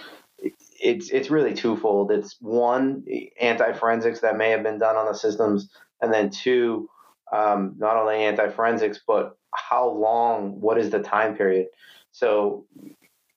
it's 0.81 1.11
it's 1.11 1.31
really 1.31 1.55
twofold. 1.55 2.11
It's 2.11 2.37
one 2.41 3.05
anti 3.41 3.73
forensics 3.73 4.21
that 4.21 4.37
may 4.37 4.51
have 4.51 4.63
been 4.63 4.79
done 4.79 4.97
on 4.97 5.07
the 5.07 5.19
systems, 5.19 5.69
and 6.01 6.13
then 6.13 6.31
two, 6.31 6.89
um, 7.33 7.75
not 7.79 7.97
only 7.97 8.17
anti 8.17 8.49
forensics 8.51 9.01
but 9.07 9.37
how 9.55 9.89
long, 9.89 10.61
what 10.61 10.79
is 10.79 10.91
the 10.91 11.01
time 11.01 11.37
period? 11.37 11.69
So 12.13 12.67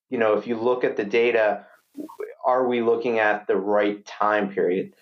you 0.09 0.17
know, 0.17 0.37
if 0.37 0.47
you 0.47 0.55
look 0.55 0.83
at 0.83 0.97
the 0.97 1.03
data, 1.03 1.65
are 2.45 2.67
we 2.67 2.81
looking 2.81 3.19
at 3.19 3.47
the 3.47 3.55
right 3.55 4.05
time 4.05 4.49
period? 4.49 4.93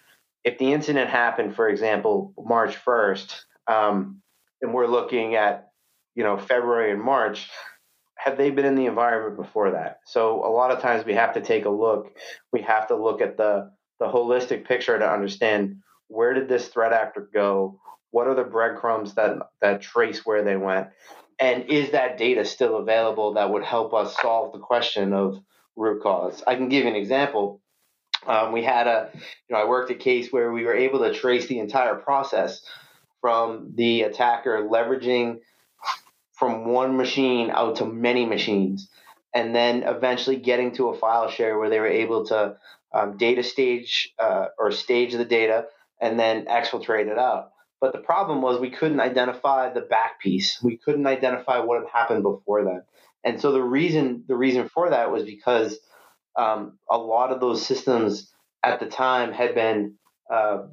If 0.43 0.57
the 0.57 0.71
incident 0.73 1.09
happened, 1.09 1.55
for 1.55 1.67
example, 1.67 2.33
March 2.37 2.75
1st, 2.83 3.35
um, 3.67 4.21
and 4.61 4.73
we're 4.73 4.87
looking 4.87 5.35
at, 5.35 5.69
you 6.15 6.23
know, 6.23 6.37
February 6.37 6.91
and 6.91 7.01
March, 7.01 7.49
have 8.15 8.37
they 8.37 8.49
been 8.49 8.65
in 8.65 8.75
the 8.75 8.85
environment 8.85 9.35
before 9.35 9.71
that? 9.71 9.99
So 10.05 10.43
a 10.45 10.49
lot 10.49 10.71
of 10.71 10.81
times 10.81 11.05
we 11.05 11.13
have 11.13 11.33
to 11.33 11.41
take 11.41 11.65
a 11.65 11.69
look. 11.69 12.15
We 12.51 12.61
have 12.61 12.87
to 12.87 12.95
look 12.95 13.21
at 13.21 13.37
the 13.37 13.71
the 13.99 14.07
holistic 14.07 14.67
picture 14.67 14.99
to 14.99 15.09
understand 15.09 15.77
where 16.07 16.33
did 16.33 16.49
this 16.49 16.67
threat 16.67 16.91
actor 16.91 17.29
go? 17.33 17.79
What 18.11 18.27
are 18.27 18.35
the 18.35 18.43
breadcrumbs 18.43 19.13
that 19.15 19.37
that 19.61 19.81
trace 19.81 20.25
where 20.25 20.43
they 20.43 20.55
went? 20.55 20.87
And 21.39 21.69
is 21.69 21.91
that 21.91 22.17
data 22.17 22.45
still 22.45 22.78
available 22.78 23.34
that 23.34 23.50
would 23.50 23.63
help 23.63 23.93
us 23.93 24.15
solve 24.21 24.54
the 24.54 24.60
question 24.60 25.13
of 25.13 25.39
root 25.76 26.02
cause? 26.02 26.43
I 26.45 26.56
can 26.56 26.69
give 26.69 26.84
you 26.84 26.89
an 26.89 26.95
example. 26.95 27.62
Um, 28.26 28.52
we 28.54 28.63
had 28.63 28.88
a 28.88 29.12
you 29.13 29.19
know 29.52 29.58
i 29.58 29.65
worked 29.65 29.91
a 29.91 29.95
case 29.95 30.32
where 30.32 30.52
we 30.52 30.63
were 30.63 30.74
able 30.74 31.00
to 31.00 31.13
trace 31.13 31.45
the 31.45 31.60
entire 31.60 31.95
process 31.95 32.62
from 33.21 33.74
the 33.76 34.02
attacker 34.02 34.67
leveraging 34.67 35.39
from 36.34 36.65
one 36.65 36.98
machine 36.98 37.52
out 37.52 37.76
to 37.78 37.86
many 37.86 38.26
machines 38.26 38.89
and 39.34 39.54
then 39.54 39.84
eventually 39.84 40.38
getting 40.38 40.71
to 40.71 40.89
a 40.89 40.98
file 40.98 41.30
share 41.30 41.60
where 41.60 41.69
they 41.69 41.80
were 41.80 41.86
able 41.88 42.26
to 42.26 42.56
um, 42.93 43.17
data 43.17 43.43
stage 43.43 44.13
uh, 44.17 44.48
or 44.58 44.71
stage 44.71 45.13
the 45.13 45.26
data 45.26 45.65
and 46.00 46.19
then 46.19 46.45
exfiltrate 46.45 47.08
it 47.08 47.19
out 47.19 47.52
but 47.86 47.93
the 47.93 48.00
problem 48.00 48.41
was 48.41 48.60
we 48.60 48.71
couldn't 48.71 49.00
identify 49.00 49.71
the 49.71 49.82
back 49.82 50.19
piece. 50.19 50.58
We 50.60 50.76
couldn't 50.76 51.06
identify 51.06 51.60
what 51.60 51.82
had 51.82 51.89
happened 51.93 52.24
before 52.24 52.63
that. 52.63 52.88
And 53.24 53.39
so 53.39 53.52
the 53.52 53.62
reason 53.62 54.24
the 54.28 54.36
reason 54.36 54.67
for 54.69 54.89
that 54.89 55.12
was 55.12 55.21
because 55.21 55.78
um, 56.36 56.80
a 56.89 56.98
lot 56.98 57.32
of 57.32 57.39
those 57.39 57.63
systems 57.63 58.34
at 58.63 58.80
the 58.80 58.88
time 58.88 59.34
had 59.34 59.54
been 59.54 59.98
uh, 60.34 60.63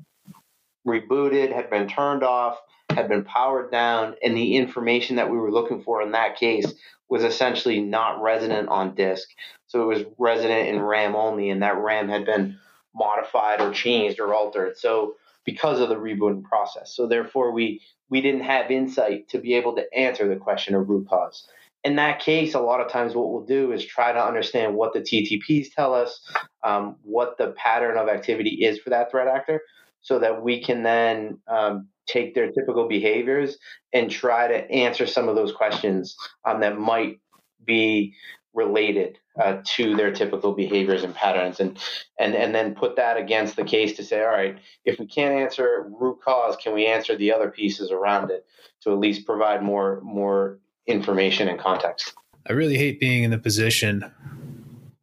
rebooted, 0.88 1.55
had 1.55 1.68
been 1.68 1.87
turned 1.87 2.22
off, 2.22 2.57
had 2.88 3.11
been 3.11 3.25
powered 3.25 3.70
down, 3.70 4.14
and 4.25 4.35
the 4.35 4.57
information 4.57 5.16
that 5.16 5.31
we 5.31 5.37
were 5.37 5.53
looking 5.53 5.83
for 5.83 6.01
in 6.01 6.12
that 6.12 6.38
case 6.38 6.72
was 7.11 7.25
essentially 7.25 7.83
not 7.83 8.22
resident 8.22 8.70
on 8.70 8.94
disk. 8.94 9.29
So 9.66 9.83
it 9.83 9.98
was 9.98 10.07
resident 10.16 10.70
in 10.70 10.81
RAM 10.81 11.14
only, 11.14 11.51
and 11.51 11.62
that 11.62 11.77
RAM 11.77 12.09
had 12.09 12.25
been 12.25 12.59
modified 12.94 13.61
or 13.61 13.70
changed 13.70 14.18
or 14.18 14.33
altered. 14.33 14.79
So 14.79 15.16
because 15.44 15.81
of 15.81 15.88
the 15.88 15.96
rebooting 15.96 16.44
process. 16.44 16.94
So 16.94 17.07
therefore 17.07 17.52
we 17.52 17.81
we 18.09 18.20
didn't 18.20 18.42
have 18.42 18.70
insight 18.70 19.28
to 19.31 19.38
be 19.38 19.55
able 19.55 19.74
to 19.76 19.94
answer 19.96 20.28
the 20.28 20.37
question 20.37 20.74
of 20.74 20.88
root 20.88 21.09
cause. 21.09 21.48
In 21.83 21.96
that 21.96 22.20
case, 22.20 22.55
a 22.55 22.61
lot 22.61 22.81
of 22.81 22.90
times 22.90 23.14
what 23.14 23.33
we'll 23.33 23.44
do 23.44 23.72
is 23.72 23.85
try 23.85 24.12
to 24.12 24.24
understand 24.24 24.74
what 24.74 24.92
the 24.92 25.00
TTPs 25.00 25.74
tell 25.74 25.94
us, 25.94 26.20
um, 26.62 26.96
what 27.02 27.38
the 27.38 27.55
pattern 27.57 27.96
of 27.96 28.09
activity 28.09 28.64
is 28.64 28.78
for 28.78 28.90
that 28.90 29.11
threat 29.11 29.26
actor, 29.26 29.62
so 30.02 30.18
that 30.18 30.42
we 30.42 30.62
can 30.62 30.83
then 30.83 31.38
um, 31.48 31.88
take 32.07 32.35
their 32.35 32.52
typical 32.52 32.87
behaviors 32.87 33.57
and 33.92 34.11
try 34.11 34.46
to 34.46 34.70
answer 34.70 35.07
some 35.07 35.28
of 35.28 35.35
those 35.35 35.52
questions 35.52 36.16
um, 36.44 36.61
that 36.61 36.78
might 36.78 37.18
be 37.64 38.14
related 38.54 39.18
uh, 39.40 39.58
to 39.64 39.96
their 39.96 40.12
typical 40.12 40.52
behaviors 40.52 41.04
and 41.04 41.14
patterns 41.14 41.58
and 41.58 41.78
and 42.18 42.34
and 42.34 42.54
then 42.54 42.74
put 42.74 42.96
that 42.96 43.16
against 43.16 43.56
the 43.56 43.64
case 43.64 43.96
to 43.96 44.04
say 44.04 44.22
all 44.22 44.30
right 44.30 44.58
if 44.84 44.98
we 44.98 45.06
can't 45.06 45.34
answer 45.34 45.90
root 45.98 46.18
cause 46.22 46.54
can 46.56 46.74
we 46.74 46.86
answer 46.86 47.16
the 47.16 47.32
other 47.32 47.50
pieces 47.50 47.90
around 47.90 48.30
it 48.30 48.46
to 48.82 48.92
at 48.92 48.98
least 48.98 49.24
provide 49.24 49.62
more 49.62 50.00
more 50.02 50.58
information 50.86 51.48
and 51.48 51.58
context 51.58 52.12
i 52.46 52.52
really 52.52 52.76
hate 52.76 53.00
being 53.00 53.22
in 53.22 53.30
the 53.30 53.38
position 53.38 54.04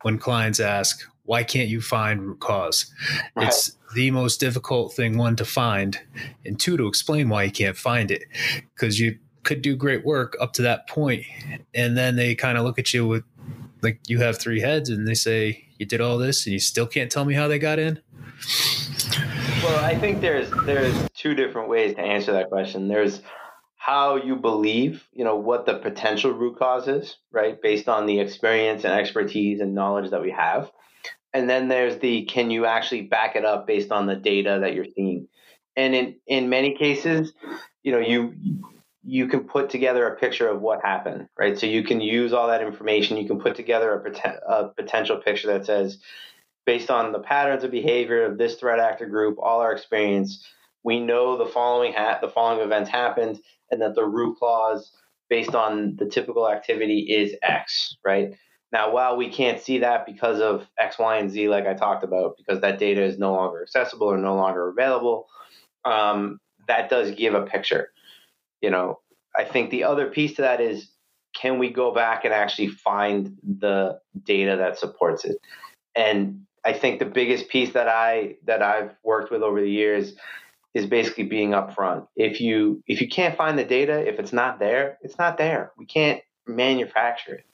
when 0.03 0.19
clients 0.19 0.59
ask 0.59 1.01
why 1.23 1.43
can't 1.43 1.69
you 1.69 1.81
find 1.81 2.21
root 2.21 2.39
cause 2.39 2.93
right. 3.35 3.47
it's 3.47 3.77
the 3.95 4.11
most 4.11 4.39
difficult 4.39 4.93
thing 4.93 5.17
one 5.17 5.35
to 5.35 5.45
find 5.45 5.99
and 6.45 6.59
two 6.59 6.77
to 6.77 6.85
explain 6.85 7.29
why 7.29 7.43
you 7.43 7.51
can't 7.51 7.77
find 7.77 8.11
it 8.11 8.25
because 8.75 8.99
you 8.99 9.17
could 9.43 9.61
do 9.63 9.75
great 9.75 10.05
work 10.05 10.37
up 10.39 10.53
to 10.53 10.61
that 10.61 10.87
point 10.87 11.25
and 11.73 11.97
then 11.97 12.15
they 12.15 12.35
kind 12.35 12.57
of 12.57 12.63
look 12.63 12.77
at 12.77 12.93
you 12.93 13.07
with 13.07 13.23
like 13.81 13.99
you 14.07 14.19
have 14.19 14.39
three 14.39 14.59
heads 14.59 14.89
and 14.89 15.07
they 15.07 15.13
say 15.13 15.65
you 15.77 15.85
did 15.85 16.01
all 16.01 16.17
this 16.17 16.45
and 16.45 16.53
you 16.53 16.59
still 16.59 16.87
can't 16.87 17.11
tell 17.11 17.25
me 17.25 17.33
how 17.33 17.47
they 17.47 17.59
got 17.59 17.79
in? 17.79 18.01
Well 19.63 19.83
i 19.83 19.95
think 19.95 20.21
there's 20.21 20.49
there's 20.65 20.95
two 21.13 21.35
different 21.35 21.69
ways 21.69 21.95
to 21.95 22.01
answer 22.01 22.31
that 22.33 22.49
question. 22.49 22.87
There's 22.87 23.21
how 23.75 24.17
you 24.17 24.35
believe 24.35 25.07
you 25.13 25.23
know 25.23 25.35
what 25.35 25.65
the 25.65 25.75
potential 25.75 26.31
root 26.31 26.57
cause 26.57 26.87
is 26.87 27.17
right 27.31 27.61
based 27.61 27.89
on 27.89 28.05
the 28.05 28.19
experience 28.19 28.83
and 28.83 28.93
expertise 28.93 29.61
and 29.61 29.73
knowledge 29.73 30.11
that 30.11 30.21
we 30.21 30.31
have. 30.31 30.71
And 31.33 31.49
then 31.49 31.67
there's 31.67 31.99
the 31.99 32.25
can 32.25 32.51
you 32.51 32.65
actually 32.65 33.03
back 33.03 33.35
it 33.35 33.45
up 33.45 33.67
based 33.67 33.91
on 33.91 34.07
the 34.07 34.15
data 34.15 34.59
that 34.61 34.73
you're 34.73 34.85
seeing? 34.95 35.27
And 35.75 35.95
in 35.95 36.15
in 36.27 36.49
many 36.49 36.77
cases 36.77 37.33
you 37.83 37.91
know 37.91 37.99
you 37.99 38.33
you 39.09 39.27
can 39.27 39.41
put 39.41 39.71
together 39.71 40.07
a 40.07 40.15
picture 40.15 40.47
of 40.47 40.61
what 40.61 40.81
happened, 40.83 41.27
right? 41.37 41.57
So 41.57 41.65
you 41.65 41.83
can 41.83 41.99
use 41.99 42.31
all 42.31 42.47
that 42.47 42.61
information. 42.61 43.17
You 43.17 43.27
can 43.27 43.39
put 43.39 43.55
together 43.55 43.91
a, 43.93 44.53
a, 44.53 44.69
potential 44.69 45.17
picture 45.17 45.47
that 45.47 45.65
says, 45.65 45.97
based 46.65 46.91
on 46.91 47.11
the 47.11 47.19
patterns 47.19 47.63
of 47.63 47.71
behavior 47.71 48.23
of 48.23 48.37
this 48.37 48.55
threat 48.55 48.79
actor 48.79 49.07
group, 49.07 49.37
all 49.41 49.61
our 49.61 49.71
experience, 49.71 50.45
we 50.83 50.99
know 50.99 51.37
the 51.37 51.51
following 51.51 51.93
ha- 51.93 52.19
the 52.21 52.29
following 52.29 52.63
events 52.63 52.89
happened, 52.89 53.39
and 53.71 53.81
that 53.81 53.95
the 53.95 54.05
root 54.05 54.37
cause, 54.39 54.91
based 55.27 55.55
on 55.55 55.95
the 55.97 56.05
typical 56.05 56.47
activity, 56.47 56.99
is 56.99 57.35
X, 57.41 57.97
right? 58.05 58.35
Now, 58.71 58.91
while 58.91 59.17
we 59.17 59.29
can't 59.29 59.59
see 59.59 59.79
that 59.79 60.05
because 60.05 60.39
of 60.39 60.67
X, 60.77 60.99
Y, 60.99 61.17
and 61.17 61.31
Z, 61.31 61.49
like 61.49 61.65
I 61.65 61.73
talked 61.73 62.03
about, 62.03 62.35
because 62.37 62.61
that 62.61 62.77
data 62.77 63.01
is 63.01 63.17
no 63.17 63.33
longer 63.33 63.63
accessible 63.63 64.07
or 64.07 64.17
no 64.19 64.35
longer 64.35 64.69
available, 64.69 65.27
um, 65.83 66.39
that 66.67 66.91
does 66.91 67.11
give 67.11 67.33
a 67.33 67.47
picture 67.47 67.89
you 68.61 68.69
know, 68.69 68.99
I 69.37 69.43
think 69.45 69.69
the 69.69 69.85
other 69.85 70.07
piece 70.07 70.35
to 70.35 70.41
that 70.43 70.61
is 70.61 70.89
can 71.35 71.59
we 71.59 71.69
go 71.69 71.93
back 71.93 72.25
and 72.25 72.33
actually 72.33 72.67
find 72.67 73.37
the 73.43 73.99
data 74.23 74.57
that 74.57 74.79
supports 74.79 75.25
it? 75.25 75.37
And 75.95 76.45
I 76.65 76.73
think 76.73 76.99
the 76.99 77.05
biggest 77.05 77.49
piece 77.49 77.73
that 77.73 77.87
I 77.87 78.35
that 78.45 78.61
I've 78.61 78.95
worked 79.03 79.31
with 79.31 79.41
over 79.41 79.61
the 79.61 79.69
years 79.69 80.13
is 80.73 80.85
basically 80.85 81.23
being 81.23 81.51
upfront. 81.51 82.07
If 82.15 82.41
you 82.41 82.83
if 82.87 83.01
you 83.01 83.07
can't 83.07 83.37
find 83.37 83.57
the 83.57 83.63
data, 83.63 84.07
if 84.07 84.19
it's 84.19 84.33
not 84.33 84.59
there, 84.59 84.97
it's 85.01 85.17
not 85.17 85.37
there. 85.37 85.71
We 85.77 85.85
can't 85.85 86.21
manufacture 86.47 87.35
it. 87.35 87.45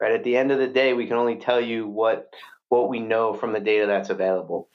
Right? 0.00 0.12
At 0.12 0.22
the 0.22 0.36
end 0.36 0.52
of 0.52 0.58
the 0.58 0.68
day, 0.68 0.92
we 0.92 1.06
can 1.06 1.16
only 1.16 1.36
tell 1.36 1.60
you 1.60 1.86
what 1.86 2.32
what 2.68 2.88
we 2.88 3.00
know 3.00 3.34
from 3.34 3.52
the 3.52 3.60
data 3.60 3.86
that's 3.86 4.10
available. 4.10 4.68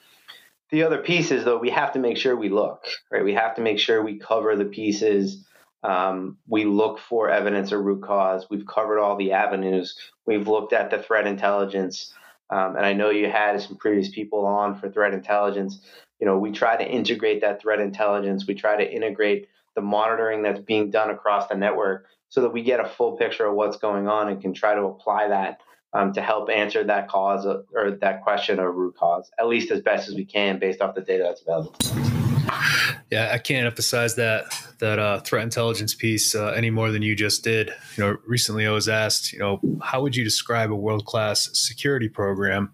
The 0.72 0.84
other 0.84 0.98
piece 0.98 1.32
is 1.32 1.46
though 1.46 1.60
we 1.60 1.70
have 1.70 1.94
to 1.94 2.00
make 2.00 2.18
sure 2.18 2.36
we 2.36 2.50
look, 2.50 2.86
right? 3.12 3.24
We 3.24 3.34
have 3.34 3.56
to 3.56 3.62
make 3.62 3.80
sure 3.80 4.02
we 4.02 4.18
cover 4.18 4.56
the 4.56 4.66
pieces 4.66 5.46
um, 5.84 6.38
we 6.48 6.66
look 6.66 7.00
for 7.00 7.30
evidence 7.30 7.72
of 7.72 7.84
root 7.84 8.02
cause. 8.02 8.48
We've 8.50 8.66
covered 8.66 9.00
all 9.00 9.18
the 9.18 9.34
avenues. 9.34 9.98
We've 10.26 10.48
looked 10.48 10.74
at 10.74 10.90
the 10.90 11.00
threat 11.00 11.28
intelligence. 11.28 12.14
Um, 12.50 12.76
and 12.76 12.86
I 12.86 12.94
know 12.94 13.10
you 13.10 13.30
had 13.30 13.62
some 13.62 13.78
previous 13.78 14.10
people 14.10 14.46
on 14.46 14.80
for 14.80 14.90
threat 14.90 15.14
intelligence. 15.14 15.80
You 16.20 16.28
know, 16.28 16.38
we 16.38 16.52
try 16.52 16.78
to 16.78 16.90
integrate 16.90 17.42
that 17.42 17.62
threat 17.62 17.80
intelligence. 17.80 18.48
We 18.48 18.56
try 18.56 18.78
to 18.78 18.90
integrate 18.90 19.50
the 19.76 19.82
monitoring 19.82 20.44
that's 20.44 20.60
being 20.60 20.92
done 20.92 21.10
across 21.10 21.48
the 21.48 21.56
network 21.56 22.06
so 22.30 22.42
that 22.42 22.54
we 22.54 22.64
get 22.64 22.80
a 22.80 22.88
full 22.88 23.18
picture 23.18 23.46
of 23.46 23.56
what's 23.56 23.78
going 23.78 24.08
on 24.08 24.30
and 24.30 24.42
can 24.42 24.54
try 24.54 24.76
to 24.76 24.84
apply 24.84 25.28
that 25.28 25.62
um, 25.94 26.14
to 26.14 26.22
help 26.22 26.50
answer 26.50 26.84
that 26.84 27.08
cause 27.08 27.46
of, 27.46 27.66
or 27.74 27.92
that 27.92 28.24
question 28.24 28.60
of 28.60 28.74
root 28.74 28.96
cause, 28.96 29.32
at 29.40 29.48
least 29.48 29.70
as 29.72 29.82
best 29.82 30.08
as 30.08 30.16
we 30.16 30.26
can 30.26 30.60
based 30.60 30.82
off 30.82 30.96
the 30.96 31.02
data 31.02 31.24
that's 31.24 31.42
available. 31.42 32.03
Yeah, 33.12 33.32
I 33.32 33.38
can't 33.38 33.66
emphasize 33.66 34.16
that 34.16 34.46
that 34.80 35.00
uh, 35.00 35.20
threat 35.22 35.44
intelligence 35.44 35.94
piece 35.94 36.36
uh, 36.36 36.48
any 36.48 36.70
more 36.70 36.92
than 36.92 37.02
you 37.02 37.16
just 37.16 37.44
did. 37.44 37.74
You 37.96 38.04
know, 38.04 38.18
recently 38.28 38.68
I 38.68 38.72
was 38.72 38.90
asked, 38.90 39.32
you 39.32 39.40
know, 39.40 39.62
how 39.82 40.02
would 40.02 40.16
you 40.16 40.24
describe 40.24 40.72
a 40.72 40.76
world 40.76 41.06
class 41.06 41.50
security 41.54 42.10
program, 42.10 42.72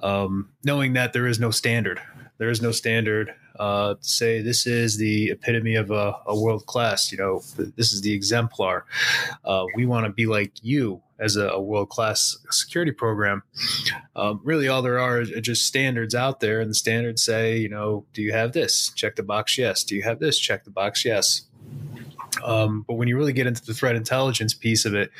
um, 0.00 0.50
knowing 0.64 0.92
that 0.92 1.12
there 1.12 1.26
is 1.26 1.40
no 1.40 1.50
standard. 1.50 2.00
There 2.38 2.50
is 2.50 2.60
no 2.60 2.72
standard 2.72 3.34
uh, 3.58 3.94
to 3.94 4.08
say 4.08 4.42
this 4.42 4.66
is 4.66 4.96
the 4.96 5.30
epitome 5.30 5.76
of 5.76 5.90
a, 5.90 6.14
a 6.26 6.38
world 6.38 6.66
class. 6.66 7.12
You 7.12 7.18
know, 7.18 7.42
this 7.76 7.92
is 7.92 8.02
the 8.02 8.12
exemplar. 8.12 8.84
Uh, 9.44 9.64
we 9.76 9.86
want 9.86 10.06
to 10.06 10.12
be 10.12 10.26
like 10.26 10.52
you 10.62 11.02
as 11.18 11.36
a, 11.36 11.48
a 11.48 11.60
world 11.60 11.88
class 11.88 12.36
security 12.50 12.92
program. 12.92 13.42
Um, 14.16 14.40
really, 14.42 14.68
all 14.68 14.82
there 14.82 14.98
are 14.98 15.18
are 15.18 15.40
just 15.40 15.66
standards 15.66 16.14
out 16.14 16.40
there, 16.40 16.60
and 16.60 16.70
the 16.70 16.74
standards 16.74 17.22
say, 17.22 17.58
you 17.58 17.68
know, 17.68 18.04
do 18.12 18.22
you 18.22 18.32
have 18.32 18.52
this? 18.52 18.90
Check 18.94 19.16
the 19.16 19.22
box, 19.22 19.56
yes. 19.58 19.84
Do 19.84 19.94
you 19.94 20.02
have 20.02 20.18
this? 20.18 20.38
Check 20.38 20.64
the 20.64 20.70
box, 20.70 21.04
yes. 21.04 21.42
Um, 22.42 22.84
but 22.86 22.94
when 22.94 23.08
you 23.08 23.16
really 23.16 23.32
get 23.32 23.46
into 23.46 23.64
the 23.64 23.74
threat 23.74 23.96
intelligence 23.96 24.54
piece 24.54 24.84
of 24.84 24.94
it, 24.94 25.10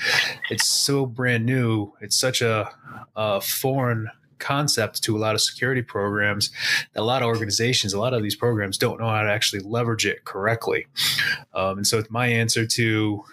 it's 0.50 0.68
so 0.68 1.06
brand 1.06 1.46
new. 1.46 1.92
It's 2.00 2.16
such 2.16 2.42
a, 2.42 2.70
a 3.14 3.40
foreign 3.40 4.10
concept 4.38 5.02
to 5.04 5.16
a 5.16 5.18
lot 5.18 5.34
of 5.34 5.40
security 5.40 5.82
programs. 5.82 6.50
A 6.94 7.02
lot 7.02 7.22
of 7.22 7.28
organizations, 7.28 7.92
a 7.92 8.00
lot 8.00 8.14
of 8.14 8.22
these 8.22 8.36
programs 8.36 8.78
don't 8.78 9.00
know 9.00 9.08
how 9.08 9.22
to 9.22 9.30
actually 9.30 9.62
leverage 9.62 10.06
it 10.06 10.24
correctly. 10.24 10.86
Um, 11.54 11.78
and 11.78 11.86
so, 11.86 12.02
my 12.10 12.26
answer 12.26 12.66
to 12.66 13.24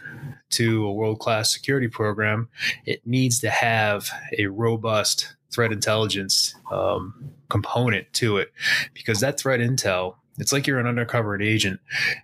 to 0.52 0.86
a 0.86 0.94
world 0.94 1.20
class 1.20 1.52
security 1.52 1.88
program, 1.88 2.50
it 2.86 3.06
needs 3.06 3.40
to 3.40 3.50
have 3.50 4.10
a 4.38 4.48
robust 4.48 5.36
threat 5.50 5.72
intelligence 5.72 6.56
um, 6.72 7.32
component 7.50 8.12
to 8.14 8.38
it 8.38 8.52
because 8.94 9.20
that 9.20 9.40
threat 9.40 9.60
intel 9.60 10.16
it's 10.38 10.54
like 10.54 10.66
you're 10.66 10.80
an 10.80 10.88
undercover 10.88 11.40
agent. 11.42 11.80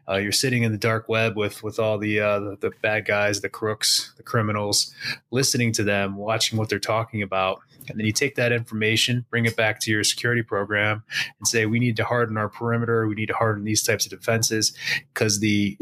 Uh, 0.07 0.15
you're 0.15 0.31
sitting 0.31 0.63
in 0.63 0.71
the 0.71 0.77
dark 0.77 1.09
web 1.09 1.35
with 1.35 1.63
with 1.63 1.79
all 1.79 1.97
the, 1.97 2.19
uh, 2.19 2.39
the, 2.39 2.57
the 2.61 2.71
bad 2.81 3.05
guys, 3.05 3.41
the 3.41 3.49
crooks, 3.49 4.13
the 4.17 4.23
criminals, 4.23 4.93
listening 5.31 5.71
to 5.73 5.83
them, 5.83 6.15
watching 6.15 6.57
what 6.57 6.69
they're 6.69 6.79
talking 6.79 7.21
about, 7.21 7.61
and 7.89 7.99
then 7.99 8.05
you 8.05 8.11
take 8.11 8.35
that 8.35 8.51
information, 8.51 9.25
bring 9.29 9.45
it 9.45 9.55
back 9.55 9.79
to 9.81 9.91
your 9.91 10.03
security 10.03 10.41
program, 10.41 11.03
and 11.39 11.47
say 11.47 11.65
we 11.65 11.79
need 11.79 11.95
to 11.97 12.03
harden 12.03 12.37
our 12.37 12.49
perimeter. 12.49 13.07
We 13.07 13.15
need 13.15 13.27
to 13.27 13.35
harden 13.35 13.63
these 13.63 13.83
types 13.83 14.05
of 14.05 14.11
defenses 14.11 14.73
because 15.13 15.39
the 15.39 15.77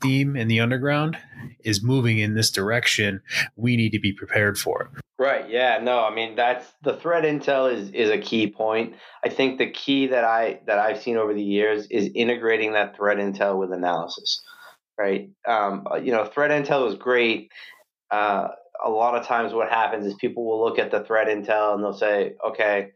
theme 0.00 0.36
in 0.36 0.48
the 0.48 0.60
underground 0.60 1.18
is 1.64 1.82
moving 1.82 2.18
in 2.18 2.34
this 2.34 2.50
direction. 2.50 3.20
We 3.56 3.76
need 3.76 3.90
to 3.90 3.98
be 3.98 4.12
prepared 4.12 4.58
for 4.58 4.82
it. 4.82 5.02
Right. 5.18 5.50
Yeah. 5.50 5.78
No. 5.82 6.00
I 6.00 6.14
mean, 6.14 6.36
that's 6.36 6.66
the 6.82 6.96
threat 6.96 7.24
intel 7.24 7.72
is 7.72 7.90
is 7.90 8.10
a 8.10 8.18
key 8.18 8.50
point. 8.50 8.94
I 9.24 9.28
think 9.28 9.58
the 9.58 9.70
key 9.70 10.06
that 10.08 10.24
I 10.24 10.60
that 10.66 10.78
I've 10.78 11.02
seen 11.02 11.16
over 11.16 11.34
the 11.34 11.42
years 11.42 11.86
is 11.90 12.10
integrating 12.14 12.72
that 12.74 12.96
threat 12.96 13.18
intel 13.18 13.58
with 13.58 13.72
analysis. 13.72 14.40
Right. 14.96 15.30
Um, 15.46 15.86
you 16.02 16.12
know, 16.12 16.24
threat 16.24 16.50
intel 16.50 16.88
is 16.88 16.94
great. 16.94 17.50
Uh, 18.10 18.48
a 18.84 18.90
lot 18.90 19.16
of 19.16 19.26
times, 19.26 19.52
what 19.52 19.68
happens 19.68 20.06
is 20.06 20.14
people 20.14 20.46
will 20.46 20.64
look 20.64 20.78
at 20.78 20.90
the 20.90 21.00
threat 21.00 21.26
intel 21.26 21.74
and 21.74 21.82
they'll 21.82 21.92
say, 21.92 22.34
"Okay, 22.46 22.92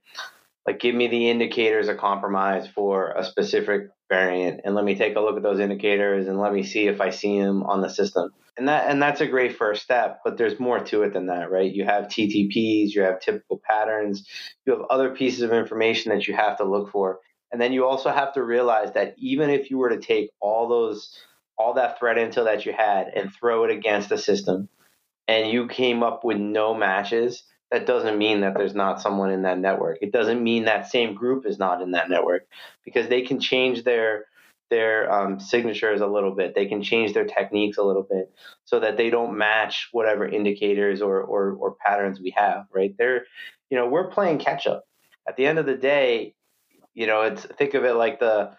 like 0.67 0.81
give 0.81 0.95
me 0.95 1.09
the 1.09 1.29
indicators 1.29 1.89
of 1.89 1.99
compromise 1.99 2.69
for 2.69 3.13
a 3.13 3.25
specific 3.25 3.89
variant 4.09 4.61
and 4.65 4.75
let 4.75 4.85
me 4.85 4.95
take 4.95 5.17
a 5.17 5.21
look 5.21 5.37
at 5.37 5.43
those 5.43 5.59
indicators 5.59 6.29
and 6.29 6.39
let 6.39 6.53
me 6.53 6.63
see 6.63 6.87
if 6.87 7.01
I 7.01 7.11
see 7.11 7.41
them 7.41 7.63
on 7.65 7.81
the 7.81 7.89
system. 7.89 8.31
And 8.57 8.69
that 8.69 8.91
and 8.91 9.01
that's 9.03 9.23
a 9.23 9.27
great 9.27 9.57
first 9.57 9.83
step, 9.83 10.21
but 10.25 10.37
there's 10.37 10.61
more 10.61 10.79
to 10.79 11.03
it 11.03 11.15
than 11.15 11.27
that, 11.27 11.51
right? 11.51 11.73
You 11.73 11.85
have 11.85 12.05
TTPs, 12.05 12.91
you 12.91 13.03
have 13.03 13.21
typical 13.21 13.61
patterns, 13.65 14.29
you 14.67 14.75
have 14.75 14.83
other 14.91 15.15
pieces 15.15 15.43
of 15.43 15.53
information 15.53 16.13
that 16.13 16.29
you 16.29 16.35
have 16.35 16.59
to 16.59 16.65
look 16.65 16.93
for. 16.93 17.21
And 17.51 17.61
then 17.61 17.73
you 17.73 17.87
also 17.87 18.11
have 18.11 18.35
to 18.35 18.43
realize 18.43 18.93
that 18.93 19.15
even 19.19 19.51
if 19.51 19.71
you 19.71 19.79
were 19.79 19.91
to 19.91 20.01
take 20.01 20.31
all 20.41 20.69
those 20.69 21.19
all 21.59 21.75
that 21.75 21.99
threat 21.99 22.17
intel 22.17 22.45
that 22.45 22.67
you 22.67 22.73
had 22.73 23.09
and 23.09 23.33
throw 23.33 23.65
it 23.65 23.71
against 23.71 24.09
the 24.09 24.19
system 24.19 24.69
and 25.29 25.51
you 25.51 25.69
came 25.69 26.03
up 26.03 26.25
with 26.25 26.39
no 26.39 26.75
matches, 26.75 27.45
that 27.73 27.87
doesn't 27.87 28.19
mean 28.19 28.43
that 28.43 28.55
there's 28.55 28.75
not 28.75 29.01
someone 29.01 29.31
in 29.31 29.43
that 29.43 29.59
network. 29.59 29.99
It 30.03 30.13
doesn't 30.13 30.43
mean 30.43 30.67
that 30.67 30.91
same 30.91 31.15
group 31.15 31.47
is 31.47 31.59
not 31.59 31.81
in 31.81 31.93
that 31.93 32.11
network 32.11 32.47
because 32.85 33.09
they 33.09 33.23
can 33.23 33.41
change 33.41 33.83
their 33.83 34.27
their 34.69 35.13
um, 35.13 35.41
signatures 35.41 36.01
a 36.01 36.07
little 36.07 36.35
bit. 36.35 36.55
They 36.55 36.67
can 36.67 36.83
change 36.83 37.13
their 37.13 37.27
techniques 37.27 37.79
a 37.79 37.83
little 37.83 38.03
bit 38.03 38.33
so 38.65 38.81
that 38.81 38.97
they 38.97 39.11
don't 39.11 39.37
match 39.37 39.89
whatever 39.93 40.27
indicators 40.27 41.03
or, 41.03 41.21
or, 41.21 41.53
or 41.53 41.75
patterns 41.75 42.21
we 42.21 42.35
have. 42.37 42.67
Right? 42.73 42.95
They're, 42.97 43.27
you 43.71 43.77
know, 43.77 43.89
we're 43.89 44.11
playing 44.11 44.39
catch 44.39 44.67
up. 44.67 44.85
At 45.29 45.37
the 45.37 45.47
end 45.47 45.59
of 45.59 45.67
the 45.67 45.77
day, 45.77 46.35
you 46.95 47.07
know, 47.07 47.23
it's 47.23 47.45
think 47.45 47.75
of 47.75 47.85
it 47.85 47.95
like 47.95 48.21
the 48.21 48.53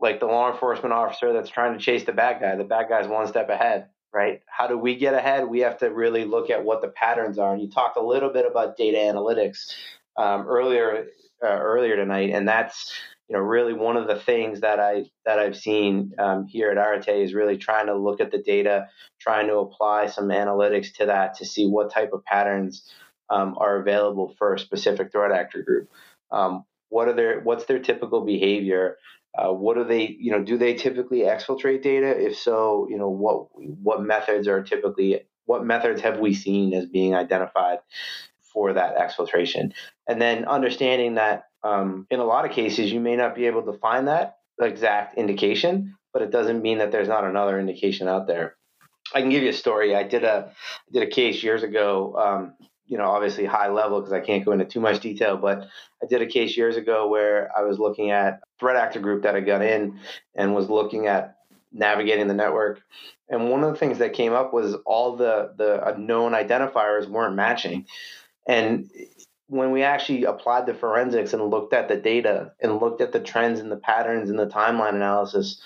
like 0.00 0.20
the 0.20 0.26
law 0.26 0.50
enforcement 0.52 0.92
officer 0.92 1.32
that's 1.32 1.50
trying 1.50 1.76
to 1.76 1.84
chase 1.84 2.04
the 2.04 2.12
bad 2.12 2.40
guy. 2.40 2.56
The 2.56 2.64
bad 2.64 2.88
guy's 2.88 3.08
one 3.08 3.26
step 3.26 3.48
ahead, 3.50 3.88
right? 4.12 4.42
How 4.46 4.66
do 4.66 4.78
we 4.78 4.96
get 4.96 5.14
ahead? 5.14 5.48
We 5.48 5.60
have 5.60 5.78
to 5.78 5.86
really 5.86 6.24
look 6.24 6.50
at 6.50 6.64
what 6.64 6.80
the 6.80 6.88
patterns 6.88 7.38
are. 7.38 7.52
And 7.52 7.62
you 7.62 7.70
talked 7.70 7.96
a 7.96 8.02
little 8.04 8.30
bit 8.30 8.46
about 8.46 8.76
data 8.76 8.98
analytics 8.98 9.74
um, 10.16 10.46
earlier 10.46 11.06
uh, 11.42 11.46
earlier 11.46 11.96
tonight, 11.96 12.30
and 12.30 12.48
that's 12.48 12.92
you 13.28 13.36
know 13.36 13.42
really 13.42 13.72
one 13.72 13.96
of 13.96 14.08
the 14.08 14.18
things 14.18 14.60
that 14.60 14.80
I 14.80 15.04
that 15.24 15.38
I've 15.38 15.56
seen 15.56 16.12
um, 16.18 16.46
here 16.46 16.70
at 16.70 16.78
Arete 16.78 17.22
is 17.22 17.34
really 17.34 17.56
trying 17.56 17.86
to 17.86 17.94
look 17.94 18.20
at 18.20 18.32
the 18.32 18.42
data, 18.42 18.88
trying 19.20 19.46
to 19.48 19.58
apply 19.58 20.06
some 20.06 20.28
analytics 20.28 20.94
to 20.94 21.06
that 21.06 21.34
to 21.38 21.46
see 21.46 21.66
what 21.66 21.92
type 21.92 22.12
of 22.12 22.24
patterns 22.24 22.90
um, 23.30 23.56
are 23.58 23.76
available 23.76 24.34
for 24.38 24.54
a 24.54 24.58
specific 24.58 25.12
threat 25.12 25.32
actor 25.32 25.62
group. 25.62 25.90
Um, 26.30 26.64
what 26.88 27.08
are 27.08 27.14
their 27.14 27.40
what's 27.40 27.66
their 27.66 27.78
typical 27.78 28.22
behavior? 28.22 28.96
Uh, 29.38 29.52
what 29.52 29.76
do 29.76 29.84
they, 29.84 30.16
you 30.18 30.32
know, 30.32 30.42
do 30.42 30.58
they 30.58 30.74
typically 30.74 31.20
exfiltrate 31.20 31.82
data? 31.82 32.08
If 32.08 32.36
so, 32.36 32.88
you 32.90 32.98
know, 32.98 33.08
what 33.08 33.46
what 33.54 34.02
methods 34.02 34.48
are 34.48 34.62
typically 34.62 35.22
what 35.44 35.64
methods 35.64 36.00
have 36.02 36.18
we 36.18 36.34
seen 36.34 36.74
as 36.74 36.86
being 36.86 37.14
identified 37.14 37.78
for 38.52 38.72
that 38.72 38.96
exfiltration? 38.96 39.72
And 40.08 40.20
then 40.20 40.44
understanding 40.44 41.14
that 41.14 41.44
um, 41.62 42.06
in 42.10 42.18
a 42.18 42.24
lot 42.24 42.46
of 42.46 42.50
cases 42.50 42.92
you 42.92 43.00
may 43.00 43.14
not 43.14 43.36
be 43.36 43.46
able 43.46 43.62
to 43.62 43.78
find 43.78 44.08
that 44.08 44.38
exact 44.60 45.16
indication, 45.16 45.96
but 46.12 46.22
it 46.22 46.32
doesn't 46.32 46.62
mean 46.62 46.78
that 46.78 46.90
there's 46.90 47.08
not 47.08 47.24
another 47.24 47.60
indication 47.60 48.08
out 48.08 48.26
there. 48.26 48.56
I 49.14 49.20
can 49.20 49.30
give 49.30 49.44
you 49.44 49.50
a 49.50 49.54
story. 49.54 49.94
I 49.94 50.02
did 50.02 50.24
a 50.24 50.52
I 50.52 50.92
did 50.92 51.02
a 51.04 51.10
case 51.10 51.42
years 51.44 51.62
ago. 51.62 52.14
Um, 52.18 52.54
you 52.88 52.98
know, 52.98 53.04
obviously 53.04 53.44
high 53.44 53.68
level 53.68 54.00
because 54.00 54.12
I 54.12 54.20
can't 54.20 54.44
go 54.44 54.52
into 54.52 54.64
too 54.64 54.80
much 54.80 55.00
detail, 55.00 55.36
but 55.36 55.68
I 56.02 56.06
did 56.06 56.22
a 56.22 56.26
case 56.26 56.56
years 56.56 56.76
ago 56.76 57.08
where 57.08 57.50
I 57.56 57.62
was 57.62 57.78
looking 57.78 58.10
at 58.10 58.40
threat 58.58 58.76
actor 58.76 58.98
group 58.98 59.22
that 59.22 59.34
had 59.34 59.46
got 59.46 59.62
in 59.62 60.00
and 60.34 60.54
was 60.54 60.70
looking 60.70 61.06
at 61.06 61.36
navigating 61.70 62.28
the 62.28 62.34
network. 62.34 62.80
And 63.28 63.50
one 63.50 63.62
of 63.62 63.72
the 63.72 63.78
things 63.78 63.98
that 63.98 64.14
came 64.14 64.32
up 64.32 64.54
was 64.54 64.74
all 64.86 65.16
the 65.16 65.52
the 65.56 65.94
known 65.98 66.32
identifiers 66.32 67.06
weren't 67.06 67.36
matching. 67.36 67.86
And 68.46 68.90
when 69.48 69.70
we 69.70 69.82
actually 69.82 70.24
applied 70.24 70.66
the 70.66 70.74
forensics 70.74 71.34
and 71.34 71.50
looked 71.50 71.74
at 71.74 71.88
the 71.88 71.96
data 71.96 72.52
and 72.60 72.80
looked 72.80 73.00
at 73.02 73.12
the 73.12 73.20
trends 73.20 73.60
and 73.60 73.70
the 73.70 73.76
patterns 73.76 74.30
and 74.30 74.38
the 74.38 74.46
timeline 74.46 74.94
analysis, 74.94 75.60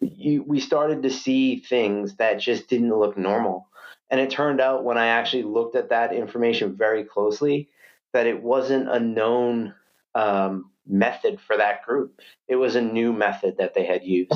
you, 0.00 0.42
we 0.42 0.60
started 0.60 1.02
to 1.02 1.10
see 1.10 1.60
things 1.60 2.16
that 2.16 2.40
just 2.40 2.68
didn't 2.68 2.94
look 2.96 3.16
normal. 3.16 3.68
And 4.12 4.20
it 4.20 4.30
turned 4.30 4.60
out 4.60 4.84
when 4.84 4.98
I 4.98 5.08
actually 5.08 5.44
looked 5.44 5.76
at 5.76 5.90
that 5.90 6.14
information 6.14 6.76
very 6.76 7.04
closely 7.04 7.70
that 8.12 8.28
it 8.28 8.42
wasn't 8.42 8.90
a 8.90 9.00
known 9.00 9.74
um, 10.14 10.70
method 10.86 11.40
for 11.40 11.56
that 11.56 11.82
group. 11.84 12.20
It 12.48 12.56
was 12.56 12.76
a 12.76 12.82
new 12.82 13.14
method 13.14 13.56
that 13.58 13.74
they 13.74 13.86
had 13.86 14.04
used. 14.04 14.34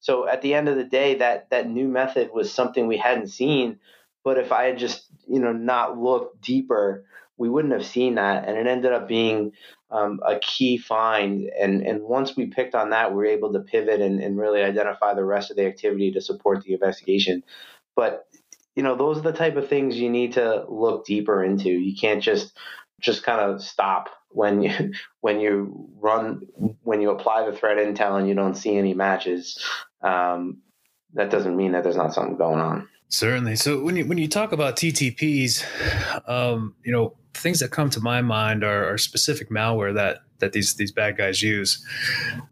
So 0.00 0.28
at 0.28 0.42
the 0.42 0.54
end 0.54 0.68
of 0.68 0.76
the 0.76 0.84
day, 0.84 1.16
that 1.16 1.50
that 1.50 1.68
new 1.68 1.88
method 1.88 2.30
was 2.32 2.54
something 2.54 2.86
we 2.86 2.98
hadn't 2.98 3.26
seen. 3.28 3.80
But 4.22 4.38
if 4.38 4.52
I 4.52 4.66
had 4.66 4.78
just 4.78 5.06
you 5.26 5.40
know 5.40 5.52
not 5.52 5.98
looked 5.98 6.40
deeper, 6.40 7.04
we 7.36 7.48
wouldn't 7.48 7.74
have 7.74 7.84
seen 7.84 8.14
that. 8.14 8.48
And 8.48 8.56
it 8.56 8.68
ended 8.68 8.92
up 8.92 9.08
being 9.08 9.52
um, 9.90 10.20
a 10.24 10.38
key 10.38 10.78
find. 10.78 11.50
And 11.60 11.82
and 11.82 12.02
once 12.04 12.36
we 12.36 12.46
picked 12.46 12.76
on 12.76 12.90
that, 12.90 13.10
we 13.10 13.16
were 13.16 13.26
able 13.26 13.52
to 13.54 13.58
pivot 13.60 14.00
and, 14.00 14.22
and 14.22 14.38
really 14.38 14.62
identify 14.62 15.14
the 15.14 15.24
rest 15.24 15.50
of 15.50 15.56
the 15.56 15.66
activity 15.66 16.12
to 16.12 16.20
support 16.20 16.62
the 16.62 16.74
investigation. 16.74 17.42
But 17.96 18.28
you 18.76 18.82
know 18.82 18.94
those 18.94 19.18
are 19.18 19.22
the 19.22 19.32
type 19.32 19.56
of 19.56 19.68
things 19.68 19.98
you 19.98 20.10
need 20.10 20.34
to 20.34 20.64
look 20.68 21.06
deeper 21.06 21.42
into. 21.42 21.70
You 21.70 21.96
can't 21.96 22.22
just 22.22 22.56
just 23.00 23.24
kind 23.24 23.40
of 23.40 23.62
stop 23.62 24.10
when 24.28 24.62
you 24.62 24.92
when 25.22 25.40
you 25.40 25.88
run 25.98 26.42
when 26.82 27.00
you 27.00 27.10
apply 27.10 27.50
the 27.50 27.56
threat 27.56 27.78
intel 27.78 28.18
and 28.18 28.28
you 28.28 28.34
don't 28.34 28.54
see 28.54 28.76
any 28.76 28.94
matches. 28.94 29.58
Um, 30.02 30.58
that 31.14 31.30
doesn't 31.30 31.56
mean 31.56 31.72
that 31.72 31.82
there's 31.82 31.96
not 31.96 32.12
something 32.12 32.36
going 32.36 32.60
on. 32.60 32.88
Certainly. 33.08 33.56
So 33.56 33.82
when 33.82 33.96
you 33.96 34.04
when 34.04 34.18
you 34.18 34.28
talk 34.28 34.52
about 34.52 34.76
ttps 34.76 35.64
um, 36.28 36.74
you 36.84 36.92
know 36.92 37.16
things 37.34 37.60
that 37.60 37.70
come 37.70 37.88
to 37.90 38.00
my 38.00 38.20
mind 38.20 38.64
are, 38.64 38.92
are 38.92 38.98
specific 38.98 39.50
malware 39.50 39.94
that 39.94 40.18
that 40.38 40.52
these 40.52 40.74
these 40.74 40.92
bad 40.92 41.16
guys 41.16 41.42
use. 41.42 41.82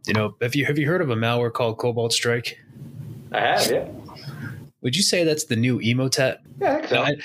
You 0.07 0.15
know 0.15 0.37
have 0.41 0.55
you 0.55 0.65
have 0.65 0.79
you 0.79 0.87
heard 0.87 1.03
of 1.03 1.11
a 1.11 1.17
malware 1.17 1.53
called 1.53 1.77
cobalt 1.77 2.15
strike? 2.15 2.59
I 3.31 3.41
have 3.41 3.71
yeah 3.71 3.89
would 4.85 4.95
you 4.95 5.03
say 5.03 5.25
that's 5.25 5.45
the 5.45 5.57
new 5.57 5.81
Emotet? 5.81 6.39
Yeah, 6.61 6.81
I 6.83 6.87
so. 6.87 7.03
and, 7.03 7.05
I, 7.05 7.17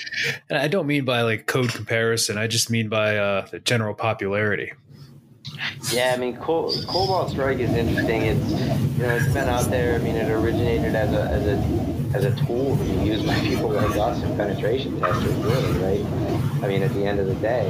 and 0.49 0.59
I 0.59 0.67
don't 0.67 0.87
mean 0.87 1.05
by 1.05 1.21
like 1.21 1.45
code 1.45 1.71
comparison. 1.71 2.37
I 2.37 2.47
just 2.47 2.71
mean 2.71 2.87
by 2.89 3.17
uh, 3.17 3.45
the 3.47 3.59
general 3.59 3.93
popularity. 3.93 4.71
Yeah, 5.91 6.13
I 6.15 6.17
mean, 6.19 6.37
Cobalt 6.37 7.29
Strike 7.31 7.59
is 7.59 7.71
interesting. 7.71 8.23
It's 8.23 8.51
you 8.51 9.03
know 9.03 9.15
it's 9.15 9.33
been 9.33 9.49
out 9.49 9.65
there. 9.65 9.95
I 9.95 9.97
mean, 9.99 10.15
it 10.15 10.31
originated 10.31 10.95
as 10.95 11.13
a 11.13 11.23
as 11.23 11.45
a 11.47 12.15
as 12.15 12.25
a 12.25 12.45
tool 12.45 12.77
to 12.77 12.83
be 12.83 13.05
used 13.05 13.27
by 13.27 13.37
people 13.41 13.69
like 13.69 13.95
us 13.97 14.21
and 14.23 14.35
penetration 14.37 14.99
testers, 14.99 15.35
really, 15.35 15.79
right? 15.79 16.63
I 16.63 16.67
mean, 16.67 16.81
at 16.81 16.93
the 16.93 17.05
end 17.05 17.19
of 17.19 17.27
the 17.27 17.35
day, 17.35 17.67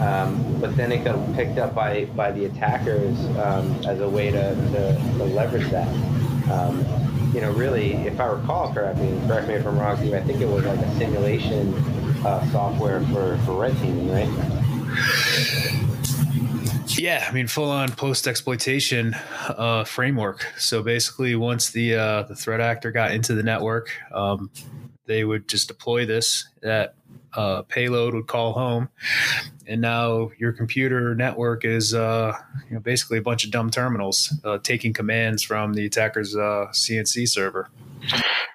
um, 0.00 0.60
but 0.60 0.76
then 0.76 0.90
it 0.90 1.04
got 1.04 1.34
picked 1.34 1.58
up 1.58 1.74
by 1.74 2.06
by 2.06 2.32
the 2.32 2.46
attackers 2.46 3.18
um, 3.38 3.72
as 3.86 4.00
a 4.00 4.08
way 4.08 4.30
to, 4.30 4.54
to, 4.54 5.18
to 5.18 5.24
leverage 5.24 5.70
that. 5.70 5.88
Um, 6.50 6.84
you 7.38 7.44
know, 7.44 7.52
really, 7.52 7.92
if 7.92 8.18
I 8.18 8.26
recall 8.26 8.74
correctly, 8.74 9.16
correct 9.28 9.46
me 9.46 9.54
if 9.54 9.64
I'm 9.64 9.78
wrong, 9.78 10.12
I 10.12 10.20
think 10.22 10.40
it 10.40 10.48
was 10.48 10.64
like 10.64 10.80
a 10.80 10.94
simulation 10.96 11.72
uh, 12.26 12.44
software 12.50 13.00
for, 13.02 13.38
for 13.44 13.52
red 13.52 13.76
teaming, 13.76 14.10
right? 14.10 14.28
Yeah, 16.98 17.24
I 17.28 17.32
mean, 17.32 17.46
full 17.46 17.70
on 17.70 17.92
post 17.92 18.26
exploitation 18.26 19.14
uh, 19.50 19.84
framework. 19.84 20.52
So 20.58 20.82
basically, 20.82 21.36
once 21.36 21.70
the 21.70 21.94
uh, 21.94 22.22
the 22.24 22.34
threat 22.34 22.60
actor 22.60 22.90
got 22.90 23.12
into 23.12 23.34
the 23.34 23.44
network, 23.44 23.92
um, 24.12 24.50
they 25.06 25.22
would 25.22 25.46
just 25.46 25.68
deploy 25.68 26.06
this. 26.06 26.48
Uh, 27.38 27.62
payload 27.62 28.14
would 28.14 28.26
call 28.26 28.52
home, 28.52 28.88
and 29.68 29.80
now 29.80 30.30
your 30.38 30.52
computer 30.52 31.14
network 31.14 31.64
is 31.64 31.94
uh, 31.94 32.36
you 32.68 32.74
know 32.74 32.80
basically 32.80 33.18
a 33.18 33.22
bunch 33.22 33.44
of 33.44 33.52
dumb 33.52 33.70
terminals 33.70 34.34
uh, 34.44 34.58
taking 34.58 34.92
commands 34.92 35.42
from 35.44 35.74
the 35.74 35.86
attacker's 35.86 36.34
CNC 36.34 37.22
uh, 37.22 37.26
server. 37.26 37.70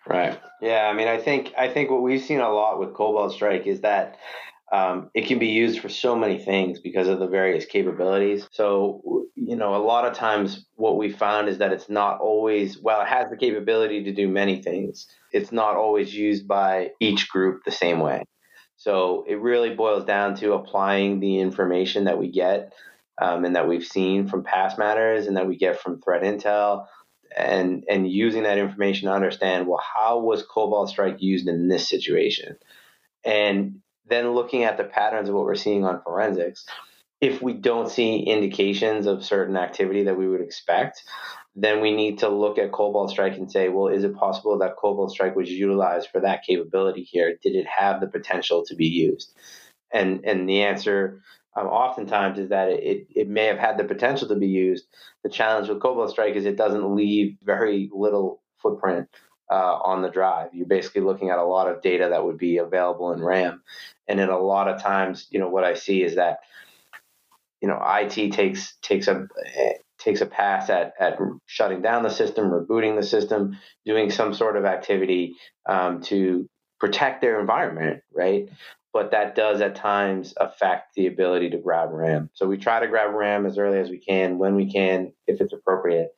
Right. 0.05 0.37
Yeah. 0.61 0.89
I 0.89 0.93
mean, 0.93 1.07
I 1.07 1.17
think 1.17 1.53
I 1.57 1.69
think 1.69 1.89
what 1.89 2.01
we've 2.01 2.21
seen 2.21 2.41
a 2.41 2.51
lot 2.51 2.77
with 2.77 2.93
Cobalt 2.93 3.31
Strike 3.31 3.67
is 3.67 3.81
that 3.81 4.17
um, 4.73 5.11
it 5.13 5.27
can 5.27 5.39
be 5.39 5.47
used 5.47 5.79
for 5.79 5.87
so 5.87 6.13
many 6.15 6.37
things 6.39 6.79
because 6.79 7.07
of 7.07 7.19
the 7.19 7.27
various 7.27 7.65
capabilities. 7.65 8.47
So, 8.51 9.27
you 9.35 9.55
know, 9.55 9.75
a 9.75 9.83
lot 9.83 10.05
of 10.05 10.13
times 10.13 10.65
what 10.75 10.97
we 10.97 11.11
found 11.11 11.47
is 11.47 11.59
that 11.59 11.71
it's 11.71 11.89
not 11.89 12.19
always, 12.19 12.79
well, 12.81 13.01
it 13.01 13.07
has 13.07 13.29
the 13.29 13.37
capability 13.37 14.03
to 14.05 14.11
do 14.11 14.27
many 14.27 14.63
things. 14.63 15.05
It's 15.31 15.51
not 15.51 15.75
always 15.75 16.13
used 16.13 16.47
by 16.47 16.89
each 16.99 17.29
group 17.29 17.61
the 17.63 17.71
same 17.71 17.99
way. 17.99 18.23
So 18.83 19.23
it 19.25 19.39
really 19.39 19.73
boils 19.73 20.03
down 20.03 20.35
to 20.35 20.55
applying 20.55 21.21
the 21.21 21.39
information 21.39 22.03
that 22.03 22.19
we 22.19 22.27
get 22.29 22.73
um, 23.17 23.45
and 23.45 23.55
that 23.55 23.65
we've 23.65 23.85
seen 23.85 24.27
from 24.27 24.43
past 24.43 24.77
matters 24.77 25.27
and 25.27 25.37
that 25.37 25.47
we 25.47 25.55
get 25.55 25.79
from 25.79 26.01
threat 26.01 26.23
intel 26.23 26.87
and 27.35 27.85
and 27.87 28.11
using 28.11 28.43
that 28.43 28.57
information 28.57 29.07
to 29.07 29.15
understand 29.15 29.67
well 29.67 29.81
how 29.81 30.19
was 30.19 30.43
cobalt 30.43 30.89
strike 30.89 31.21
used 31.21 31.47
in 31.47 31.69
this 31.69 31.87
situation? 31.87 32.57
And 33.23 33.79
then 34.05 34.33
looking 34.33 34.65
at 34.65 34.75
the 34.75 34.83
patterns 34.83 35.29
of 35.29 35.35
what 35.35 35.45
we're 35.45 35.55
seeing 35.55 35.85
on 35.85 36.01
forensics 36.01 36.65
if 37.21 37.41
we 37.41 37.53
don't 37.53 37.89
see 37.89 38.17
indications 38.17 39.07
of 39.07 39.23
certain 39.23 39.55
activity 39.55 40.03
that 40.03 40.17
we 40.17 40.27
would 40.27 40.41
expect 40.41 41.03
then 41.55 41.81
we 41.81 41.91
need 41.91 42.19
to 42.19 42.29
look 42.29 42.57
at 42.57 42.71
Cobalt 42.71 43.11
Strike 43.11 43.37
and 43.37 43.51
say, 43.51 43.69
well, 43.69 43.87
is 43.87 44.03
it 44.03 44.15
possible 44.15 44.57
that 44.59 44.75
Cobalt 44.75 45.11
Strike 45.11 45.35
was 45.35 45.51
utilized 45.51 46.09
for 46.09 46.21
that 46.21 46.43
capability 46.43 47.03
here? 47.03 47.37
Did 47.41 47.55
it 47.55 47.67
have 47.67 48.01
the 48.01 48.07
potential 48.07 48.65
to 48.65 48.75
be 48.75 48.87
used? 48.87 49.33
And 49.91 50.25
and 50.25 50.49
the 50.49 50.63
answer 50.63 51.21
um, 51.55 51.67
oftentimes 51.67 52.39
is 52.39 52.49
that 52.49 52.69
it, 52.69 53.07
it 53.15 53.29
may 53.29 53.45
have 53.45 53.59
had 53.59 53.77
the 53.77 53.83
potential 53.83 54.27
to 54.29 54.35
be 54.35 54.47
used. 54.47 54.85
The 55.23 55.29
challenge 55.29 55.69
with 55.69 55.81
Cobalt 55.81 56.09
Strike 56.09 56.35
is 56.35 56.45
it 56.45 56.57
doesn't 56.57 56.95
leave 56.95 57.37
very 57.43 57.89
little 57.93 58.41
footprint 58.59 59.07
uh, 59.51 59.77
on 59.83 60.01
the 60.01 60.09
drive. 60.09 60.49
You're 60.53 60.65
basically 60.65 61.01
looking 61.01 61.29
at 61.29 61.37
a 61.37 61.43
lot 61.43 61.69
of 61.69 61.83
data 61.83 62.07
that 62.09 62.25
would 62.25 62.39
be 62.39 62.57
available 62.57 63.11
in 63.13 63.21
RAM. 63.21 63.61
And 64.07 64.19
in 64.19 64.29
a 64.29 64.39
lot 64.39 64.67
of 64.67 64.81
times, 64.81 65.27
you 65.29 65.39
know, 65.39 65.49
what 65.49 65.63
I 65.63 65.75
see 65.75 66.01
is 66.01 66.15
that, 66.15 66.39
you 67.61 67.67
know, 67.67 67.79
IT 67.85 68.33
takes 68.33 68.75
takes 68.81 69.07
a 69.07 69.27
takes 70.03 70.21
a 70.21 70.25
pass 70.25 70.69
at, 70.69 70.93
at 70.99 71.17
shutting 71.45 71.81
down 71.81 72.03
the 72.03 72.09
system, 72.09 72.49
rebooting 72.49 72.95
the 72.95 73.05
system, 73.05 73.57
doing 73.85 74.11
some 74.11 74.33
sort 74.33 74.57
of 74.57 74.65
activity 74.65 75.35
um, 75.67 76.01
to 76.01 76.49
protect 76.79 77.21
their 77.21 77.39
environment, 77.39 78.01
right? 78.13 78.49
But 78.91 79.11
that 79.11 79.35
does 79.35 79.61
at 79.61 79.75
times 79.75 80.33
affect 80.37 80.93
the 80.95 81.07
ability 81.07 81.49
to 81.51 81.57
grab 81.57 81.89
RAM. 81.91 82.29
So 82.33 82.47
we 82.47 82.57
try 82.57 82.79
to 82.79 82.87
grab 82.87 83.13
RAM 83.13 83.45
as 83.45 83.57
early 83.57 83.79
as 83.79 83.89
we 83.89 83.97
can, 83.97 84.37
when 84.37 84.55
we 84.55 84.71
can, 84.71 85.13
if 85.25 85.41
it's 85.41 85.53
appropriate. 85.53 86.09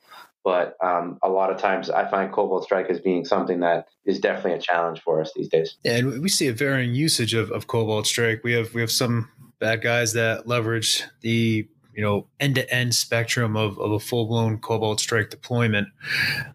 But 0.44 0.76
um, 0.84 1.18
a 1.24 1.30
lot 1.30 1.52
of 1.52 1.58
times 1.58 1.90
I 1.90 2.10
find 2.10 2.32
Cobalt 2.32 2.64
Strike 2.64 2.90
as 2.90 3.00
being 3.00 3.26
something 3.26 3.62
that 3.62 3.88
is 4.06 4.20
definitely 4.20 4.54
a 4.54 4.62
challenge 4.62 5.02
for 5.02 5.22
us 5.22 5.32
these 5.36 5.50
days. 5.50 5.78
Yeah, 5.84 5.98
and 5.98 6.22
we 6.22 6.30
see 6.30 6.48
a 6.48 6.54
varying 6.54 6.94
usage 6.94 7.34
of, 7.34 7.50
of 7.52 7.66
Cobalt 7.66 8.06
Strike. 8.06 8.44
We 8.44 8.54
have 8.54 8.74
we 8.76 8.82
have 8.82 8.92
some 8.92 9.30
bad 9.60 9.82
guys 9.82 10.14
that 10.14 10.48
leverage 10.48 11.04
the 11.22 11.68
you 11.96 12.04
know 12.04 12.28
end 12.40 12.56
to 12.56 12.74
end 12.74 12.94
spectrum 12.94 13.56
of, 13.56 13.80
of 13.80 13.92
a 13.92 14.00
full 14.00 14.26
blown 14.26 14.58
Cobalt 14.60 15.00
Strike 15.00 15.30
deployment. 15.30 15.88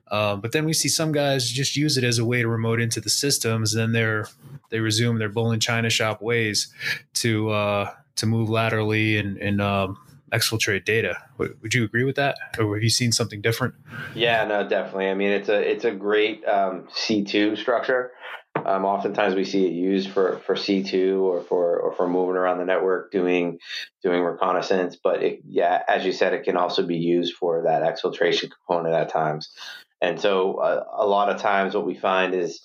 Uh, 0.09 0.37
but 0.37 0.53
then 0.53 0.65
we 0.65 0.73
see 0.73 0.89
some 0.89 1.13
guys 1.13 1.49
just 1.49 1.77
use 1.77 1.97
it 1.97 2.05
as 2.05 2.19
a 2.19 2.25
way 2.25 2.43
to 2.43 2.49
remote 2.49 2.81
into 2.81 3.01
the 3.01 3.11
systems, 3.11 3.75
and 3.75 3.83
then 3.83 3.93
they're 3.93 4.27
they 4.71 4.81
resume 4.81 5.19
their 5.19 5.29
bull 5.29 5.51
in 5.53 5.61
China 5.61 5.91
shop 5.91 6.21
ways 6.21 6.73
to 7.15 7.51
uh, 7.51 7.91
to 8.17 8.27
move 8.27 8.51
laterally 8.51 9.17
and 9.17 9.39
and 9.39 9.61
um, 9.61 9.99
exfiltrate 10.33 10.85
data. 10.85 11.17
Would 11.39 11.75
you 11.75 11.85
agree 11.85 12.05
with 12.05 12.17
that, 12.17 12.37
or 12.59 12.77
have 12.77 12.83
you 12.83 12.91
seen 12.91 13.13
something 13.13 13.41
different? 13.41 13.75
Yeah, 14.15 14.45
no, 14.45 14.69
definitely. 14.69 15.09
I 15.09 15.15
mean, 15.15 15.31
it's 15.31 15.49
a 15.49 15.71
it's 15.71 15.85
a 15.85 15.91
great 15.91 16.47
um, 16.47 16.87
C 16.93 17.25
two 17.25 17.57
structure. 17.57 18.13
Um, 18.67 18.85
oftentimes 18.85 19.35
we 19.35 19.45
see 19.45 19.67
it 19.67 19.73
used 19.73 20.11
for, 20.11 20.41
for 20.47 20.55
C2 20.55 21.21
or 21.21 21.43
for 21.43 21.79
or 21.79 21.93
for 21.93 22.09
moving 22.09 22.37
around 22.37 22.59
the 22.59 22.65
network 22.65 23.11
doing 23.13 23.59
doing 24.03 24.23
reconnaissance. 24.23 24.97
But 25.03 25.23
it, 25.23 25.41
yeah, 25.47 25.83
as 25.89 26.05
you 26.05 26.13
said, 26.13 26.35
it 26.35 26.45
can 26.45 26.57
also 26.57 26.87
be 26.87 26.97
used 26.97 27.35
for 27.35 27.63
that 27.63 27.83
exfiltration 27.83 28.51
component 28.51 28.95
at 28.95 29.11
times. 29.11 29.51
And 30.01 30.21
so 30.21 30.55
uh, 30.57 30.85
a 30.97 31.07
lot 31.07 31.29
of 31.29 31.41
times 31.41 31.75
what 31.75 31.87
we 31.87 31.95
find 31.95 32.35
is 32.35 32.61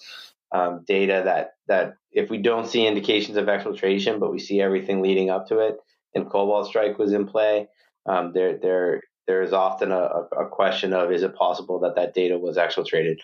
um, 0.52 0.84
data 0.88 1.24
that 1.26 1.52
that 1.68 1.96
if 2.12 2.30
we 2.30 2.38
don't 2.38 2.68
see 2.68 2.88
indications 2.88 3.38
of 3.38 3.46
exfiltration, 3.46 4.20
but 4.20 4.32
we 4.32 4.40
see 4.40 4.62
everything 4.62 5.02
leading 5.02 5.30
up 5.30 5.48
to 5.48 5.60
it, 5.60 5.78
and 6.14 6.30
Cobalt 6.30 6.68
Strike 6.68 6.98
was 6.98 7.12
in 7.12 7.28
play, 7.28 7.68
um, 8.06 8.32
there 8.34 8.58
there 8.58 9.02
there 9.28 9.42
is 9.42 9.54
often 9.54 9.92
a, 9.92 10.28
a, 10.38 10.48
question 10.48 10.94
of 10.94 11.12
is 11.12 11.24
it 11.24 11.36
possible 11.36 11.80
that 11.80 11.96
that 11.96 12.14
data 12.14 12.38
was 12.38 12.58
exfiltrated? 12.58 13.18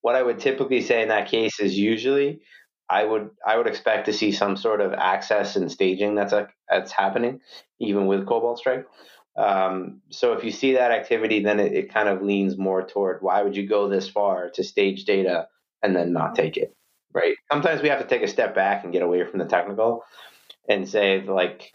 What 0.00 0.14
i 0.14 0.22
would 0.22 0.38
typically 0.38 0.82
say 0.82 1.02
in 1.02 1.08
that 1.08 1.28
case 1.28 1.60
is 1.60 1.78
usually 1.78 2.40
i 2.88 3.04
would 3.04 3.30
i 3.46 3.56
would 3.56 3.66
expect 3.66 4.06
to 4.06 4.12
see 4.12 4.32
some 4.32 4.56
sort 4.56 4.80
of 4.80 4.92
access 4.92 5.56
and 5.56 5.70
staging 5.70 6.14
that's 6.14 6.32
a, 6.32 6.48
that's 6.68 6.92
happening 6.92 7.40
even 7.78 8.06
with 8.06 8.26
cobalt 8.26 8.58
strike. 8.58 8.86
Um, 9.36 10.00
so 10.10 10.32
if 10.32 10.42
you 10.42 10.50
see 10.50 10.72
that 10.72 10.90
activity 10.90 11.42
then 11.42 11.60
it, 11.60 11.72
it 11.72 11.94
kind 11.94 12.08
of 12.08 12.22
leans 12.22 12.58
more 12.58 12.84
toward 12.86 13.22
why 13.22 13.42
would 13.42 13.56
you 13.56 13.68
go 13.68 13.88
this 13.88 14.08
far 14.08 14.50
to 14.50 14.64
stage 14.64 15.04
data 15.04 15.46
and 15.82 15.94
then 15.94 16.12
not 16.12 16.34
take 16.34 16.56
it 16.56 16.74
right? 17.12 17.36
Sometimes 17.50 17.82
we 17.82 17.88
have 17.88 18.00
to 18.00 18.06
take 18.06 18.22
a 18.22 18.28
step 18.28 18.54
back 18.54 18.84
and 18.84 18.92
get 18.92 19.02
away 19.02 19.24
from 19.24 19.38
the 19.38 19.46
technical 19.46 20.04
and 20.68 20.88
say 20.88 21.22
like 21.22 21.72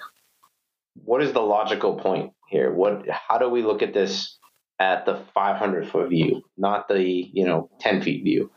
what 0.96 1.24
is 1.24 1.34
the 1.34 1.42
logical 1.42 1.96
point 1.96 2.34
here? 2.54 2.72
What? 2.72 3.06
How 3.10 3.38
do 3.38 3.50
we 3.50 3.64
look 3.64 3.82
at 3.82 3.94
this 3.94 4.38
at 4.80 5.06
the 5.06 5.22
500 5.34 5.90
foot 5.90 6.10
view, 6.10 6.44
not 6.58 6.88
the 6.88 7.02
you 7.02 7.46
know 7.46 7.70
10 7.82 8.02
feet 8.02 8.24
view? 8.24 8.52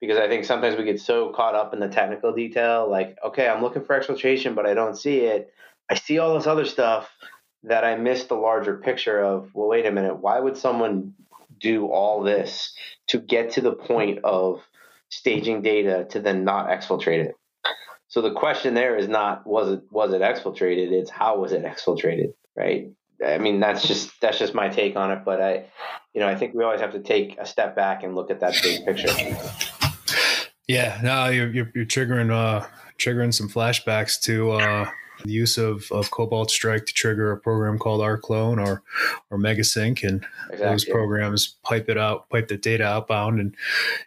Because 0.00 0.18
I 0.18 0.28
think 0.28 0.44
sometimes 0.44 0.76
we 0.76 0.84
get 0.84 1.00
so 1.00 1.30
caught 1.30 1.56
up 1.56 1.74
in 1.74 1.80
the 1.80 1.88
technical 1.88 2.32
detail, 2.32 2.88
like 2.88 3.16
okay, 3.24 3.48
I'm 3.48 3.62
looking 3.62 3.84
for 3.84 3.98
exfiltration, 3.98 4.54
but 4.54 4.66
I 4.66 4.74
don't 4.74 4.96
see 4.96 5.18
it. 5.20 5.52
I 5.90 5.94
see 5.94 6.18
all 6.18 6.34
this 6.34 6.46
other 6.46 6.66
stuff 6.66 7.10
that 7.64 7.84
I 7.84 7.96
missed 7.96 8.28
the 8.28 8.36
larger 8.36 8.76
picture 8.76 9.20
of. 9.20 9.50
Well, 9.54 9.68
wait 9.68 9.86
a 9.86 9.90
minute. 9.90 10.20
Why 10.20 10.38
would 10.38 10.56
someone 10.56 11.14
do 11.58 11.86
all 11.86 12.22
this 12.22 12.72
to 13.08 13.18
get 13.18 13.52
to 13.52 13.60
the 13.60 13.72
point 13.72 14.20
of 14.22 14.60
staging 15.08 15.62
data 15.62 16.06
to 16.10 16.20
then 16.20 16.44
not 16.44 16.68
exfiltrate 16.68 17.24
it? 17.24 17.34
So 18.08 18.22
the 18.22 18.32
question 18.32 18.74
there 18.74 18.96
is 18.96 19.06
not 19.06 19.46
was 19.46 19.70
it 19.70 19.82
was 19.90 20.12
it 20.12 20.22
exfiltrated? 20.22 20.92
It's 20.92 21.10
how 21.10 21.38
was 21.38 21.52
it 21.52 21.62
exfiltrated, 21.64 22.32
right? 22.56 22.90
I 23.24 23.38
mean, 23.38 23.60
that's 23.60 23.86
just 23.86 24.10
that's 24.20 24.38
just 24.38 24.54
my 24.54 24.68
take 24.68 24.96
on 24.96 25.10
it. 25.10 25.24
But 25.24 25.40
I, 25.40 25.64
you 26.14 26.20
know, 26.20 26.28
I 26.28 26.34
think 26.34 26.54
we 26.54 26.64
always 26.64 26.80
have 26.80 26.92
to 26.92 27.00
take 27.00 27.36
a 27.38 27.46
step 27.46 27.74
back 27.74 28.02
and 28.02 28.14
look 28.14 28.30
at 28.30 28.40
that 28.40 28.54
big 28.62 28.84
picture. 28.84 29.08
Yeah, 30.68 31.00
no, 31.02 31.28
you're 31.28 31.50
you're, 31.50 31.72
you're 31.74 31.86
triggering 31.86 32.30
uh, 32.30 32.66
triggering 32.98 33.32
some 33.32 33.48
flashbacks 33.48 34.20
to 34.22 34.52
uh, 34.52 34.90
the 35.24 35.32
use 35.32 35.58
of, 35.58 35.90
of 35.90 36.10
Cobalt 36.10 36.50
Strike 36.50 36.86
to 36.86 36.92
trigger 36.92 37.32
a 37.32 37.38
program 37.38 37.78
called 37.78 38.00
rclone 38.00 38.64
or 38.64 38.82
or 39.30 39.38
Megasync, 39.38 40.02
and 40.02 40.24
exactly. 40.44 40.66
those 40.66 40.84
programs 40.84 41.56
pipe 41.62 41.88
it 41.88 41.98
out, 41.98 42.28
pipe 42.30 42.48
the 42.48 42.56
data 42.56 42.84
outbound, 42.84 43.40
and 43.40 43.54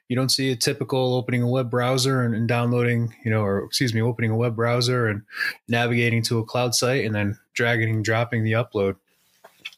you 0.07 0.15
don't 0.15 0.29
see 0.29 0.51
a 0.51 0.55
typical 0.55 1.13
opening 1.13 1.41
a 1.41 1.47
web 1.47 1.69
browser 1.69 2.23
and, 2.23 2.33
and 2.33 2.47
downloading, 2.47 3.13
you 3.23 3.31
know, 3.31 3.41
or 3.41 3.65
excuse 3.65 3.93
me, 3.93 4.01
opening 4.01 4.31
a 4.31 4.35
web 4.35 4.55
browser 4.55 5.07
and 5.07 5.23
navigating 5.67 6.21
to 6.23 6.39
a 6.39 6.45
cloud 6.45 6.73
site 6.73 7.05
and 7.05 7.13
then 7.13 7.37
dragging 7.53 7.89
and 7.89 8.05
dropping 8.05 8.43
the 8.43 8.53
upload. 8.53 8.95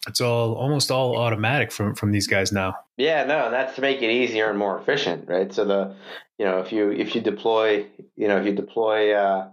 It's 0.07 0.21
all 0.21 0.53
almost 0.53 0.91
all 0.91 1.17
automatic 1.17 1.71
from 1.71 1.95
from 1.95 2.11
these 2.11 2.27
guys 2.27 2.51
now. 2.51 2.75
Yeah, 2.97 3.23
no, 3.23 3.49
that's 3.49 3.75
to 3.75 3.81
make 3.81 4.01
it 4.01 4.11
easier 4.11 4.49
and 4.49 4.59
more 4.59 4.77
efficient, 4.77 5.27
right? 5.27 5.51
So 5.51 5.65
the, 5.65 5.95
you 6.37 6.45
know, 6.45 6.59
if 6.59 6.71
you 6.71 6.91
if 6.91 7.15
you 7.15 7.21
deploy, 7.21 7.85
you 8.15 8.27
know, 8.27 8.37
if 8.37 8.45
you 8.45 8.53
deploy. 8.53 9.13
Uh, 9.13 9.49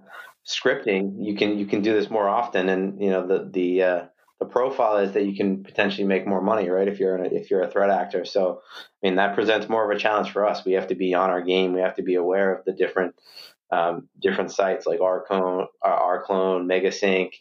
scripting, 0.51 1.15
you 1.19 1.37
can 1.37 1.59
you 1.59 1.67
can 1.67 1.83
do 1.83 1.93
this 1.93 2.11
more 2.11 2.29
often, 2.29 2.69
and 2.69 3.01
you 3.01 3.11
know 3.11 3.27
the 3.27 3.49
the 3.51 3.83
uh, 3.83 4.05
the 4.41 4.47
profile 4.47 4.97
is 4.99 5.13
that 5.13 5.25
you 5.25 5.37
can 5.37 5.63
potentially 5.63 6.07
make 6.07 6.27
more 6.27 6.41
money, 6.41 6.69
right? 6.69 6.89
If 6.89 6.99
you're 6.99 7.17
a, 7.17 7.27
if 7.29 7.51
you're 7.51 7.63
a 7.63 7.71
threat 7.71 7.91
actor, 7.91 8.25
so 8.25 8.63
I 8.73 9.07
mean 9.07 9.17
that 9.17 9.35
presents 9.35 9.69
more 9.69 9.91
of 9.91 9.97
a 9.97 10.01
challenge 10.01 10.31
for 10.31 10.47
us. 10.47 10.65
We 10.65 10.73
have 10.73 10.89
to 10.89 10.95
be 10.95 11.15
on 11.15 11.31
our 11.31 11.43
game. 11.43 11.73
We 11.73 11.81
have 11.81 11.97
to 11.97 12.03
be 12.03 12.15
aware 12.15 12.55
of 12.55 12.65
the 12.65 12.73
different 12.73 13.15
um, 13.71 14.09
different 14.21 14.51
sites 14.51 14.87
like 14.87 14.99
rclone, 14.99 15.67
uh, 15.85 15.99
rclone, 16.01 16.67
Megasync. 16.67 17.33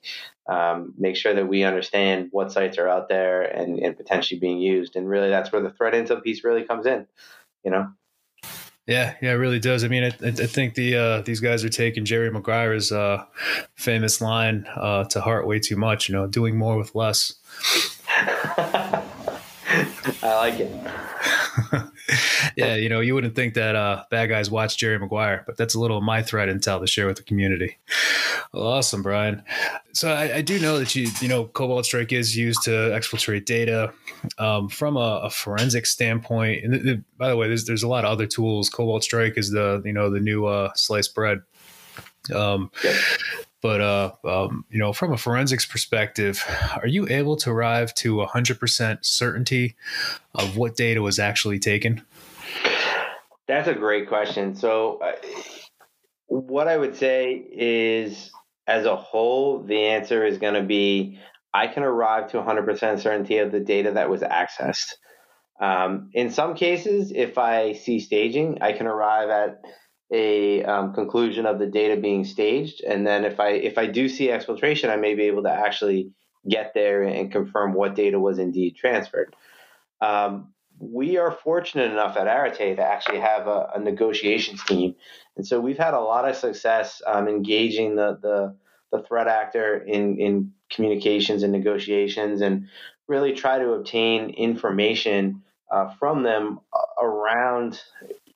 Um, 0.48 0.93
make 0.98 1.15
sure 1.15 1.34
that 1.34 1.48
we 1.48 1.63
understand 1.63 2.30
what 2.32 2.52
sites 2.52 2.78
are 2.78 2.88
out 2.88 3.08
there 3.08 3.41
and, 3.41 3.80
and 3.80 3.98
potentially 3.98 4.39
being 4.39 4.60
used. 4.60 4.95
And 4.95 5.08
really, 5.08 5.30
that's 5.30 5.52
where 5.52 5.62
the 5.62 5.72
threat 5.72 5.93
intel 5.93 6.24
piece 6.24 6.43
really 6.43 6.63
comes 6.63 6.86
in. 6.86 7.08
You 7.63 7.72
know. 7.72 7.88
Yeah, 8.88 9.13
yeah, 9.22 9.32
it 9.32 9.36
really 9.36 9.60
does. 9.60 9.84
I 9.84 9.88
mean, 9.88 10.04
I, 10.04 10.08
I 10.08 10.32
think 10.32 10.74
the 10.74 10.96
uh, 10.96 11.22
these 11.22 11.39
guys 11.39 11.63
are 11.63 11.70
taking 11.70 12.06
Jerry 12.06 12.32
Maguire's 12.32 12.92
uh, 12.92 13.24
famous 13.76 14.20
line 14.20 14.65
uh, 14.76 15.04
to 15.06 15.22
heart 15.22 15.46
way 15.46 15.60
too 15.60 15.76
much. 15.76 16.10
You 16.10 16.15
know, 16.15 16.26
doing 16.28 16.58
more 16.58 16.76
with 16.78 16.96
less. 16.96 17.36
I 18.58 19.04
like 20.24 20.60
it. 20.60 20.72
yeah, 22.56 22.76
you 22.76 22.89
know, 22.89 23.00
you 23.00 23.13
wouldn't 23.13 23.36
think 23.36 23.54
that 23.54 23.76
uh, 23.76 24.04
bad 24.10 24.28
guys 24.28 24.50
watch 24.50 24.78
Jerry 24.78 24.98
Maguire, 25.00 25.43
but 25.45 25.58
that's 25.58 25.76
a 25.76 25.80
little 25.80 25.98
of 25.98 26.04
my 26.04 26.22
threat 26.22 26.50
intel 26.50 26.80
to 26.80 26.88
share 26.88 27.08
with 27.08 27.17
the 27.17 27.24
community. 27.24 27.78
Well, 28.54 28.67
awesome, 28.67 29.04
Brian. 29.04 29.43
So 29.93 30.12
I, 30.12 30.38
I, 30.38 30.41
do 30.41 30.60
know 30.60 30.80
that 30.80 30.95
you, 30.95 31.10
you 31.22 31.28
know, 31.28 31.45
Cobalt 31.45 31.86
Strike 31.86 32.12
is 32.12 32.36
used 32.36 32.63
to 32.63 32.72
exfiltrate 32.72 33.45
data 33.45 33.93
um, 34.38 34.69
from 34.69 34.98
a, 34.98 35.22
a, 35.24 35.30
forensic 35.30 35.86
standpoint. 35.86 36.63
And 36.63 36.74
th- 36.74 36.84
th- 36.84 37.00
by 37.17 37.30
the 37.30 37.36
way, 37.36 37.48
there's 37.48 37.65
there's 37.65 37.84
a 37.84 37.88
lot 37.88 38.06
of 38.06 38.12
other 38.12 38.26
tools. 38.26 38.69
Cobalt 38.69 39.04
Strike 39.04 39.38
is 39.38 39.52
the 39.52 39.82
you 39.86 39.93
know 39.93 40.10
the 40.10 40.19
new 40.19 40.45
uh, 40.45 40.72
sliced 40.76 41.13
bread. 41.13 41.41
Um, 42.34 42.72
yep. 42.84 42.95
But 43.62 43.82
uh, 43.82 44.12
um, 44.24 44.65
you 44.69 44.80
know, 44.80 44.93
from 44.93 45.12
a 45.12 45.17
forensics 45.17 45.65
perspective, 45.65 46.43
are 46.78 46.88
you 46.88 47.08
able 47.10 47.36
to 47.38 47.52
arrive 47.52 47.93
to 47.95 48.17
100% 48.17 49.06
certainty 49.06 49.76
of 50.34 50.56
what 50.56 50.76
data 50.76 51.02
was 51.02 51.19
actually 51.19 51.60
taken? 51.60 52.06
That's 53.48 53.67
a 53.67 53.74
great 53.74 54.08
question. 54.08 54.56
So, 54.56 55.00
uh, 55.00 55.15
what 56.28 56.67
I 56.67 56.78
would 56.78 56.95
say 56.95 57.34
is, 57.34 58.32
as 58.67 58.86
a 58.86 58.95
whole, 58.95 59.63
the 59.63 59.86
answer 59.88 60.26
is 60.26 60.38
going 60.38 60.54
to 60.54 60.63
be 60.63 61.19
I 61.54 61.67
can 61.67 61.84
arrive 61.84 62.32
to 62.32 62.38
100% 62.38 63.00
certainty 63.00 63.38
of 63.39 63.52
the 63.52 63.60
data 63.60 63.93
that 63.93 64.10
was 64.10 64.22
accessed. 64.22 64.93
Um, 65.60 66.10
in 66.13 66.30
some 66.30 66.56
cases, 66.56 67.12
if 67.13 67.38
I 67.38 67.74
see 67.74 68.00
staging, 68.00 68.60
I 68.62 68.74
can 68.74 68.88
arrive 68.88 69.30
at 69.30 69.62
a 70.12 70.63
um, 70.63 70.93
conclusion 70.93 71.45
of 71.45 71.60
the 71.60 71.67
data 71.67 72.00
being 72.00 72.26
staged, 72.26 72.84
and 72.84 73.06
then 73.06 73.26
if 73.26 73.39
I 73.39 73.50
if 73.50 73.78
I 73.78 73.86
do 73.86 74.10
see 74.10 74.28
exfiltration, 74.28 74.89
I 74.89 74.95
may 74.95 75.15
be 75.15 75.24
able 75.24 75.43
to 75.43 75.52
actually 75.52 76.12
get 76.47 76.74
there 76.74 77.03
and 77.03 77.32
confirm 77.32 77.74
what 77.74 77.95
data 77.95 78.20
was 78.20 78.39
indeed 78.39 78.76
transferred. 78.76 79.36
Um, 80.01 80.53
we 80.80 81.18
are 81.18 81.32
fortunate 81.32 81.91
enough 81.91 82.16
at 82.16 82.28
Arete 82.28 82.78
to 82.78 82.82
actually 82.82 83.20
have 83.20 83.47
a, 83.47 83.72
a, 83.76 83.80
negotiations 83.80 84.64
team, 84.64 84.95
and 85.36 85.45
so 85.45 85.60
we've 85.60 85.78
had 85.78 85.93
a 85.93 85.99
lot 85.99 86.28
of 86.28 86.36
success 86.36 87.01
um, 87.05 87.28
engaging 87.28 87.95
the, 87.95 88.18
the 88.22 88.55
the 88.91 89.03
threat 89.03 89.28
actor 89.28 89.78
in 89.78 90.18
in 90.20 90.51
communications 90.72 91.43
and 91.43 91.51
negotiations, 91.51 92.41
and 92.41 92.68
really 93.07 93.34
try 93.34 93.60
to 93.60 93.74
obtain 93.74 94.30
information 94.30 95.43
uh, 95.72 95.93
from 95.99 96.24
them 96.24 96.60
uh, 96.74 97.05
around 97.05 97.82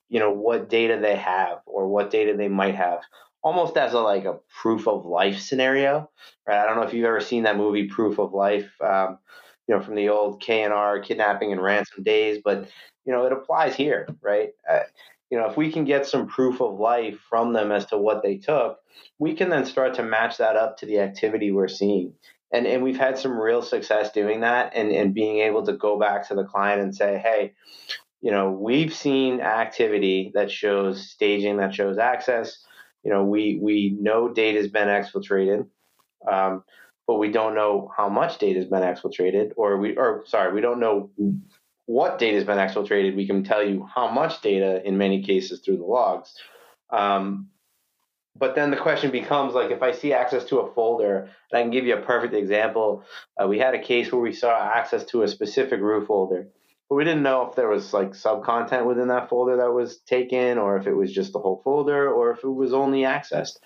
you 0.08 0.20
know 0.20 0.32
what 0.32 0.68
data 0.68 0.98
they 1.00 1.16
have 1.16 1.58
or 1.66 1.88
what 1.88 2.10
data 2.10 2.34
they 2.36 2.48
might 2.48 2.74
have 2.74 3.00
almost 3.42 3.76
as 3.76 3.92
a 3.92 4.00
like 4.00 4.24
a 4.24 4.38
proof 4.60 4.86
of 4.88 5.04
life 5.04 5.38
scenario 5.40 6.10
right 6.46 6.60
i 6.60 6.66
don't 6.66 6.76
know 6.76 6.82
if 6.82 6.94
you've 6.94 7.06
ever 7.06 7.20
seen 7.20 7.44
that 7.44 7.56
movie 7.56 7.88
proof 7.88 8.18
of 8.18 8.32
life 8.32 8.70
um, 8.80 9.18
you 9.66 9.74
know, 9.74 9.80
from 9.80 9.94
the 9.94 10.08
old 10.08 10.40
K&R 10.40 11.00
kidnapping 11.00 11.52
and 11.52 11.62
ransom 11.62 12.02
days, 12.02 12.40
but 12.44 12.68
you 13.04 13.12
know, 13.12 13.24
it 13.26 13.32
applies 13.32 13.74
here, 13.74 14.08
right? 14.20 14.50
Uh, 14.68 14.80
you 15.30 15.38
know, 15.38 15.48
if 15.48 15.56
we 15.56 15.72
can 15.72 15.84
get 15.84 16.06
some 16.06 16.26
proof 16.26 16.60
of 16.60 16.78
life 16.78 17.18
from 17.28 17.52
them 17.52 17.72
as 17.72 17.86
to 17.86 17.98
what 17.98 18.22
they 18.22 18.36
took, 18.36 18.78
we 19.18 19.34
can 19.34 19.48
then 19.48 19.64
start 19.64 19.94
to 19.94 20.02
match 20.02 20.38
that 20.38 20.56
up 20.56 20.78
to 20.78 20.86
the 20.86 21.00
activity 21.00 21.50
we're 21.50 21.68
seeing. 21.68 22.12
And, 22.52 22.66
and 22.66 22.82
we've 22.82 22.98
had 22.98 23.18
some 23.18 23.38
real 23.38 23.62
success 23.62 24.12
doing 24.12 24.40
that 24.40 24.72
and, 24.74 24.92
and 24.92 25.14
being 25.14 25.38
able 25.40 25.64
to 25.66 25.72
go 25.72 25.98
back 25.98 26.28
to 26.28 26.34
the 26.34 26.44
client 26.44 26.82
and 26.82 26.94
say, 26.94 27.18
hey, 27.18 27.54
you 28.24 28.30
know, 28.30 28.52
we've 28.52 28.94
seen 28.94 29.42
activity 29.42 30.32
that 30.32 30.50
shows 30.50 31.10
staging, 31.10 31.58
that 31.58 31.74
shows 31.74 31.98
access. 31.98 32.56
You 33.02 33.12
know, 33.12 33.22
we 33.22 33.58
we 33.60 33.94
know 34.00 34.32
data 34.32 34.58
has 34.60 34.68
been 34.68 34.88
exfiltrated, 34.88 35.66
um, 36.26 36.64
but 37.06 37.16
we 37.16 37.30
don't 37.30 37.54
know 37.54 37.92
how 37.94 38.08
much 38.08 38.38
data 38.38 38.60
has 38.60 38.66
been 38.66 38.80
exfiltrated, 38.80 39.50
or 39.58 39.76
we 39.76 39.98
or 39.98 40.24
sorry, 40.26 40.54
we 40.54 40.62
don't 40.62 40.80
know 40.80 41.10
what 41.84 42.18
data 42.18 42.36
has 42.36 42.44
been 42.44 42.56
exfiltrated. 42.56 43.14
We 43.14 43.26
can 43.26 43.44
tell 43.44 43.62
you 43.62 43.86
how 43.94 44.08
much 44.08 44.40
data 44.40 44.82
in 44.82 44.96
many 44.96 45.22
cases 45.22 45.60
through 45.60 45.76
the 45.76 45.84
logs. 45.84 46.34
Um, 46.88 47.50
but 48.34 48.54
then 48.54 48.70
the 48.70 48.78
question 48.78 49.10
becomes 49.10 49.52
like 49.52 49.70
if 49.70 49.82
I 49.82 49.92
see 49.92 50.14
access 50.14 50.44
to 50.44 50.60
a 50.60 50.72
folder, 50.72 51.28
and 51.52 51.58
I 51.58 51.60
can 51.60 51.70
give 51.70 51.84
you 51.84 51.98
a 51.98 52.00
perfect 52.00 52.32
example. 52.32 53.04
Uh, 53.38 53.48
we 53.48 53.58
had 53.58 53.74
a 53.74 53.82
case 53.82 54.10
where 54.10 54.22
we 54.22 54.32
saw 54.32 54.58
access 54.58 55.04
to 55.12 55.24
a 55.24 55.28
specific 55.28 55.78
root 55.80 56.06
folder 56.06 56.48
but 56.94 56.98
we 56.98 57.04
didn't 57.04 57.24
know 57.24 57.48
if 57.48 57.56
there 57.56 57.66
was 57.66 57.92
like 57.92 58.14
sub 58.14 58.44
content 58.44 58.86
within 58.86 59.08
that 59.08 59.28
folder 59.28 59.56
that 59.56 59.72
was 59.72 59.98
taken 60.02 60.58
or 60.58 60.76
if 60.76 60.86
it 60.86 60.94
was 60.94 61.12
just 61.12 61.32
the 61.32 61.40
whole 61.40 61.60
folder 61.64 62.08
or 62.08 62.30
if 62.30 62.44
it 62.44 62.48
was 62.48 62.72
only 62.72 63.00
accessed. 63.00 63.56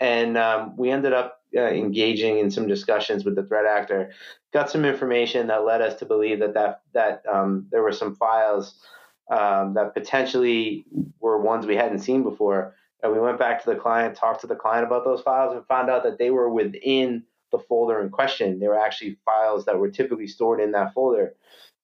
And 0.00 0.36
um, 0.36 0.76
we 0.76 0.90
ended 0.90 1.12
up 1.12 1.40
uh, 1.56 1.60
engaging 1.60 2.38
in 2.38 2.50
some 2.50 2.66
discussions 2.66 3.24
with 3.24 3.36
the 3.36 3.44
threat 3.44 3.64
actor 3.64 4.10
got 4.52 4.70
some 4.70 4.84
information 4.84 5.46
that 5.46 5.64
led 5.64 5.82
us 5.82 6.00
to 6.00 6.04
believe 6.04 6.40
that 6.40 6.54
that, 6.54 6.80
that 6.94 7.22
um, 7.32 7.68
there 7.70 7.80
were 7.80 7.92
some 7.92 8.16
files 8.16 8.74
um, 9.30 9.74
that 9.74 9.94
potentially 9.94 10.84
were 11.20 11.40
ones 11.40 11.66
we 11.66 11.76
hadn't 11.76 12.00
seen 12.00 12.24
before. 12.24 12.74
And 13.04 13.12
we 13.12 13.20
went 13.20 13.38
back 13.38 13.62
to 13.62 13.70
the 13.70 13.76
client 13.76 14.16
talked 14.16 14.40
to 14.40 14.48
the 14.48 14.56
client 14.56 14.84
about 14.84 15.04
those 15.04 15.22
files 15.22 15.54
and 15.54 15.64
found 15.68 15.90
out 15.90 16.02
that 16.02 16.18
they 16.18 16.30
were 16.30 16.50
within 16.50 17.22
the 17.52 17.58
folder 17.60 18.00
in 18.00 18.10
question. 18.10 18.58
They 18.58 18.66
were 18.66 18.84
actually 18.84 19.16
files 19.24 19.64
that 19.66 19.78
were 19.78 19.92
typically 19.92 20.26
stored 20.26 20.60
in 20.60 20.72
that 20.72 20.92
folder 20.92 21.34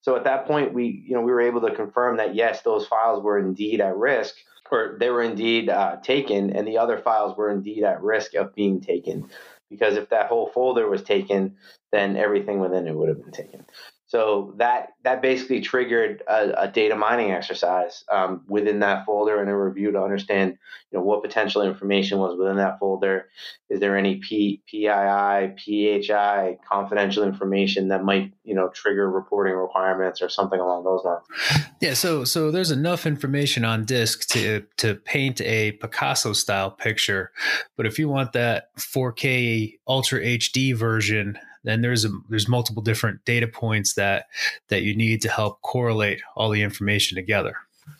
so 0.01 0.15
at 0.15 0.23
that 0.23 0.45
point, 0.45 0.73
we 0.73 1.03
you 1.07 1.15
know 1.15 1.21
we 1.21 1.31
were 1.31 1.41
able 1.41 1.61
to 1.61 1.75
confirm 1.75 2.17
that 2.17 2.35
yes, 2.35 2.61
those 2.61 2.87
files 2.87 3.23
were 3.23 3.37
indeed 3.37 3.81
at 3.81 3.95
risk, 3.95 4.35
or 4.71 4.97
they 4.99 5.09
were 5.09 5.21
indeed 5.21 5.69
uh, 5.69 5.97
taken, 5.97 6.55
and 6.55 6.67
the 6.67 6.77
other 6.77 6.97
files 6.97 7.37
were 7.37 7.49
indeed 7.49 7.83
at 7.83 8.01
risk 8.01 8.33
of 8.33 8.55
being 8.55 8.81
taken. 8.81 9.29
Because 9.69 9.95
if 9.95 10.09
that 10.09 10.27
whole 10.27 10.47
folder 10.47 10.89
was 10.89 11.01
taken, 11.03 11.55
then 11.91 12.17
everything 12.17 12.59
within 12.59 12.87
it 12.87 12.95
would 12.95 13.09
have 13.09 13.21
been 13.21 13.31
taken. 13.31 13.65
So 14.11 14.53
that 14.57 14.89
that 15.05 15.21
basically 15.21 15.61
triggered 15.61 16.21
a, 16.27 16.63
a 16.63 16.67
data 16.67 16.97
mining 16.97 17.31
exercise 17.31 18.03
um, 18.11 18.41
within 18.45 18.79
that 18.79 19.05
folder 19.05 19.39
and 19.39 19.49
a 19.49 19.55
review 19.55 19.89
to 19.93 20.03
understand, 20.03 20.57
you 20.91 20.99
know, 20.99 21.05
what 21.05 21.23
potential 21.23 21.61
information 21.61 22.19
was 22.19 22.37
within 22.37 22.57
that 22.57 22.77
folder. 22.77 23.29
Is 23.69 23.79
there 23.79 23.95
any 23.95 24.17
P, 24.17 24.61
PII, 24.69 25.55
PHI, 25.55 26.57
confidential 26.69 27.23
information 27.23 27.87
that 27.87 28.03
might, 28.03 28.33
you 28.43 28.53
know, 28.53 28.67
trigger 28.67 29.09
reporting 29.09 29.53
requirements 29.53 30.21
or 30.21 30.27
something 30.27 30.59
along 30.59 30.83
those 30.83 31.05
lines? 31.05 31.71
Yeah. 31.79 31.93
So 31.93 32.25
so 32.25 32.51
there's 32.51 32.71
enough 32.71 33.05
information 33.05 33.63
on 33.63 33.85
disk 33.85 34.27
to 34.31 34.65
to 34.75 34.95
paint 34.95 35.39
a 35.39 35.71
Picasso 35.71 36.33
style 36.33 36.69
picture, 36.69 37.31
but 37.77 37.85
if 37.85 37.97
you 37.97 38.09
want 38.09 38.33
that 38.33 38.75
4K 38.77 39.75
Ultra 39.87 40.19
HD 40.19 40.75
version 40.75 41.39
then 41.63 41.81
there's 41.81 42.05
a, 42.05 42.09
there's 42.29 42.47
multiple 42.47 42.81
different 42.81 43.23
data 43.25 43.47
points 43.47 43.93
that 43.93 44.27
that 44.69 44.83
you 44.83 44.95
need 44.95 45.21
to 45.21 45.29
help 45.29 45.61
correlate 45.61 46.21
all 46.35 46.49
the 46.49 46.61
information 46.61 47.15
together. 47.15 47.55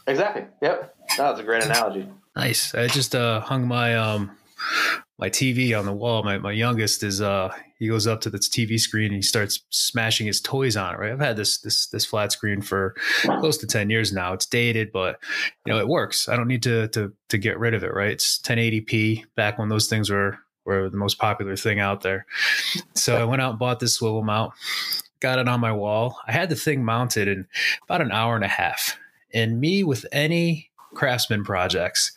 Exactly. 0.08 0.46
Yep. 0.62 0.96
That's 1.18 1.40
a 1.40 1.44
great 1.44 1.64
analogy. 1.64 2.08
Nice. 2.36 2.74
I 2.74 2.88
just 2.88 3.16
uh, 3.16 3.42
hung 3.42 3.68
my 3.68 3.96
um 3.96 4.32
my 5.18 5.30
TV 5.30 5.78
on 5.78 5.86
the 5.86 5.94
wall. 5.94 6.24
My 6.24 6.38
my 6.38 6.52
youngest 6.52 7.04
is 7.04 7.22
uh 7.22 7.54
he 7.78 7.88
goes 7.88 8.08
up 8.08 8.22
to 8.22 8.30
this 8.30 8.48
TV 8.48 8.80
screen 8.80 9.08
and 9.08 9.16
he 9.16 9.22
starts 9.22 9.62
smashing 9.70 10.28
his 10.28 10.40
toys 10.40 10.78
on 10.78 10.94
it. 10.94 11.00
Right. 11.00 11.12
I've 11.12 11.20
had 11.20 11.36
this 11.36 11.60
this 11.60 11.88
this 11.88 12.06
flat 12.06 12.32
screen 12.32 12.62
for 12.62 12.96
close 13.40 13.58
to 13.60 13.68
ten 13.68 13.90
years 13.90 14.14
now. 14.14 14.34
It's 14.34 14.46
dated, 14.46 14.92
but 14.92 15.20
you 15.66 15.74
know 15.74 15.80
it 15.80 15.88
works. 15.88 16.30
I 16.30 16.36
don't 16.36 16.48
need 16.48 16.64
to 16.64 16.88
to 16.90 17.12
to 17.30 17.38
get 17.38 17.60
rid 17.60 17.74
of 17.74 17.84
it. 17.84 17.94
Right. 17.94 18.12
It's 18.12 18.40
1080p. 18.42 19.26
Back 19.36 19.58
when 19.58 19.70
those 19.70 19.88
things 19.88 20.10
were 20.10 20.40
were 20.66 20.90
the 20.90 20.98
most 20.98 21.18
popular 21.18 21.56
thing 21.56 21.80
out 21.80 22.02
there. 22.02 22.26
So 22.94 23.18
I 23.18 23.24
went 23.24 23.42
out 23.42 23.52
and 23.52 23.60
bought 23.60 23.80
this 23.80 23.96
swivel 23.96 24.24
mount, 24.24 24.54
got 25.20 25.40
it 25.40 25.48
on 25.48 25.60
my 25.60 25.72
wall. 25.72 26.20
I 26.28 26.32
had 26.32 26.50
the 26.50 26.56
thing 26.56 26.84
mounted 26.84 27.28
in 27.28 27.48
about 27.84 28.02
an 28.02 28.12
hour 28.12 28.36
and 28.36 28.46
a 28.46 28.50
half. 28.50 28.98
And 29.34 29.60
me 29.60 29.84
with 29.84 30.06
any 30.12 30.70
craftsman 30.94 31.44
projects, 31.44 32.12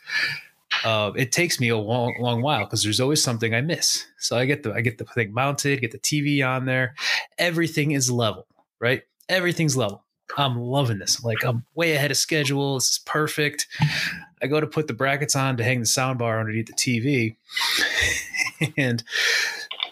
uh, 0.84 1.12
it 1.16 1.32
takes 1.32 1.60
me 1.60 1.68
a 1.68 1.78
long, 1.78 2.16
long 2.18 2.42
while 2.42 2.64
because 2.64 2.82
there's 2.82 3.00
always 3.00 3.22
something 3.22 3.54
I 3.54 3.60
miss. 3.60 4.04
So 4.18 4.36
I 4.36 4.44
get 4.44 4.62
the 4.62 4.72
I 4.72 4.80
get 4.80 4.98
the 4.98 5.04
thing 5.04 5.32
mounted, 5.32 5.80
get 5.80 5.92
the 5.92 5.98
TV 5.98 6.46
on 6.46 6.66
there. 6.66 6.94
Everything 7.38 7.92
is 7.92 8.10
level, 8.10 8.46
right? 8.80 9.02
Everything's 9.28 9.76
level. 9.76 10.04
I'm 10.36 10.58
loving 10.58 10.98
this. 10.98 11.22
Like 11.22 11.44
I'm 11.44 11.64
way 11.74 11.92
ahead 11.92 12.10
of 12.10 12.16
schedule. 12.16 12.74
This 12.74 12.90
is 12.90 12.98
perfect. 13.00 13.68
I 14.42 14.46
go 14.46 14.60
to 14.60 14.66
put 14.66 14.88
the 14.88 14.94
brackets 14.94 15.36
on 15.36 15.56
to 15.56 15.64
hang 15.64 15.80
the 15.80 15.86
sound 15.86 16.18
bar 16.18 16.40
underneath 16.40 16.66
the 16.66 16.72
TV, 16.72 17.36
and 18.76 19.02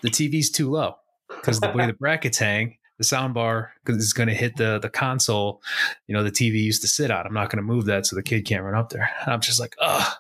the 0.03 0.11
TV's 0.11 0.51
too 0.51 0.71
low 0.71 0.97
because 1.29 1.61
the 1.61 1.71
way 1.71 1.87
the 1.87 1.93
brackets 2.01 2.39
hang, 2.39 2.77
the 2.99 3.05
sound 3.05 3.35
bar 3.35 3.73
is 3.87 4.13
going 4.13 4.29
to 4.29 4.35
hit 4.35 4.57
the 4.57 4.79
the 4.79 4.91
console. 4.91 5.63
You 6.07 6.15
know, 6.15 6.23
the 6.23 6.31
TV 6.31 6.63
used 6.63 6.83
to 6.83 6.89
sit 6.89 7.11
on. 7.11 7.27
I'm 7.27 7.35
not 7.35 7.51
going 7.51 7.59
to 7.59 7.63
move 7.63 7.87
that 7.87 8.07
so 8.07 8.17
the 8.17 8.23
kid 8.23 8.47
can't 8.47 8.65
run 8.65 8.75
up 8.75 8.91
there. 8.91 9.11
And 9.23 9.33
I'm 9.33 9.41
just 9.41 9.61
like, 9.61 9.75
ugh. 9.81 10.15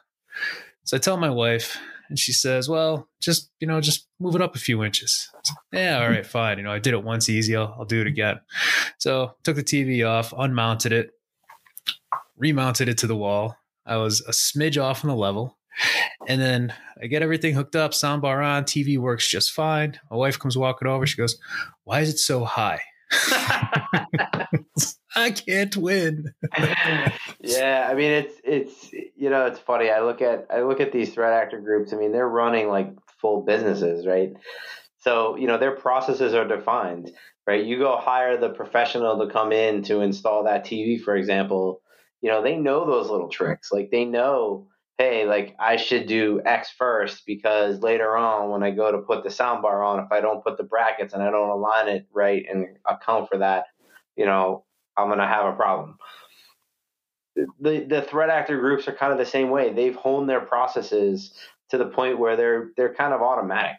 So 0.84 0.96
I 0.96 1.00
tell 1.00 1.16
my 1.16 1.30
wife, 1.30 1.78
and 2.08 2.18
she 2.18 2.32
says, 2.32 2.68
"Well, 2.68 3.08
just 3.20 3.50
you 3.60 3.66
know, 3.66 3.80
just 3.80 4.08
move 4.18 4.34
it 4.34 4.42
up 4.42 4.56
a 4.56 4.58
few 4.58 4.82
inches." 4.82 5.30
yeah, 5.72 6.00
all 6.00 6.08
right, 6.08 6.26
fine. 6.26 6.58
You 6.58 6.64
know, 6.64 6.72
I 6.72 6.78
did 6.78 6.92
it 6.92 7.04
once 7.04 7.28
easy. 7.28 7.56
I'll, 7.56 7.74
I'll 7.78 7.84
do 7.84 8.00
it 8.00 8.06
again. 8.06 8.40
So 8.98 9.34
took 9.44 9.56
the 9.56 9.62
TV 9.62 10.06
off, 10.06 10.34
unmounted 10.36 10.92
it, 10.92 11.10
remounted 12.36 12.88
it 12.88 12.98
to 12.98 13.06
the 13.06 13.16
wall. 13.16 13.56
I 13.86 13.96
was 13.96 14.20
a 14.22 14.32
smidge 14.32 14.82
off 14.82 15.04
on 15.04 15.08
the 15.08 15.16
level. 15.16 15.56
And 16.28 16.40
then 16.40 16.74
I 17.00 17.06
get 17.06 17.22
everything 17.22 17.54
hooked 17.54 17.76
up, 17.76 17.92
soundbar 17.92 18.44
on, 18.44 18.64
TV 18.64 18.98
works 18.98 19.28
just 19.28 19.52
fine. 19.52 19.98
My 20.10 20.16
wife 20.16 20.38
comes 20.38 20.56
walking 20.56 20.88
over. 20.88 21.06
She 21.06 21.16
goes, 21.16 21.36
Why 21.84 22.00
is 22.00 22.10
it 22.10 22.18
so 22.18 22.44
high? 22.44 22.80
I 25.14 25.30
can't 25.30 25.76
win. 25.76 26.32
yeah, 27.40 27.88
I 27.90 27.94
mean 27.94 28.10
it's 28.10 28.34
it's 28.44 28.92
you 28.92 29.28
know 29.30 29.46
it's 29.46 29.58
funny. 29.58 29.90
I 29.90 30.00
look 30.00 30.22
at 30.22 30.46
I 30.50 30.62
look 30.62 30.80
at 30.80 30.92
these 30.92 31.12
threat 31.12 31.32
actor 31.32 31.60
groups. 31.60 31.92
I 31.92 31.96
mean 31.96 32.12
they're 32.12 32.28
running 32.28 32.68
like 32.68 32.94
full 33.20 33.42
businesses, 33.42 34.06
right? 34.06 34.32
So 35.00 35.36
you 35.36 35.46
know 35.46 35.58
their 35.58 35.76
processes 35.76 36.32
are 36.34 36.48
defined, 36.48 37.12
right? 37.46 37.64
You 37.64 37.78
go 37.78 37.96
hire 37.96 38.38
the 38.38 38.50
professional 38.50 39.18
to 39.18 39.32
come 39.32 39.52
in 39.52 39.82
to 39.84 40.00
install 40.00 40.44
that 40.44 40.64
TV, 40.64 41.00
for 41.00 41.14
example. 41.16 41.82
You 42.22 42.30
know 42.30 42.42
they 42.42 42.56
know 42.56 42.86
those 42.86 43.10
little 43.10 43.28
tricks. 43.28 43.70
Like 43.70 43.90
they 43.90 44.06
know 44.06 44.68
hey, 44.98 45.26
like 45.26 45.56
I 45.58 45.76
should 45.76 46.06
do 46.06 46.40
X 46.44 46.70
first 46.70 47.24
because 47.26 47.80
later 47.80 48.16
on 48.16 48.50
when 48.50 48.62
I 48.62 48.70
go 48.70 48.92
to 48.92 48.98
put 48.98 49.24
the 49.24 49.30
soundbar 49.30 49.86
on, 49.86 50.00
if 50.00 50.12
I 50.12 50.20
don't 50.20 50.44
put 50.44 50.56
the 50.56 50.64
brackets 50.64 51.14
and 51.14 51.22
I 51.22 51.30
don't 51.30 51.50
align 51.50 51.88
it 51.88 52.06
right 52.12 52.44
and 52.48 52.76
account 52.88 53.28
for 53.28 53.38
that, 53.38 53.66
you 54.16 54.26
know, 54.26 54.64
I'm 54.96 55.08
gonna 55.08 55.26
have 55.26 55.46
a 55.46 55.56
problem. 55.56 55.98
The 57.34 57.86
the 57.88 58.02
threat 58.02 58.30
actor 58.30 58.58
groups 58.60 58.86
are 58.86 58.92
kind 58.92 59.12
of 59.12 59.18
the 59.18 59.26
same 59.26 59.50
way. 59.50 59.72
They've 59.72 59.96
honed 59.96 60.28
their 60.28 60.40
processes 60.40 61.34
to 61.70 61.78
the 61.78 61.86
point 61.86 62.18
where 62.18 62.36
they're 62.36 62.70
they're 62.76 62.94
kind 62.94 63.14
of 63.14 63.22
automatic 63.22 63.76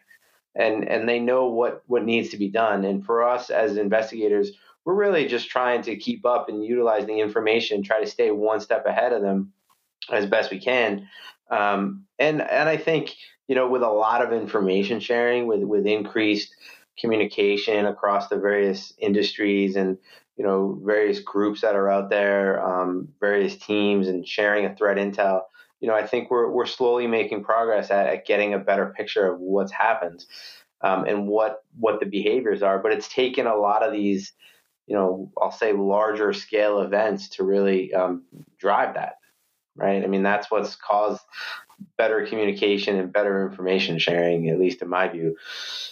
and 0.55 0.88
and 0.88 1.07
they 1.07 1.20
know 1.20 1.47
what 1.47 1.84
what 1.88 2.03
needs 2.03 2.30
to 2.30 2.38
be 2.38 2.49
done. 2.49 2.84
And 2.84 3.05
for 3.05 3.24
us 3.24 3.49
as 3.49 3.78
investigators, 3.78 4.51
we're 4.86 4.95
really 4.95 5.28
just 5.28 5.49
trying 5.49 5.84
to 5.84 5.95
keep 5.95 6.26
up 6.26 6.49
and 6.49 6.66
utilize 6.66 7.05
the 7.05 7.20
information, 7.20 7.84
try 7.84 7.99
to 7.99 8.09
stay 8.09 8.32
one 8.32 8.59
step 8.59 8.86
ahead 8.86 9.14
of 9.14 9.22
them 9.22 9.53
as 10.12 10.26
best 10.26 10.51
we 10.51 10.60
can. 10.60 11.08
Um, 11.49 12.06
and 12.20 12.41
and 12.41 12.70
I 12.70 12.78
think 12.78 13.16
you 13.47 13.56
know 13.56 13.70
with 13.70 13.84
a 13.84 13.89
lot 13.89 14.24
of 14.24 14.34
information 14.34 14.99
sharing, 14.99 15.47
with 15.47 15.64
with 15.64 15.86
increased 15.86 16.56
communication 16.99 17.86
across 17.86 18.28
the 18.28 18.38
various 18.38 18.93
industries 18.99 19.76
and 19.76 19.97
you 20.38 20.43
know 20.43 20.80
various 20.84 21.20
groups 21.20 21.62
that 21.62 21.76
are 21.76 21.89
out 21.89 22.10
there, 22.10 22.64
um, 22.66 23.10
various 23.20 23.58
teams, 23.58 24.08
and 24.08 24.28
sharing 24.28 24.66
a 24.66 24.76
threat 24.76 24.97
intel. 24.97 25.43
You 25.80 25.89
know, 25.89 25.95
I 25.95 26.08
think 26.08 26.32
we're 26.32 26.49
we're 26.49 26.66
slowly 26.66 27.08
making 27.08 27.43
progress 27.43 27.91
at, 27.91 28.08
at 28.08 28.26
getting 28.26 28.54
a 28.54 28.60
better 28.60 28.93
picture 28.97 29.28
of 29.28 29.39
what's 29.39 29.72
happened 29.72 30.26
um, 30.82 31.06
and 31.06 31.28
what 31.28 31.64
what 31.80 31.99
the 31.99 32.06
behaviors 32.06 32.64
are. 32.64 32.80
But 32.80 32.93
it's 32.93 33.08
taken 33.08 33.47
a 33.47 33.56
lot 33.56 33.84
of 33.84 33.91
these, 33.91 34.34
you 34.88 34.95
know, 34.95 35.32
I'll 35.41 35.51
say 35.51 35.74
larger 35.74 36.34
scale 36.34 36.80
events 36.80 37.30
to 37.30 37.43
really 37.43 37.93
um, 37.93 38.24
drive 38.58 38.95
that. 38.95 39.16
Right? 39.76 40.03
I 40.03 40.07
mean, 40.07 40.24
that's 40.24 40.49
what's 40.49 40.76
caused 40.76 41.21
better 41.97 42.26
communication 42.26 42.97
and 42.97 43.11
better 43.11 43.47
information 43.47 43.99
sharing, 43.99 44.49
at 44.49 44.59
least 44.59 44.82
in 44.82 44.89
my 44.89 45.07
view. 45.07 45.36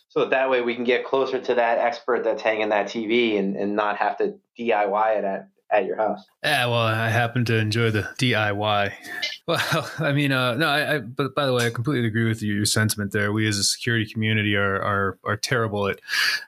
So 0.09 0.25
that 0.25 0.49
way 0.49 0.61
we 0.61 0.75
can 0.75 0.83
get 0.83 1.05
closer 1.05 1.39
to 1.39 1.55
that 1.55 1.77
expert 1.79 2.23
that's 2.23 2.41
hanging 2.41 2.69
that 2.69 2.87
TV 2.87 3.37
and, 3.37 3.55
and 3.55 3.75
not 3.75 3.97
have 3.97 4.17
to 4.17 4.35
DIY 4.59 5.17
it 5.17 5.23
at, 5.23 5.49
at 5.71 5.85
your 5.85 5.95
house. 5.95 6.23
Yeah, 6.43 6.65
well, 6.67 6.79
I 6.79 7.09
happen 7.09 7.45
to 7.45 7.57
enjoy 7.57 7.91
the 7.91 8.03
DIY. 8.17 8.93
Well, 9.47 9.91
I 9.99 10.13
mean, 10.13 10.31
uh, 10.31 10.53
no, 10.53 10.67
I, 10.67 10.95
I, 10.95 10.99
but 10.99 11.33
by 11.33 11.47
the 11.47 11.53
way, 11.53 11.65
I 11.65 11.71
completely 11.71 12.07
agree 12.07 12.25
with 12.25 12.43
your 12.43 12.63
sentiment 12.63 13.11
there. 13.11 13.33
We 13.33 13.47
as 13.47 13.57
a 13.57 13.63
security 13.63 14.09
community 14.09 14.55
are 14.55 14.79
are, 14.81 15.17
are 15.25 15.35
terrible 15.35 15.87
at 15.87 15.99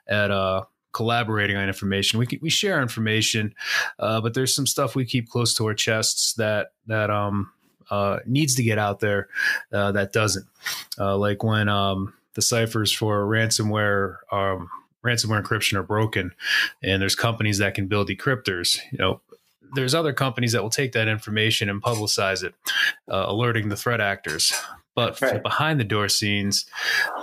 at 0.06 0.30
uh, 0.30 0.62
collaborating 0.94 1.56
on 1.56 1.68
information. 1.68 2.18
We 2.18 2.26
we 2.40 2.48
share 2.48 2.80
information, 2.80 3.54
uh, 3.98 4.22
but 4.22 4.32
there's 4.32 4.54
some 4.54 4.66
stuff 4.66 4.94
we 4.94 5.04
keep 5.04 5.28
close 5.28 5.52
to 5.54 5.66
our 5.66 5.74
chests 5.74 6.32
that 6.34 6.68
that 6.86 7.10
um 7.10 7.52
uh, 7.90 8.18
needs 8.26 8.54
to 8.54 8.62
get 8.62 8.78
out 8.78 9.00
there 9.00 9.28
uh, 9.72 9.92
that 9.92 10.12
doesn't. 10.12 10.46
Uh, 10.98 11.16
like 11.16 11.42
when 11.42 11.68
um, 11.68 12.14
the 12.34 12.42
ciphers 12.42 12.92
for 12.92 13.26
ransomware 13.26 14.16
um, 14.32 14.70
ransomware 15.04 15.42
encryption 15.42 15.74
are 15.74 15.82
broken, 15.82 16.32
and 16.82 17.02
there's 17.02 17.14
companies 17.14 17.58
that 17.58 17.74
can 17.74 17.86
build 17.86 18.08
decryptors. 18.08 18.78
You 18.90 18.98
know, 18.98 19.20
there's 19.74 19.94
other 19.94 20.12
companies 20.12 20.52
that 20.52 20.62
will 20.62 20.70
take 20.70 20.92
that 20.92 21.08
information 21.08 21.68
and 21.68 21.82
publicize 21.82 22.42
it, 22.42 22.54
uh, 23.10 23.26
alerting 23.28 23.68
the 23.68 23.76
threat 23.76 24.00
actors. 24.00 24.52
But 24.94 25.20
right. 25.20 25.42
behind 25.42 25.80
the 25.80 25.84
door 25.84 26.08
scenes, 26.08 26.66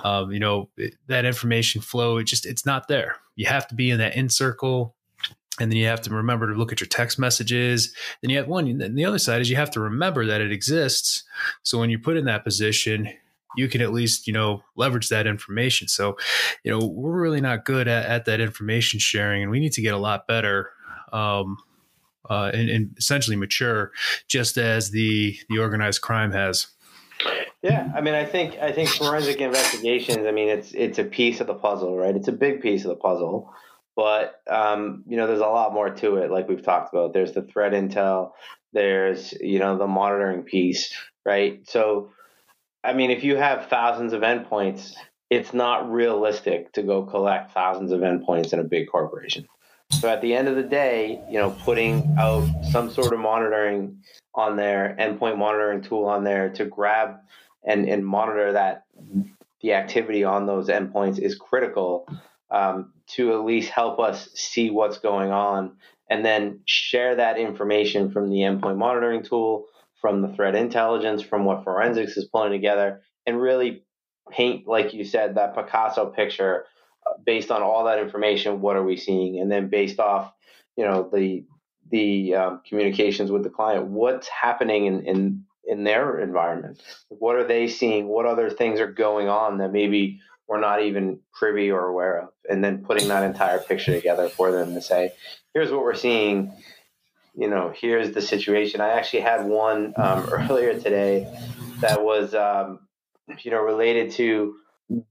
um, 0.03 0.31
you 0.31 0.39
know, 0.39 0.69
that 1.07 1.25
information 1.25 1.81
flow, 1.81 2.17
it 2.17 2.25
just 2.25 2.45
it's 2.45 2.65
not 2.65 2.87
there. 2.87 3.15
You 3.35 3.45
have 3.45 3.67
to 3.69 3.75
be 3.75 3.89
in 3.89 3.99
that 3.99 4.15
in 4.15 4.29
circle 4.29 4.95
and 5.59 5.71
then 5.71 5.77
you 5.77 5.85
have 5.85 6.01
to 6.01 6.09
remember 6.09 6.47
to 6.47 6.57
look 6.57 6.71
at 6.71 6.79
your 6.79 6.87
text 6.87 7.19
messages. 7.19 7.93
Then 8.21 8.29
you 8.29 8.37
have 8.37 8.47
one. 8.47 8.67
And 8.67 8.97
the 8.97 9.05
other 9.05 9.19
side 9.19 9.41
is 9.41 9.49
you 9.49 9.57
have 9.57 9.71
to 9.71 9.79
remember 9.79 10.25
that 10.25 10.41
it 10.41 10.51
exists. 10.51 11.23
So 11.63 11.77
when 11.77 11.89
you 11.89 11.99
put 11.99 12.17
in 12.17 12.25
that 12.25 12.43
position, 12.43 13.09
you 13.55 13.67
can 13.67 13.81
at 13.81 13.91
least 13.91 14.27
you 14.27 14.33
know 14.33 14.63
leverage 14.75 15.09
that 15.09 15.27
information. 15.27 15.87
So 15.87 16.17
you 16.63 16.71
know 16.71 16.85
we're 16.85 17.19
really 17.19 17.41
not 17.41 17.65
good 17.65 17.87
at, 17.87 18.05
at 18.05 18.25
that 18.25 18.39
information 18.39 18.99
sharing, 18.99 19.43
and 19.43 19.51
we 19.51 19.59
need 19.59 19.73
to 19.73 19.81
get 19.81 19.93
a 19.93 19.97
lot 19.97 20.27
better. 20.27 20.71
Um, 21.11 21.57
uh, 22.29 22.51
and, 22.53 22.69
and 22.69 22.97
essentially 22.97 23.35
mature, 23.35 23.91
just 24.27 24.57
as 24.57 24.91
the 24.91 25.37
the 25.49 25.59
organized 25.59 26.01
crime 26.01 26.31
has. 26.31 26.67
Yeah, 27.61 27.91
I 27.95 28.01
mean, 28.01 28.15
I 28.15 28.25
think 28.25 28.57
I 28.57 28.71
think 28.71 28.89
forensic 28.89 29.39
investigations. 29.39 30.25
I 30.25 30.31
mean, 30.31 30.49
it's 30.49 30.73
it's 30.73 30.97
a 30.97 31.03
piece 31.03 31.41
of 31.41 31.47
the 31.47 31.53
puzzle, 31.53 31.95
right? 31.95 32.15
It's 32.15 32.27
a 32.27 32.33
big 32.33 32.61
piece 32.61 32.83
of 32.85 32.89
the 32.89 32.95
puzzle. 32.95 33.53
But 33.95 34.41
um, 34.49 35.03
you 35.07 35.17
know, 35.17 35.27
there's 35.27 35.41
a 35.41 35.45
lot 35.45 35.73
more 35.73 35.89
to 35.89 36.15
it, 36.17 36.31
like 36.31 36.47
we've 36.47 36.63
talked 36.63 36.93
about. 36.93 37.13
There's 37.13 37.33
the 37.33 37.43
threat 37.43 37.73
intel, 37.73 38.31
there's 38.73 39.33
you 39.33 39.59
know 39.59 39.77
the 39.77 39.87
monitoring 39.87 40.43
piece, 40.43 40.93
right? 41.25 41.67
So, 41.69 42.11
I 42.83 42.93
mean, 42.93 43.11
if 43.11 43.23
you 43.23 43.35
have 43.35 43.67
thousands 43.67 44.13
of 44.13 44.21
endpoints, 44.21 44.93
it's 45.29 45.53
not 45.53 45.91
realistic 45.91 46.73
to 46.73 46.83
go 46.83 47.03
collect 47.03 47.53
thousands 47.53 47.91
of 47.91 47.99
endpoints 47.99 48.53
in 48.53 48.59
a 48.59 48.63
big 48.63 48.89
corporation. 48.89 49.47
So 49.99 50.09
at 50.09 50.21
the 50.21 50.33
end 50.33 50.47
of 50.47 50.55
the 50.55 50.63
day, 50.63 51.21
you 51.29 51.37
know, 51.37 51.51
putting 51.51 52.15
out 52.17 52.49
some 52.71 52.89
sort 52.89 53.13
of 53.13 53.19
monitoring 53.19 54.01
on 54.33 54.55
there, 54.55 54.95
endpoint 54.97 55.37
monitoring 55.37 55.81
tool 55.81 56.05
on 56.05 56.23
there 56.23 56.49
to 56.51 56.65
grab 56.65 57.17
and, 57.63 57.87
and 57.87 58.05
monitor 58.05 58.53
that 58.53 58.85
the 59.61 59.73
activity 59.73 60.23
on 60.23 60.45
those 60.45 60.67
endpoints 60.67 61.19
is 61.19 61.35
critical 61.35 62.07
um, 62.49 62.93
to 63.07 63.33
at 63.33 63.45
least 63.45 63.69
help 63.69 63.99
us 63.99 64.29
see 64.33 64.69
what's 64.69 64.97
going 64.97 65.31
on 65.31 65.77
and 66.09 66.25
then 66.25 66.59
share 66.65 67.15
that 67.15 67.37
information 67.37 68.11
from 68.11 68.29
the 68.29 68.39
endpoint 68.39 68.77
monitoring 68.77 69.23
tool, 69.23 69.67
from 70.01 70.21
the 70.21 70.27
threat 70.27 70.55
intelligence, 70.55 71.21
from 71.21 71.45
what 71.45 71.63
forensics 71.63 72.17
is 72.17 72.25
pulling 72.25 72.51
together, 72.51 73.01
and 73.25 73.39
really 73.39 73.83
paint, 74.29 74.67
like 74.67 74.93
you 74.93 75.05
said, 75.05 75.35
that 75.35 75.55
Picasso 75.55 76.07
picture 76.07 76.65
uh, 77.07 77.13
based 77.25 77.49
on 77.49 77.61
all 77.61 77.85
that 77.85 77.99
information. 77.99 78.59
What 78.59 78.75
are 78.75 78.83
we 78.83 78.97
seeing? 78.97 79.39
And 79.39 79.49
then 79.49 79.69
based 79.69 79.99
off, 79.99 80.33
you 80.75 80.83
know, 80.83 81.09
the 81.11 81.45
the 81.89 82.35
um, 82.35 82.61
communications 82.67 83.31
with 83.31 83.43
the 83.43 83.49
client, 83.49 83.87
what's 83.87 84.27
happening 84.27 84.85
in, 84.85 85.05
in 85.05 85.43
in 85.65 85.83
their 85.83 86.19
environment? 86.19 86.81
What 87.09 87.35
are 87.35 87.47
they 87.47 87.67
seeing? 87.67 88.07
What 88.07 88.25
other 88.25 88.49
things 88.49 88.79
are 88.79 88.91
going 88.91 89.27
on 89.27 89.59
that 89.59 89.71
maybe 89.71 90.19
we're 90.47 90.59
not 90.59 90.83
even 90.83 91.19
privy 91.33 91.71
or 91.71 91.85
aware 91.85 92.23
of, 92.23 92.29
and 92.49 92.63
then 92.63 92.83
putting 92.83 93.07
that 93.07 93.23
entire 93.23 93.59
picture 93.59 93.93
together 93.93 94.27
for 94.27 94.51
them 94.51 94.73
to 94.73 94.81
say, 94.81 95.13
here's 95.53 95.71
what 95.71 95.81
we're 95.81 95.95
seeing. 95.95 96.51
You 97.35 97.49
know, 97.49 97.73
here's 97.73 98.11
the 98.11 98.21
situation. 98.21 98.81
I 98.81 98.89
actually 98.89 99.21
had 99.21 99.45
one 99.45 99.93
um, 99.95 100.27
earlier 100.31 100.77
today 100.77 101.25
that 101.79 102.03
was, 102.03 102.35
um, 102.35 102.79
you 103.43 103.51
know, 103.51 103.61
related 103.61 104.11
to 104.11 104.55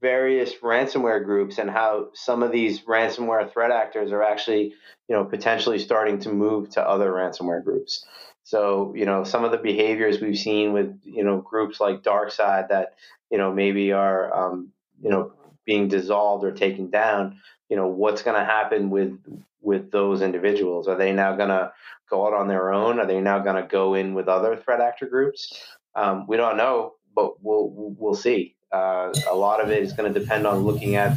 various 0.01 0.57
ransomware 0.57 1.25
groups 1.25 1.59
and 1.59 1.71
how 1.71 2.09
some 2.13 2.43
of 2.43 2.53
these 2.53 2.83
ransomware 2.83 3.51
threat 3.51 3.71
actors 3.71 4.13
are 4.13 4.23
actually, 4.23 4.75
you 5.09 5.17
know, 5.17 5.25
potentially 5.25 5.79
starting 5.79 6.19
to 6.19 6.29
move 6.29 6.71
to 6.71 6.87
other 6.87 7.11
ransomware 7.11 7.65
groups. 7.65 8.05
So, 8.51 8.93
you 8.97 9.07
know, 9.07 9.23
some 9.23 9.45
of 9.45 9.53
the 9.53 9.59
behaviors 9.59 10.21
we've 10.21 10.39
seen 10.39 10.73
with, 10.73 10.99
you 11.05 11.23
know, 11.23 11.39
groups 11.39 11.79
like 11.79 12.03
DarkSide 12.03 12.69
that, 12.69 12.95
you 13.31 13.39
know, 13.39 13.53
maybe 13.53 13.93
are, 13.93 14.35
um, 14.35 14.73
you 15.03 15.11
know 15.11 15.33
being 15.65 15.89
dissolved 15.89 16.45
or 16.45 16.53
taken 16.53 16.91
down 16.91 17.39
you 17.69 17.77
know 17.77 17.89
what's 17.89 18.23
going 18.23 18.39
to 18.39 18.45
happen 18.45 18.91
with 18.91 19.19
with 19.63 19.91
those 19.91 20.23
individuals? 20.23 20.89
Are 20.89 20.97
they 20.97 21.13
now 21.13 21.37
going 21.37 21.51
to 21.51 21.71
go 22.09 22.27
out 22.27 22.33
on 22.33 22.49
their 22.49 22.73
own? 22.73 22.99
Are 22.99 23.07
they 23.07 23.21
now 23.21 23.41
going 23.41 23.63
to 23.63 23.69
go 23.69 23.93
in 23.93 24.15
with 24.15 24.27
other 24.27 24.57
threat 24.57 24.81
actor 24.81 25.07
groups? 25.07 25.53
Um, 25.95 26.27
we 26.27 26.37
don't 26.37 26.57
know 26.57 26.95
but 27.15 27.43
we'll 27.43 27.71
we'll 27.99 28.15
see. 28.15 28.55
Uh, 28.73 29.13
a 29.29 29.35
lot 29.35 29.61
of 29.63 29.71
it 29.71 29.83
is 29.83 29.93
going 29.93 30.13
to 30.13 30.21
depend 30.21 30.47
on 30.47 30.61
looking 30.61 30.95
at 30.95 31.17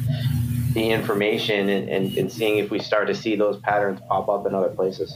the 0.74 0.90
information 0.90 1.70
and, 1.70 1.88
and, 1.88 2.18
and 2.18 2.32
seeing 2.32 2.58
if 2.58 2.72
we 2.72 2.80
start 2.80 3.08
to 3.08 3.14
see 3.14 3.36
those 3.36 3.58
patterns 3.58 4.00
pop 4.08 4.28
up 4.28 4.48
in 4.48 4.56
other 4.56 4.70
places 4.70 5.16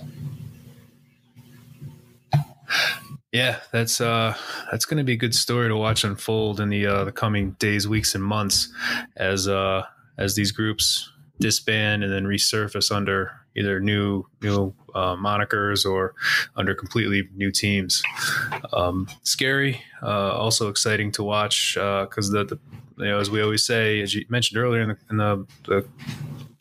yeah, 3.31 3.59
that's 3.71 3.99
uh, 3.99 4.35
that's 4.71 4.85
going 4.85 4.97
to 4.97 5.03
be 5.03 5.13
a 5.13 5.17
good 5.17 5.35
story 5.35 5.67
to 5.67 5.75
watch 5.75 6.03
unfold 6.03 6.59
in 6.59 6.69
the 6.69 6.85
uh, 6.85 7.03
the 7.03 7.11
coming 7.11 7.51
days, 7.59 7.87
weeks, 7.87 8.15
and 8.15 8.23
months 8.23 8.71
as 9.17 9.47
uh, 9.47 9.83
as 10.17 10.35
these 10.35 10.51
groups 10.51 11.11
disband 11.39 12.03
and 12.03 12.11
then 12.11 12.23
resurface 12.23 12.91
under 12.91 13.31
either 13.55 13.79
new 13.79 14.23
new 14.41 14.73
uh, 14.95 15.15
monikers 15.15 15.85
or 15.85 16.15
under 16.55 16.73
completely 16.73 17.27
new 17.35 17.51
teams. 17.51 18.01
Um, 18.71 19.07
scary, 19.23 19.81
uh, 20.01 20.31
also 20.31 20.69
exciting 20.69 21.11
to 21.13 21.23
watch 21.23 21.73
because 21.73 22.33
uh, 22.33 22.43
the, 22.43 22.45
the 22.45 22.59
you 23.03 23.11
know 23.11 23.19
as 23.19 23.29
we 23.29 23.41
always 23.41 23.63
say, 23.63 24.01
as 24.01 24.15
you 24.15 24.25
mentioned 24.29 24.57
earlier 24.57 24.81
in 24.81 24.89
the, 24.89 24.97
in 25.09 25.17
the, 25.17 25.45
the 25.65 25.87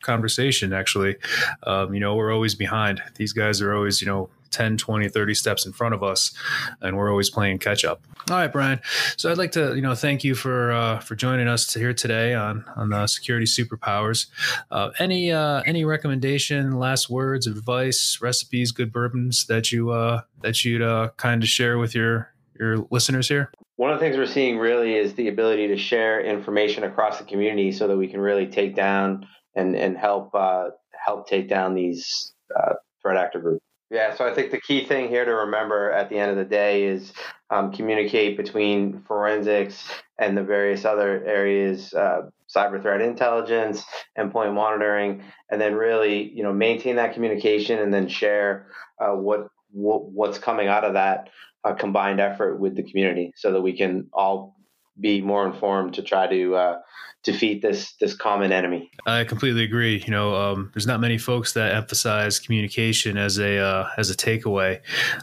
conversation 0.03 0.73
actually 0.73 1.17
um, 1.65 1.93
you 1.93 1.99
know 1.99 2.15
we're 2.15 2.33
always 2.33 2.55
behind 2.55 3.03
these 3.17 3.33
guys 3.33 3.61
are 3.61 3.75
always 3.75 4.01
you 4.01 4.07
know 4.07 4.29
10, 4.57 4.79
20, 4.79 5.09
30 5.11 5.35
steps 5.35 5.67
in 5.67 5.73
front 5.73 5.95
of 5.95 6.03
us, 6.03 6.33
and 6.81 6.97
we're 6.97 7.11
always 7.11 7.29
playing 7.29 7.59
catch 7.59 7.85
up. 7.85 8.01
All 8.31 8.37
right, 8.39 8.51
Brian. 8.51 8.81
So 9.19 9.31
I'd 9.31 9.37
like 9.37 9.53
to, 9.53 9.75
you 9.75 9.83
know, 9.83 9.95
thank 9.95 10.25
you 10.25 10.35
for 10.35 10.73
uh, 10.73 10.99
for 11.01 11.15
joining 11.15 11.47
us 11.47 11.75
here 11.75 11.93
today 11.93 12.33
on 12.33 12.65
on 12.75 12.89
the 12.89 13.07
security 13.07 13.45
superpowers. 13.45 14.27
Uh, 14.71 14.91
any 14.99 15.31
uh, 15.31 15.63
any 15.67 15.85
recommendation, 15.85 16.79
last 16.79 17.11
words, 17.11 17.47
advice, 17.47 18.19
recipes, 18.23 18.73
good 18.73 18.93
bourbons 18.93 19.45
that 19.47 19.71
you 19.73 19.91
uh, 19.91 20.23
that 20.41 20.65
you'd 20.65 20.83
uh, 20.83 21.11
kind 21.19 21.43
of 21.43 21.49
share 21.49 21.77
with 21.77 21.95
your 21.95 22.33
your 22.59 22.79
listeners 22.91 23.29
here? 23.29 23.53
One 23.77 23.91
of 23.91 24.01
the 24.01 24.07
things 24.07 24.17
we're 24.17 24.27
seeing 24.27 24.59
really 24.59 24.95
is 24.95 25.13
the 25.15 25.29
ability 25.29 25.69
to 25.69 25.77
share 25.77 26.25
information 26.25 26.85
across 26.85 27.19
the 27.19 27.25
community 27.25 27.73
so 27.73 27.87
that 27.89 27.97
we 27.97 28.09
can 28.09 28.21
really 28.21 28.47
take 28.47 28.75
down 28.75 29.29
and 29.55 29.77
and 29.77 29.99
help 29.99 30.35
uh, 30.35 30.71
help 31.05 31.29
take 31.29 31.49
down 31.49 31.75
these 31.75 32.33
uh, 32.59 32.75
threat 33.03 33.19
actor 33.19 33.39
groups. 33.39 33.66
Yeah, 33.91 34.17
so 34.17 34.27
I 34.27 34.35
think 34.35 34.51
the 34.51 34.61
key 34.61 34.85
thing 34.85 35.09
here 35.09 35.25
to 35.25 35.31
remember 35.31 35.93
at 35.93 36.09
the 36.09 36.19
end 36.19 36.33
of 36.33 36.37
the 36.37 36.45
day 36.45 36.85
is 36.85 37.13
um, 37.51 37.71
communicate 37.73 38.37
between 38.37 39.03
forensics 39.07 39.89
and 40.19 40.37
the 40.37 40.43
various 40.43 40.85
other 40.85 41.25
areas, 41.25 41.95
uh, 41.95 42.23
cyber 42.55 42.83
threat 42.83 43.01
intelligence, 43.01 43.85
endpoint 44.19 44.55
monitoring, 44.55 45.23
and 45.51 45.61
then 45.61 45.75
really, 45.75 46.31
you 46.31 46.43
know, 46.43 46.53
maintain 46.53 46.97
that 46.97 47.15
communication 47.15 47.79
and 47.79 47.95
then 47.95 48.09
share 48.09 48.67
uh, 49.01 49.13
what, 49.13 49.47
what, 49.71 50.11
what's 50.11 50.39
coming 50.39 50.67
out 50.67 50.83
of 50.83 50.95
that 50.95 51.29
uh, 51.63 51.73
combined 51.75 52.19
effort 52.19 52.59
with 52.59 52.75
the 52.75 52.83
community, 52.83 53.33
so 53.37 53.53
that 53.53 53.63
we 53.63 53.77
can 53.77 54.09
all 54.13 54.56
be 55.01 55.21
more 55.21 55.47
informed 55.47 55.95
to 55.95 56.03
try 56.03 56.27
to 56.27 56.55
uh, 56.55 56.79
defeat 57.23 57.61
this 57.61 57.93
this 58.01 58.15
common 58.15 58.53
enemy. 58.53 58.91
I 59.07 59.25
completely 59.25 59.65
agree. 59.65 60.03
You 60.07 60.11
know, 60.11 60.35
um, 60.35 60.71
there's 60.73 60.87
not 60.87 61.01
many 61.01 61.19
folks 61.19 61.53
that 61.53 61.75
emphasize 61.75 62.39
communication 62.39 63.19
as 63.19 63.39
a 63.39 63.59
uh, 63.59 63.89
as 63.99 64.11
a 64.11 64.15
takeaway, 64.15 64.81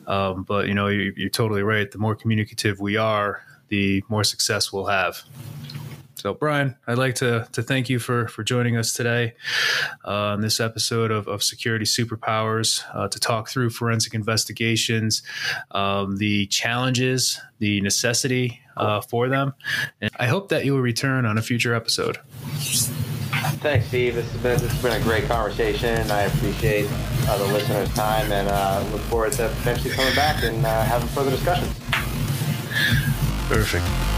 um, 0.08 0.44
but 0.44 0.68
you 0.68 0.74
know, 0.74 0.88
you're, 0.88 1.14
you're 1.16 1.30
totally 1.30 1.64
right. 1.64 1.90
The 1.90 1.98
more 1.98 2.16
communicative 2.16 2.80
we 2.80 2.98
are, 2.98 3.42
the 3.70 4.04
more 4.10 4.24
success 4.24 4.72
we'll 4.72 4.88
have. 4.88 5.24
So, 6.24 6.34
Brian, 6.34 6.78
I'd 6.88 6.98
like 6.98 7.16
to 7.16 7.46
to 7.52 7.62
thank 7.62 7.90
you 7.90 8.00
for 8.00 8.30
for 8.30 8.46
joining 8.46 8.78
us 8.78 8.94
today 8.94 9.34
uh, 10.06 10.32
on 10.32 10.40
this 10.40 10.62
episode 10.62 11.12
of, 11.12 11.28
of 11.28 11.44
Security 11.44 11.84
Superpowers 11.84 12.82
uh, 12.94 13.10
to 13.10 13.20
talk 13.20 13.50
through 13.50 13.72
forensic 13.72 14.14
investigations, 14.14 15.22
um, 15.72 16.16
the 16.16 16.46
challenges, 16.46 17.42
the 17.60 17.82
necessity 17.82 18.62
uh, 18.78 19.02
for 19.02 19.28
them, 19.28 19.54
and 20.00 20.12
I 20.18 20.28
hope 20.28 20.48
that 20.48 20.64
you 20.64 20.72
will 20.72 20.80
return 20.80 21.26
on 21.26 21.38
a 21.38 21.42
future 21.42 21.76
episode. 21.76 22.20
Thanks, 23.60 23.88
Steve. 23.88 24.16
This 24.16 24.32
has 24.32 24.42
been 24.42 24.60
this 24.60 24.72
has 24.72 24.82
been 24.82 25.02
a 25.02 25.04
great 25.04 25.26
conversation. 25.26 26.10
I 26.10 26.22
appreciate 26.22 26.88
uh, 27.28 27.38
the 27.38 27.52
listeners' 27.52 27.94
time 27.96 28.32
and 28.32 28.48
uh, 28.48 28.82
look 28.94 29.02
forward 29.02 29.34
to 29.34 29.54
potentially 29.58 29.94
coming 29.94 30.16
back 30.16 30.42
and 30.42 30.66
uh, 30.66 30.84
having 30.86 31.10
further 31.10 31.32
discussions. 31.32 31.78
Perfect. 33.50 34.13